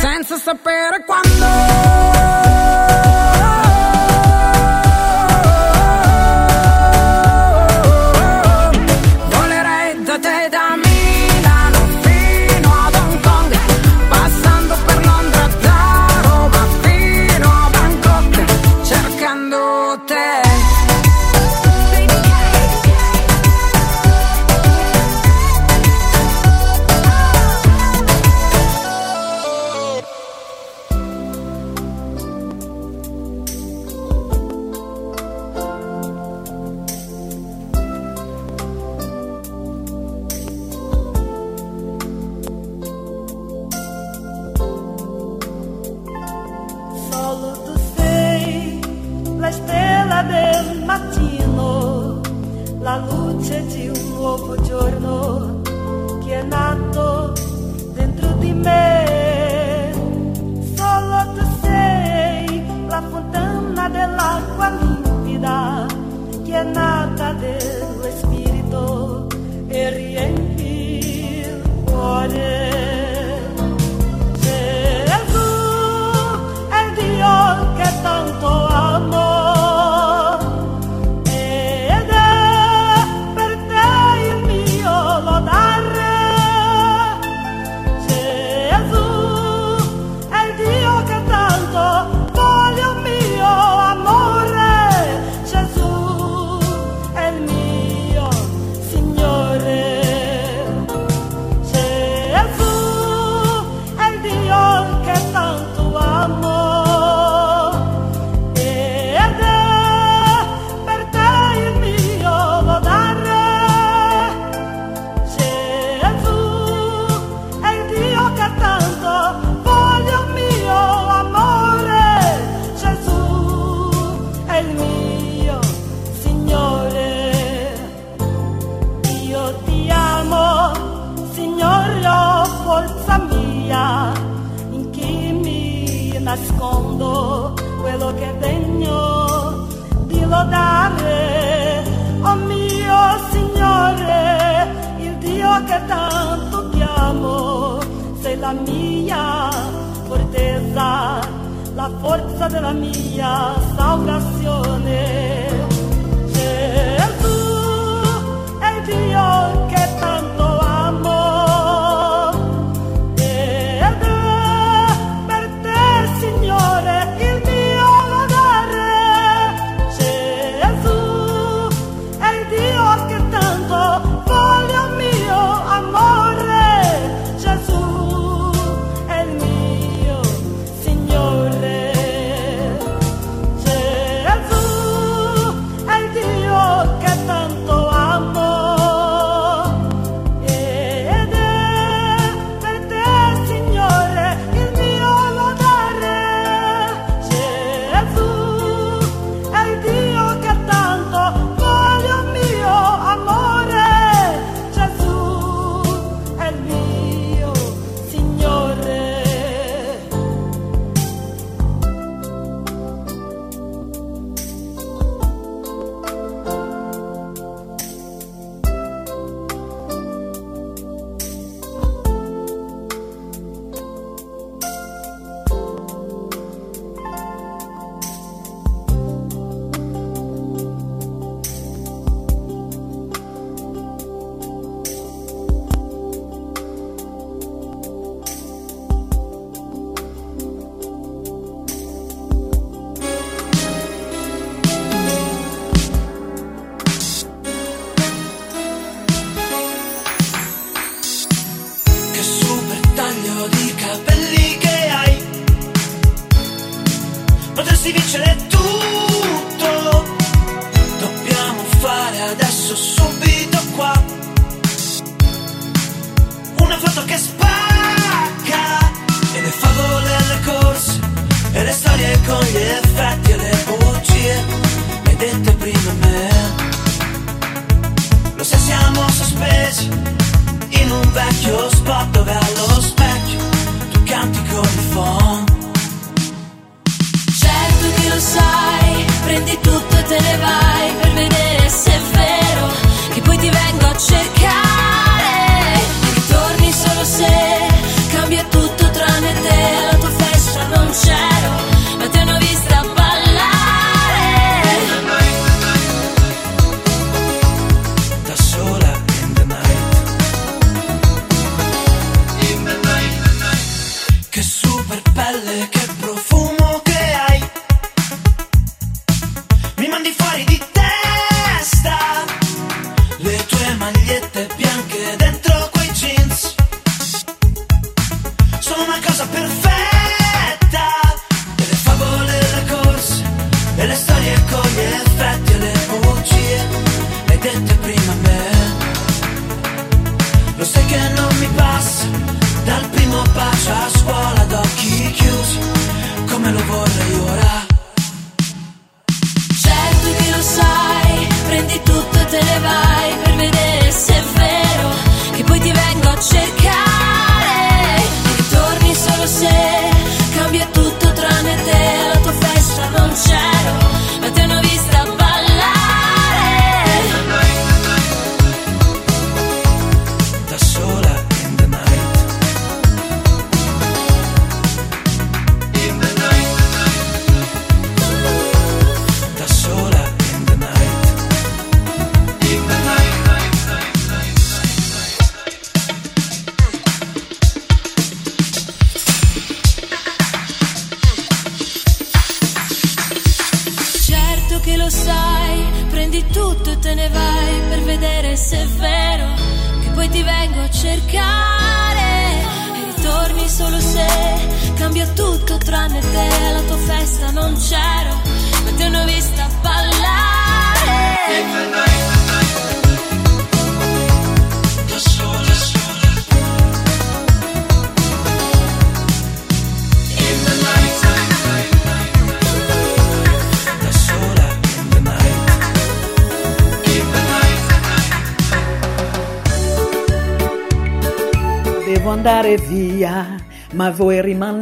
senza 0.01 0.37
sapere 0.37 1.03
quando. 1.07 1.78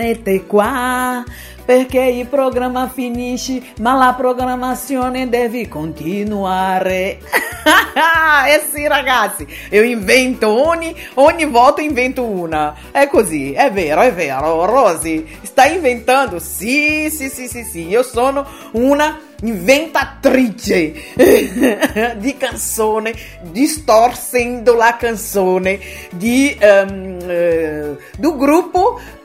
Rimanete 0.06 0.46
qua. 0.46 1.24
perché 1.66 2.00
il 2.00 2.26
programma 2.26 2.88
finisce, 2.88 3.60
ma 3.80 3.94
la 3.94 4.14
programmazione 4.16 5.28
deve 5.28 5.66
continuare. 5.66 7.18
eh 8.46 8.62
sì 8.72 8.86
ragazzi, 8.86 9.44
io 9.70 9.82
invento 9.82 10.48
ogni, 10.68 10.94
ogni 11.14 11.44
volta 11.46 11.82
invento 11.82 12.22
una. 12.22 12.72
È 12.92 13.08
così, 13.08 13.52
è 13.52 13.72
vero, 13.72 14.02
è 14.02 14.14
vero. 14.14 14.64
Rosy, 14.64 15.26
sta 15.42 15.66
inventando? 15.66 16.38
Sì, 16.38 17.10
sì, 17.10 17.28
sì, 17.28 17.48
sì, 17.48 17.64
sì. 17.64 17.88
Io 17.88 18.04
sono 18.04 18.46
una 18.72 19.18
inventatrice 19.42 20.94
di 22.16 22.36
canzone, 22.36 23.12
distorsendo 23.50 24.74
la 24.74 24.96
canzone 24.96 25.78
di, 26.12 26.56
um, 26.60 27.18
uh, 27.20 27.98
do 28.16 28.36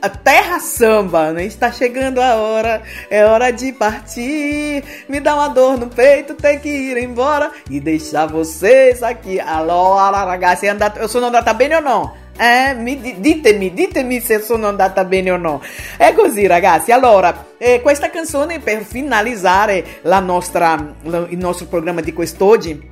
grupo 0.02 0.18
Terra 0.24 0.60
Samba. 0.60 1.32
Né? 1.32 1.46
Está 1.46 1.72
chegando 1.72 2.20
a 2.20 2.36
hora, 2.36 2.82
é 3.10 3.24
hora 3.26 3.52
de 3.52 3.72
partir. 3.72 4.84
Me 5.08 5.20
dá 5.20 5.36
uma 5.36 5.50
dor 5.50 5.78
no 5.78 5.88
peito, 5.88 6.34
tem 6.34 6.60
que 6.60 6.70
ir 6.70 6.98
embora 6.98 7.52
e 7.70 7.80
deixar 7.80 8.26
vocês 8.28 9.04
aqui. 9.04 9.40
Allora, 9.40 10.24
ragazzi, 10.24 10.68
eu 11.00 11.08
sono 11.08 11.28
andata 11.28 11.54
bene 11.54 11.76
ou 11.76 11.82
não? 11.82 12.22
Eh, 12.38 12.74
mi, 12.74 12.96
ditemi, 12.96 13.70
ditemi 13.70 14.20
se 14.20 14.40
sono 14.40 14.68
andata 14.68 15.04
bene 15.04 15.32
o 15.32 15.38
no. 15.38 15.62
È 15.98 16.14
così, 16.14 16.48
ragazzi. 16.48 16.92
Allora, 16.92 17.46
eh, 17.58 17.82
questa 17.82 18.10
canzone 18.10 18.60
per 18.60 18.84
finalizzare 18.84 20.02
nostra, 20.24 20.96
il 21.04 21.38
nostro 21.38 21.68
programma 21.68 22.02
di 22.02 22.14
quest'oggi 22.14 22.90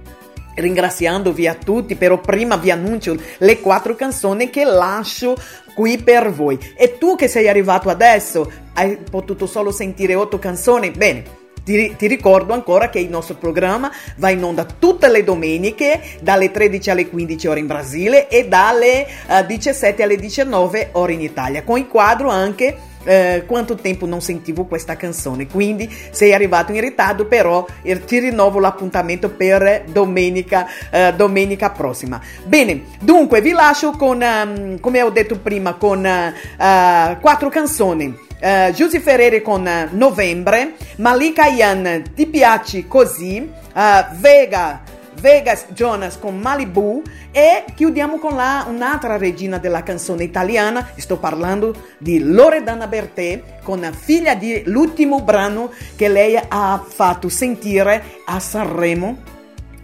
ringraziandovi 0.56 1.48
a 1.48 1.56
tutti, 1.56 1.96
però 1.96 2.20
prima 2.20 2.58
vi 2.58 2.70
annuncio 2.70 3.16
le 3.38 3.60
quattro 3.60 3.96
canzoni 3.96 4.50
che 4.50 4.66
lascio 4.66 5.36
qui 5.80 5.98
per 5.98 6.30
voi. 6.30 6.60
E 6.76 6.98
tu 6.98 7.16
che 7.16 7.30
sei 7.30 7.48
arrivato 7.48 7.88
adesso, 7.88 8.52
hai 8.74 8.98
potuto 8.98 9.46
solo 9.48 9.72
sentire 9.72 10.14
otto 10.14 10.38
canzoni? 10.38 10.92
Bene. 10.92 11.38
Ti, 11.64 11.96
ti, 11.96 12.08
ricordo 12.08 12.52
ancora 12.52 12.90
che 12.90 13.00
il 13.00 13.10
nostro 13.10 13.36
programma 13.36 13.90
va 14.18 14.30
in 14.30 14.44
onda 14.44 14.66
tutte 14.66 15.08
le 15.08 15.24
domeniche 15.24 16.02
dalle 16.20 16.52
13 16.52 16.90
alle 16.90 17.08
15 17.08 17.48
ore 17.48 17.60
in 17.60 17.68
Brasile 17.68 18.28
e 18.28 18.48
dalle 18.48 19.06
uh, 19.28 19.34
eh, 19.36 19.46
17 19.46 20.04
alle 20.04 20.18
19 20.18 20.90
ore 20.94 21.14
in 21.14 21.22
Italia, 21.22 21.64
con 21.64 21.78
il 21.78 21.88
quadro 21.88 22.30
anche 22.30 22.76
eh, 23.04 23.44
quanto 23.46 23.76
tempo 23.76 24.06
non 24.06 24.22
sentivo 24.22 24.66
questa 24.66 24.96
canzone. 24.96 25.48
Quindi 25.48 25.90
sei 26.12 26.34
arrivato 26.34 26.72
in 26.72 26.82
ritardo, 26.82 27.26
però 27.26 27.66
eh, 27.82 28.04
ti 28.04 28.20
rinnovo 28.20 28.60
l'appuntamento 28.60 29.30
per 29.30 29.84
domenica, 29.88 30.68
eh, 30.92 31.14
domenica 31.16 31.72
prossima. 31.72 32.20
Bene, 32.46 32.84
dunque 33.00 33.42
vi 33.42 33.52
lascio 33.52 33.92
con, 33.92 34.22
um, 34.22 34.80
come 34.80 35.02
ho 35.02 35.10
detto 35.10 35.38
prima, 35.40 35.74
con 35.74 36.00
uh, 36.00 37.20
quattro 37.20 37.50
canzoni. 37.50 38.28
Uh, 38.42 38.72
Giusy 38.72 39.00
Ferreri 39.00 39.42
con 39.42 39.70
Novembre, 39.92 40.76
Malika 40.98 41.48
Yan 41.48 42.04
Ti 42.16 42.26
piaci 42.26 42.88
così, 42.88 43.50
uh, 43.74 44.16
Vega 44.16 44.82
Vegas 45.20 45.68
Jonas 45.74 46.18
con 46.18 46.38
Malibu 46.40 47.02
e 47.32 47.66
chiudiamo 47.76 48.20
con 48.20 48.36
la, 48.36 48.66
un'altra 48.68 49.18
regina 49.18 49.58
della 49.58 49.84
canzone 49.84 50.24
italiana, 50.24 50.92
sto 50.96 51.18
parlando 51.18 51.76
di 51.98 52.20
Loredana 52.20 52.88
Bertè 52.88 53.60
con 53.64 53.88
figlia 53.94 54.36
di 54.36 54.64
l'ultimo 54.66 55.22
brano 55.22 55.72
che 55.96 56.08
lei 56.08 56.40
ha 56.48 56.84
fatto 56.86 57.30
sentire 57.30 58.04
a 58.26 58.40
Sanremo 58.40 59.39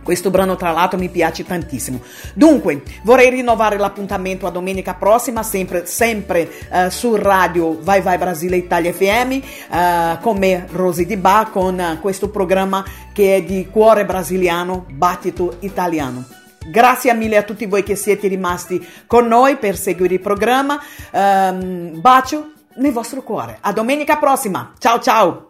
questo 0.05 0.29
brano 0.29 0.55
tra 0.55 0.69
l'altro 0.69 0.99
mi 0.99 1.09
piace 1.09 1.43
tantissimo. 1.43 1.99
Dunque, 2.35 2.83
vorrei 3.01 3.31
rinnovare 3.31 3.75
l'appuntamento 3.77 4.45
a 4.45 4.51
domenica 4.51 4.93
prossima, 4.93 5.41
sempre, 5.41 5.87
sempre 5.87 6.47
uh, 6.69 6.89
su 6.89 7.15
radio 7.15 7.75
Vai 7.81 8.01
Vai 8.01 8.19
Brasile 8.19 8.55
Italia 8.55 8.93
FM, 8.93 9.31
eh, 9.31 10.17
con 10.21 10.37
me 10.37 10.67
Rosy 10.71 11.07
Di 11.07 11.17
Ba, 11.17 11.49
con 11.51 11.79
uh, 11.79 11.99
questo 11.99 12.29
programma 12.29 12.85
che 13.11 13.37
è 13.37 13.41
di 13.41 13.67
cuore 13.71 14.05
brasiliano, 14.05 14.85
battito 14.91 15.57
italiano. 15.61 16.23
Grazie 16.67 17.13
mille 17.15 17.37
a 17.37 17.43
tutti 17.43 17.65
voi 17.65 17.81
che 17.81 17.95
siete 17.95 18.27
rimasti 18.27 18.85
con 19.07 19.25
noi 19.25 19.57
per 19.57 19.75
seguire 19.75 20.13
il 20.13 20.19
programma. 20.19 20.79
Um, 21.11 21.99
bacio 21.99 22.51
nel 22.75 22.91
vostro 22.91 23.23
cuore. 23.23 23.57
A 23.61 23.73
domenica 23.73 24.17
prossima. 24.17 24.73
Ciao 24.77 24.99
ciao. 24.99 25.47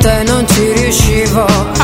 Te 0.00 0.22
non 0.24 0.46
ci 0.46 0.72
riuscivo 0.72 1.79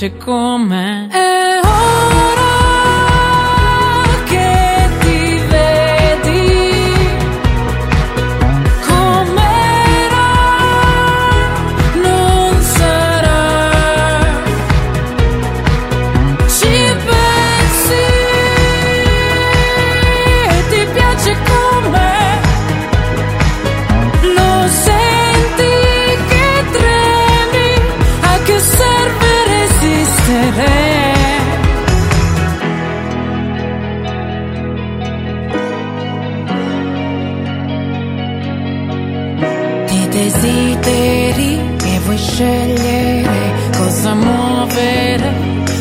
짓고 0.00 0.39
cosa 43.90 44.14
muovere, 44.14 45.34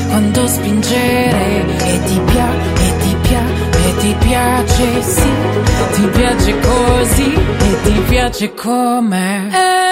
quando 0.07 0.48
spingere 0.48 1.64
e 1.77 2.03
ti 2.06 2.19
piace, 2.26 2.88
e 2.88 2.98
ti 2.98 3.15
piace, 3.22 3.88
e 3.88 3.98
ti 3.99 4.15
piace, 4.18 5.02
sì, 5.03 5.31
ti 5.94 6.07
piace 6.07 6.60
così 6.60 7.34
e 7.34 7.81
ti 7.84 8.03
piace 8.07 8.53
come. 8.56 9.49
Eh. 9.52 9.89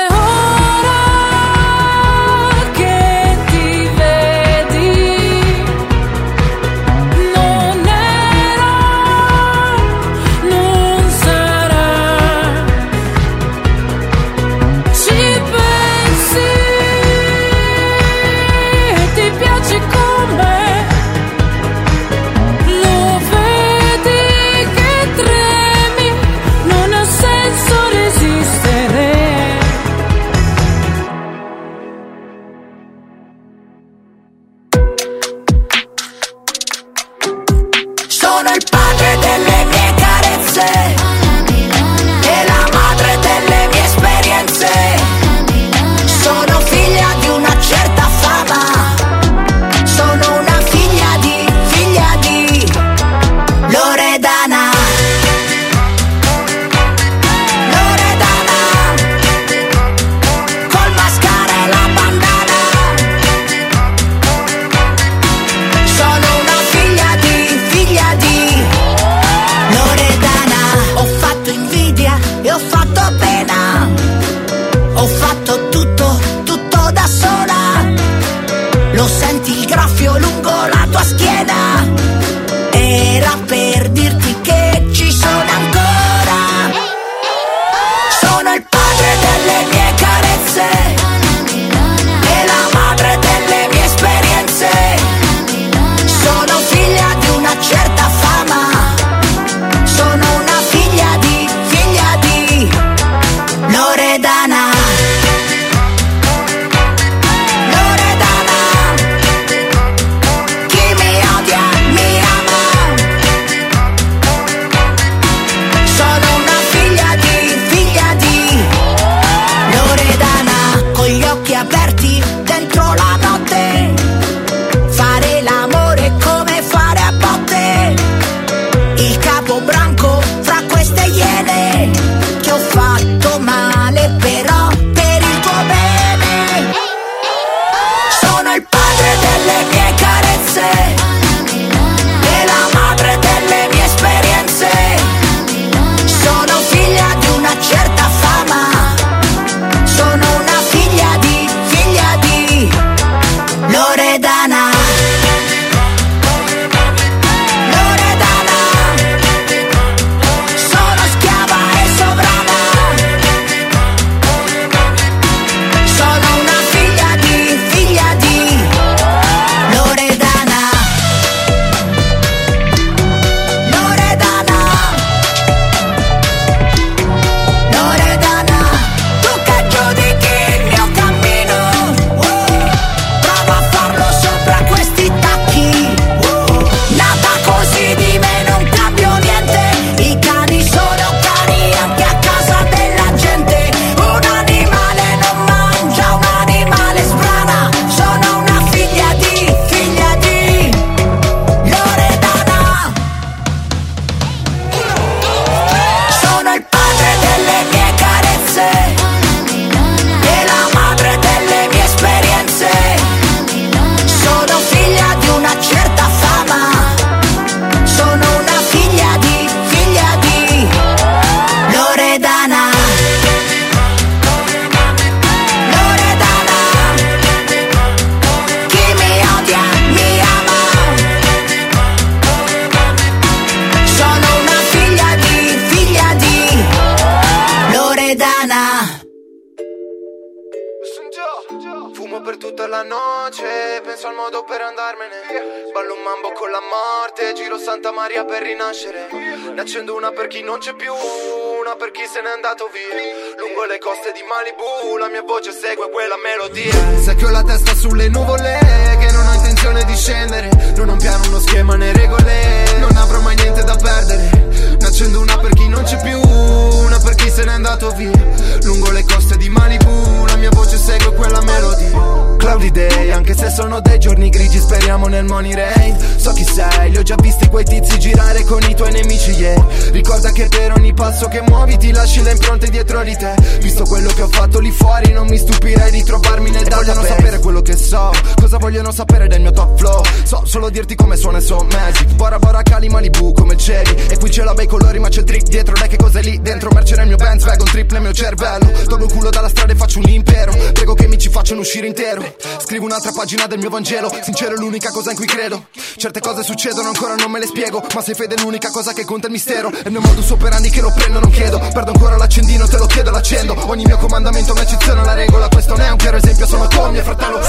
Per 250.28 250.36
chi 250.36 250.44
non 250.44 250.60
c'è 250.60 250.76
più 250.76 250.92
Una 250.92 251.76
per 251.80 251.92
chi 251.92 252.04
se 252.04 252.20
n'è 252.20 252.32
andato 252.36 252.68
via. 252.76 252.92
Lungo 253.40 253.64
le 253.64 253.80
coste 253.80 254.12
di 254.12 254.20
Malibu 254.28 254.98
La 255.00 255.08
mia 255.08 255.24
voce 255.24 255.52
segue 255.56 255.88
quella 255.88 256.20
melodia. 256.20 256.76
Sai 257.00 257.16
che 257.16 257.26
ho 257.26 257.32
la 257.32 257.44
testa 257.44 257.74
sulle 257.74 258.10
nuvole 258.10 258.60
Che 259.00 259.10
non 259.12 259.26
ho 259.26 259.34
intenzione 259.34 259.86
di 259.86 259.96
scendere 259.96 260.50
Non 260.76 260.90
ho 260.90 260.94
un 260.94 261.00
piano, 261.00 261.28
uno 261.28 261.40
schema 261.40 261.76
né 261.76 261.94
regole 261.94 262.76
Non 262.80 262.96
avrò 262.98 263.22
mai 263.22 263.36
niente 263.36 263.64
da 263.64 263.76
perdere. 263.76 264.76
Ne 264.78 264.86
accendo 264.86 265.22
una 265.22 265.38
per 265.38 265.54
chi 265.54 265.68
non 265.70 265.84
c'è 265.84 265.98
più 266.02 266.20
Una 266.20 267.00
per 267.00 267.16
chi 267.16 267.30
se 267.30 267.46
n'è 267.46 267.54
andato 267.54 267.90
via. 267.92 268.20
Lungo 268.64 268.92
le 268.92 269.04
coste 269.06 269.38
di 269.38 269.48
Malibu 269.48 270.27
mia 270.38 270.50
voce 270.52 270.78
segue 270.78 271.14
quella 271.14 271.42
melodia 271.42 272.28
Cloudy 272.38 272.72
day, 272.72 273.12
anche 273.12 273.36
se 273.36 273.50
sono 273.50 273.82
dei 273.82 274.00
giorni 274.00 274.30
grigi 274.30 274.60
Speriamo 274.60 275.08
nel 275.08 275.26
money 275.26 275.54
rain. 275.54 275.98
So 276.18 276.32
chi 276.34 276.46
sei, 276.46 276.92
li 276.92 276.98
ho 276.98 277.02
già 277.02 277.16
visti 277.22 277.48
quei 277.48 277.66
tizi 277.66 278.00
girare 278.00 278.44
con 278.44 278.62
i 278.62 278.76
tuoi 278.76 278.92
nemici 278.92 279.32
yeah. 279.32 279.66
Ricorda 279.92 280.32
che 280.32 280.48
per 280.48 280.72
ogni 280.74 280.94
passo 280.94 281.28
che 281.28 281.42
muovi 281.42 281.78
ti 281.78 281.92
lasci 281.92 282.22
le 282.22 282.32
impronte 282.32 282.70
dietro 282.70 283.04
di 283.04 283.16
te. 283.18 283.34
Visto 283.60 283.84
quello 283.86 284.10
che 284.14 284.22
ho 284.22 284.28
fatto 284.28 284.60
lì 284.60 284.72
fuori 284.72 285.12
non 285.12 285.28
mi 285.28 285.38
stupirei 285.38 285.92
di 285.92 286.04
trovarmi 286.04 286.52
nel 286.52 286.64
database 286.64 286.92
Vogliono 286.94 287.08
sapere 287.08 287.40
quello 287.40 287.62
che 287.62 287.76
so, 287.76 288.12
cosa 288.40 288.58
vogliono 288.58 288.92
sapere 288.92 289.28
del 289.28 289.42
mio 289.42 289.52
top 289.52 289.78
flow? 289.78 290.02
So 290.24 290.44
solo 290.46 290.70
dirti 290.70 290.96
come 290.96 291.18
suona 291.18 291.40
e 291.40 291.42
so 291.42 291.66
magic 291.70 292.14
Bora 292.14 292.40
Bora 292.40 292.62
Cali 292.62 292.88
Malibu 292.88 293.34
come 293.34 293.56
il 293.56 293.72
E 294.08 294.18
qui 294.18 294.32
ce 294.32 294.44
l'ho 294.44 294.54
bei 294.54 294.68
colori 294.68 295.00
ma 295.00 295.10
c'è 295.10 295.20
il 295.20 295.26
trick 295.26 295.48
dietro 295.50 295.74
Dai 295.74 295.88
che 295.88 295.98
cos'è 295.98 296.22
lì 296.22 296.40
dentro, 296.42 296.70
merce 296.72 296.96
nel 296.96 297.08
mio 297.08 297.18
Benz 297.18 297.44
Vagon 297.44 297.66
triple 297.66 298.00
nel 298.00 298.02
mio 298.04 298.14
cervello. 298.14 298.72
Il 298.72 299.12
culo 299.12 299.30
dalla 299.30 299.50
strada 299.50 299.74
e 299.74 299.76
faccio 299.76 300.00
un 300.00 300.06
impero 300.28 300.58
Prego 300.88 300.94
che 300.94 301.08
mi 301.08 301.18
ci 301.18 301.30
facciano 301.30 301.62
uscire 301.62 301.88
intero. 301.88 302.36
Scrivo 302.60 302.86
un'altra 302.86 303.12
pagina 303.12 303.46
del 303.48 303.60
mio 303.60 303.70
Vangelo. 303.70 304.10
Sincero 304.24 304.56
è 304.56 304.58
l'unica 304.58 304.92
cosa 304.92 305.10
in 305.12 305.18
cui 305.18 305.26
credo. 305.26 305.68
Certe 305.98 306.20
cose 306.20 306.44
succedono 306.44 306.88
ancora 306.88 307.16
non 307.16 307.32
me 307.32 307.40
le 307.40 307.46
spiego. 307.46 307.84
Ma 307.94 308.02
se 308.02 308.14
fede 308.14 308.36
è 308.36 308.42
l'unica 308.42 308.70
cosa 308.70 308.94
che 308.94 309.04
conta 309.04 309.28
il 309.28 309.34
mistero. 309.34 309.70
È 309.70 309.88
il 309.88 309.92
mio 309.92 310.02
modus 310.02 310.30
operandi 310.30 310.70
che 310.70 310.82
lo 310.82 310.92
prendo 310.92 311.20
non 311.20 311.30
chiedo. 311.30 311.60
Perdo 311.60 311.92
ancora 311.92 312.16
l'accendino 312.16 312.68
te 312.68 312.78
lo 312.78 312.86
chiedo 312.86 313.12
l'accendo. 313.12 313.56
Ogni 313.68 313.84
mio 313.86 313.98
comandamento 313.98 314.54
è 314.54 314.56
un'eccezione 314.56 315.02
alla 315.02 315.14
regola. 315.14 315.48
Questo 315.50 315.76
non 315.76 315.86
è 315.86 315.90
un 315.90 315.98
chiaro 315.98 316.18
esempio 316.18 316.46
sono 316.46 316.68
tu 316.68 316.90
mio 316.90 317.04
fratello. 317.04 317.40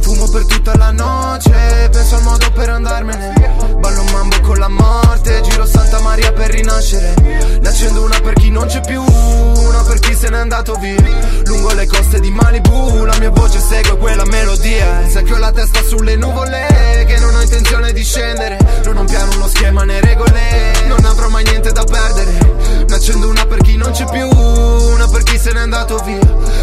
Fumo 0.00 0.28
per 0.28 0.46
tutta 0.46 0.76
la 0.76 0.92
noce 0.92 1.88
Penso 1.90 2.14
al 2.14 2.22
modo 2.22 2.50
per 2.52 2.68
andarmene. 2.68 3.32
Ballo 3.78 4.02
un 4.02 4.10
mambo 4.12 4.40
con 4.40 4.58
la 4.58 4.68
morte 4.68 5.40
Giro 5.40 5.66
Santa 5.66 6.00
Maria 6.00 6.32
per 6.32 6.50
rinascere. 6.50 7.14
Ne 7.60 7.68
accendo 7.68 8.02
una 8.02 8.20
per 8.20 8.34
chi 8.34 8.50
non 8.50 8.66
c'è 8.66 8.80
più 8.80 9.02
Una 9.02 9.82
per 9.82 9.98
chi 9.98 10.14
se 10.14 10.28
n'è 10.28 10.38
andato 10.38 10.74
via. 10.74 11.02
Lungo 11.44 11.72
le 11.72 11.86
coste 12.06 12.20
di 12.20 12.30
Malibu 12.30 13.04
La 13.04 13.16
mia 13.18 13.30
voce 13.30 13.58
segue 13.58 13.96
quella 13.98 14.24
melodia. 14.26 15.08
Sai 15.08 15.24
che 15.24 15.32
ho 15.34 15.38
la 15.38 15.50
testa 15.50 15.82
sulle 15.82 16.16
nuvole 16.16 17.04
Che 17.06 17.18
non 17.18 17.34
ho 17.34 17.42
intenzione 17.42 17.92
di 17.92 18.04
scendere. 18.04 18.58
Non 18.84 18.96
ho 18.96 19.00
un 19.00 19.06
piano, 19.06 19.34
uno 19.34 19.48
schema 19.48 19.82
né 19.82 20.00
regole. 20.00 20.86
Non 20.86 21.04
avrò 21.04 21.28
mai 21.28 21.44
niente 21.44 21.72
da 21.72 21.84
perdere. 21.84 22.84
Ne 22.86 22.94
accendo 22.94 23.28
una 23.28 23.44
per 23.46 23.58
chi 23.58 23.76
non 23.76 23.90
c'è 23.90 24.04
più 24.04 24.26
Una 24.28 25.08
per 25.08 25.22
chi 25.24 25.38
se 25.38 25.52
n'è 25.52 25.58
andato 25.58 25.96
via. 26.04 26.18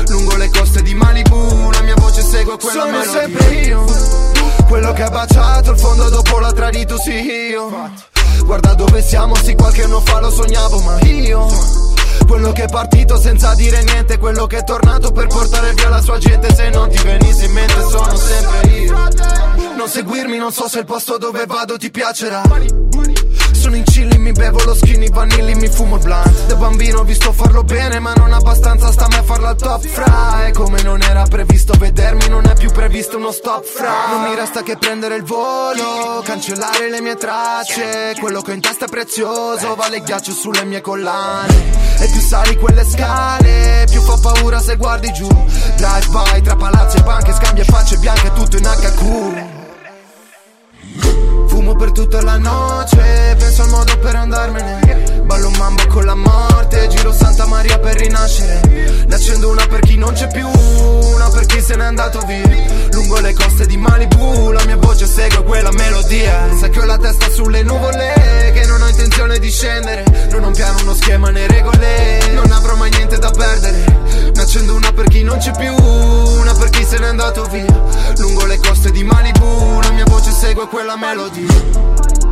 Lungo 0.07 0.35
le 0.37 0.49
coste 0.49 0.81
di 0.81 0.93
Malibu 0.93 1.69
La 1.71 1.81
mia 1.81 1.95
voce 1.95 2.21
segue 2.21 2.57
quella 2.57 2.83
Sono 2.83 2.97
melodia. 2.97 3.19
sempre 3.19 3.53
io. 3.55 3.85
Quello 4.67 4.93
che 4.93 5.03
ha 5.03 5.09
baciato 5.09 5.71
il 5.71 5.77
fondo 5.79 6.09
dopo 6.09 6.39
l'ha 6.39 6.53
tradito 6.53 6.97
sì 6.97 7.11
io. 7.49 7.91
Guarda 8.45 8.73
dove 8.73 9.01
siamo, 9.01 9.35
sì 9.35 9.55
qualche 9.55 9.83
anno 9.83 10.01
fa 10.01 10.19
lo 10.19 10.29
sognavo 10.29 10.79
ma 10.79 10.99
io 11.01 11.47
quello 12.25 12.51
che 12.51 12.63
è 12.63 12.67
partito 12.67 13.17
senza 13.17 13.53
dire 13.55 13.83
niente 13.83 14.17
Quello 14.17 14.47
che 14.47 14.57
è 14.57 14.63
tornato 14.63 15.11
per 15.11 15.27
portare 15.27 15.73
via 15.73 15.89
la 15.89 16.01
sua 16.01 16.17
gente. 16.17 16.53
Se 16.53 16.69
non 16.69 16.89
ti 16.89 17.01
venisse 17.03 17.45
in 17.45 17.51
mente 17.51 17.81
sono 17.89 18.15
sempre 18.15 18.69
io. 18.69 18.93
Non 19.75 19.87
seguirmi, 19.87 20.37
non 20.37 20.51
so 20.51 20.67
se 20.67 20.79
il 20.79 20.85
posto 20.85 21.17
dove 21.17 21.45
vado 21.45 21.77
ti 21.77 21.91
piacerà 21.91 22.41
sono 23.63 23.77
in 23.77 23.83
chilli, 23.83 24.17
mi 24.17 24.33
bevo 24.33 24.61
lo 24.65 24.75
skinny 24.75 25.09
vanilli, 25.09 25.55
mi 25.55 25.69
fumo 25.69 25.95
il 25.95 26.01
blunt. 26.01 26.47
Da 26.47 26.55
bambino 26.55 26.99
ho 26.99 27.03
visto 27.03 27.31
farlo 27.31 27.63
bene, 27.63 27.97
ma 27.99 28.13
non 28.13 28.33
abbastanza 28.33 28.91
sta 28.91 29.07
me 29.07 29.23
farlo 29.23 29.47
al 29.47 29.55
top. 29.55 29.85
Fra 29.85 30.45
E 30.45 30.51
come 30.51 30.81
non 30.81 31.01
era 31.01 31.23
previsto 31.23 31.73
vedermi, 31.77 32.27
non 32.27 32.45
è 32.45 32.55
più 32.55 32.69
previsto 32.71 33.15
uno 33.15 33.31
stop. 33.31 33.63
Fra 33.63 34.07
Non 34.09 34.23
mi 34.23 34.35
resta 34.35 34.63
che 34.63 34.75
prendere 34.75 35.15
il 35.15 35.23
volo, 35.23 36.21
cancellare 36.25 36.89
le 36.89 36.99
mie 36.99 37.15
tracce. 37.15 38.15
Quello 38.19 38.41
che 38.41 38.51
ho 38.51 38.53
in 38.53 38.59
testa 38.59 38.83
è 38.83 38.89
prezioso, 38.89 39.75
vale 39.75 40.01
ghiaccio 40.01 40.33
sulle 40.33 40.65
mie 40.65 40.81
collane. 40.81 41.55
E 41.99 42.07
più 42.07 42.19
sali 42.19 42.57
quelle 42.57 42.83
scale, 42.83 43.87
più 43.89 44.01
fa 44.01 44.17
paura 44.17 44.59
se 44.59 44.75
guardi 44.75 45.09
giù. 45.13 45.27
Drive 45.77 46.07
by 46.09 46.41
tra 46.41 46.57
palazzi 46.57 46.97
e 46.97 47.03
banche, 47.03 47.33
scambia 47.33 47.63
facce 47.63 47.95
bianche, 47.95 48.33
tutto 48.33 48.57
in 48.57 48.63
HQ 48.63 49.62
Fumo 51.47 51.75
per 51.75 51.91
tutta 51.91 52.21
la 52.21 52.37
noce, 52.37 53.35
penso 53.37 53.61
al 53.63 53.69
modo 53.69 53.97
per 53.99 54.15
andarmene. 54.15 55.21
Ballo 55.23 55.47
un 55.47 55.55
mambo 55.57 55.85
con 55.87 56.05
la 56.05 56.15
morte, 56.15 56.87
giro 56.87 57.13
Santa 57.13 57.45
Maria 57.45 57.79
per 57.79 57.95
rinascere. 57.95 59.05
Ne 59.07 59.15
accendo 59.15 59.49
una 59.49 59.65
per 59.67 59.79
chi 59.81 59.97
non 59.97 60.13
c'è 60.13 60.27
più, 60.27 60.47
una 60.47 61.29
per 61.29 61.45
chi 61.45 61.61
se 61.61 61.75
n'è 61.75 61.85
andato 61.85 62.19
via. 62.25 62.41
Lungo 62.91 63.19
le 63.19 63.33
coste 63.33 63.65
di 63.65 63.77
Malibu, 63.77 64.51
la 64.51 64.63
mia 64.65 64.77
voce 64.77 65.05
segue 65.05 65.43
quella 65.43 65.71
melodia. 65.71 66.49
Sai 66.59 66.69
che 66.69 66.79
ho 66.79 66.85
la 66.85 66.97
testa 66.97 67.29
sulle 67.29 67.63
nuvole, 67.63 68.51
che 68.53 68.65
non 68.65 68.81
ho 68.81 68.87
intenzione 68.87 69.39
di 69.39 69.49
scendere. 69.49 70.03
Non 70.31 70.43
ho 70.43 70.47
un 70.47 70.53
piano, 70.53 70.81
uno 70.81 70.93
schema 70.95 71.29
né 71.29 71.47
regole, 71.47 72.19
non 72.33 72.51
avrò 72.51 72.75
mai 72.75 72.89
niente 72.91 73.17
da 73.17 73.31
perdere. 73.31 74.31
Ne 74.33 74.41
accendo 74.41 74.75
una 74.75 74.91
per 74.91 75.07
chi 75.07 75.23
non 75.23 75.37
c'è 75.37 75.51
più, 75.51 75.73
una 76.53 76.57
per 76.57 76.69
chi 76.69 76.85
se 76.85 76.97
n'è 76.97 77.07
andato 77.07 77.43
via. 77.45 77.83
Lungo 78.17 78.45
le 78.45 78.59
coste 78.59 78.91
di 78.91 79.03
Malibu, 79.03 79.79
la 79.81 79.91
mia 79.91 80.05
voce 80.05 80.31
segue 80.31 80.67
quella 80.67 80.95
melodia 80.95 82.22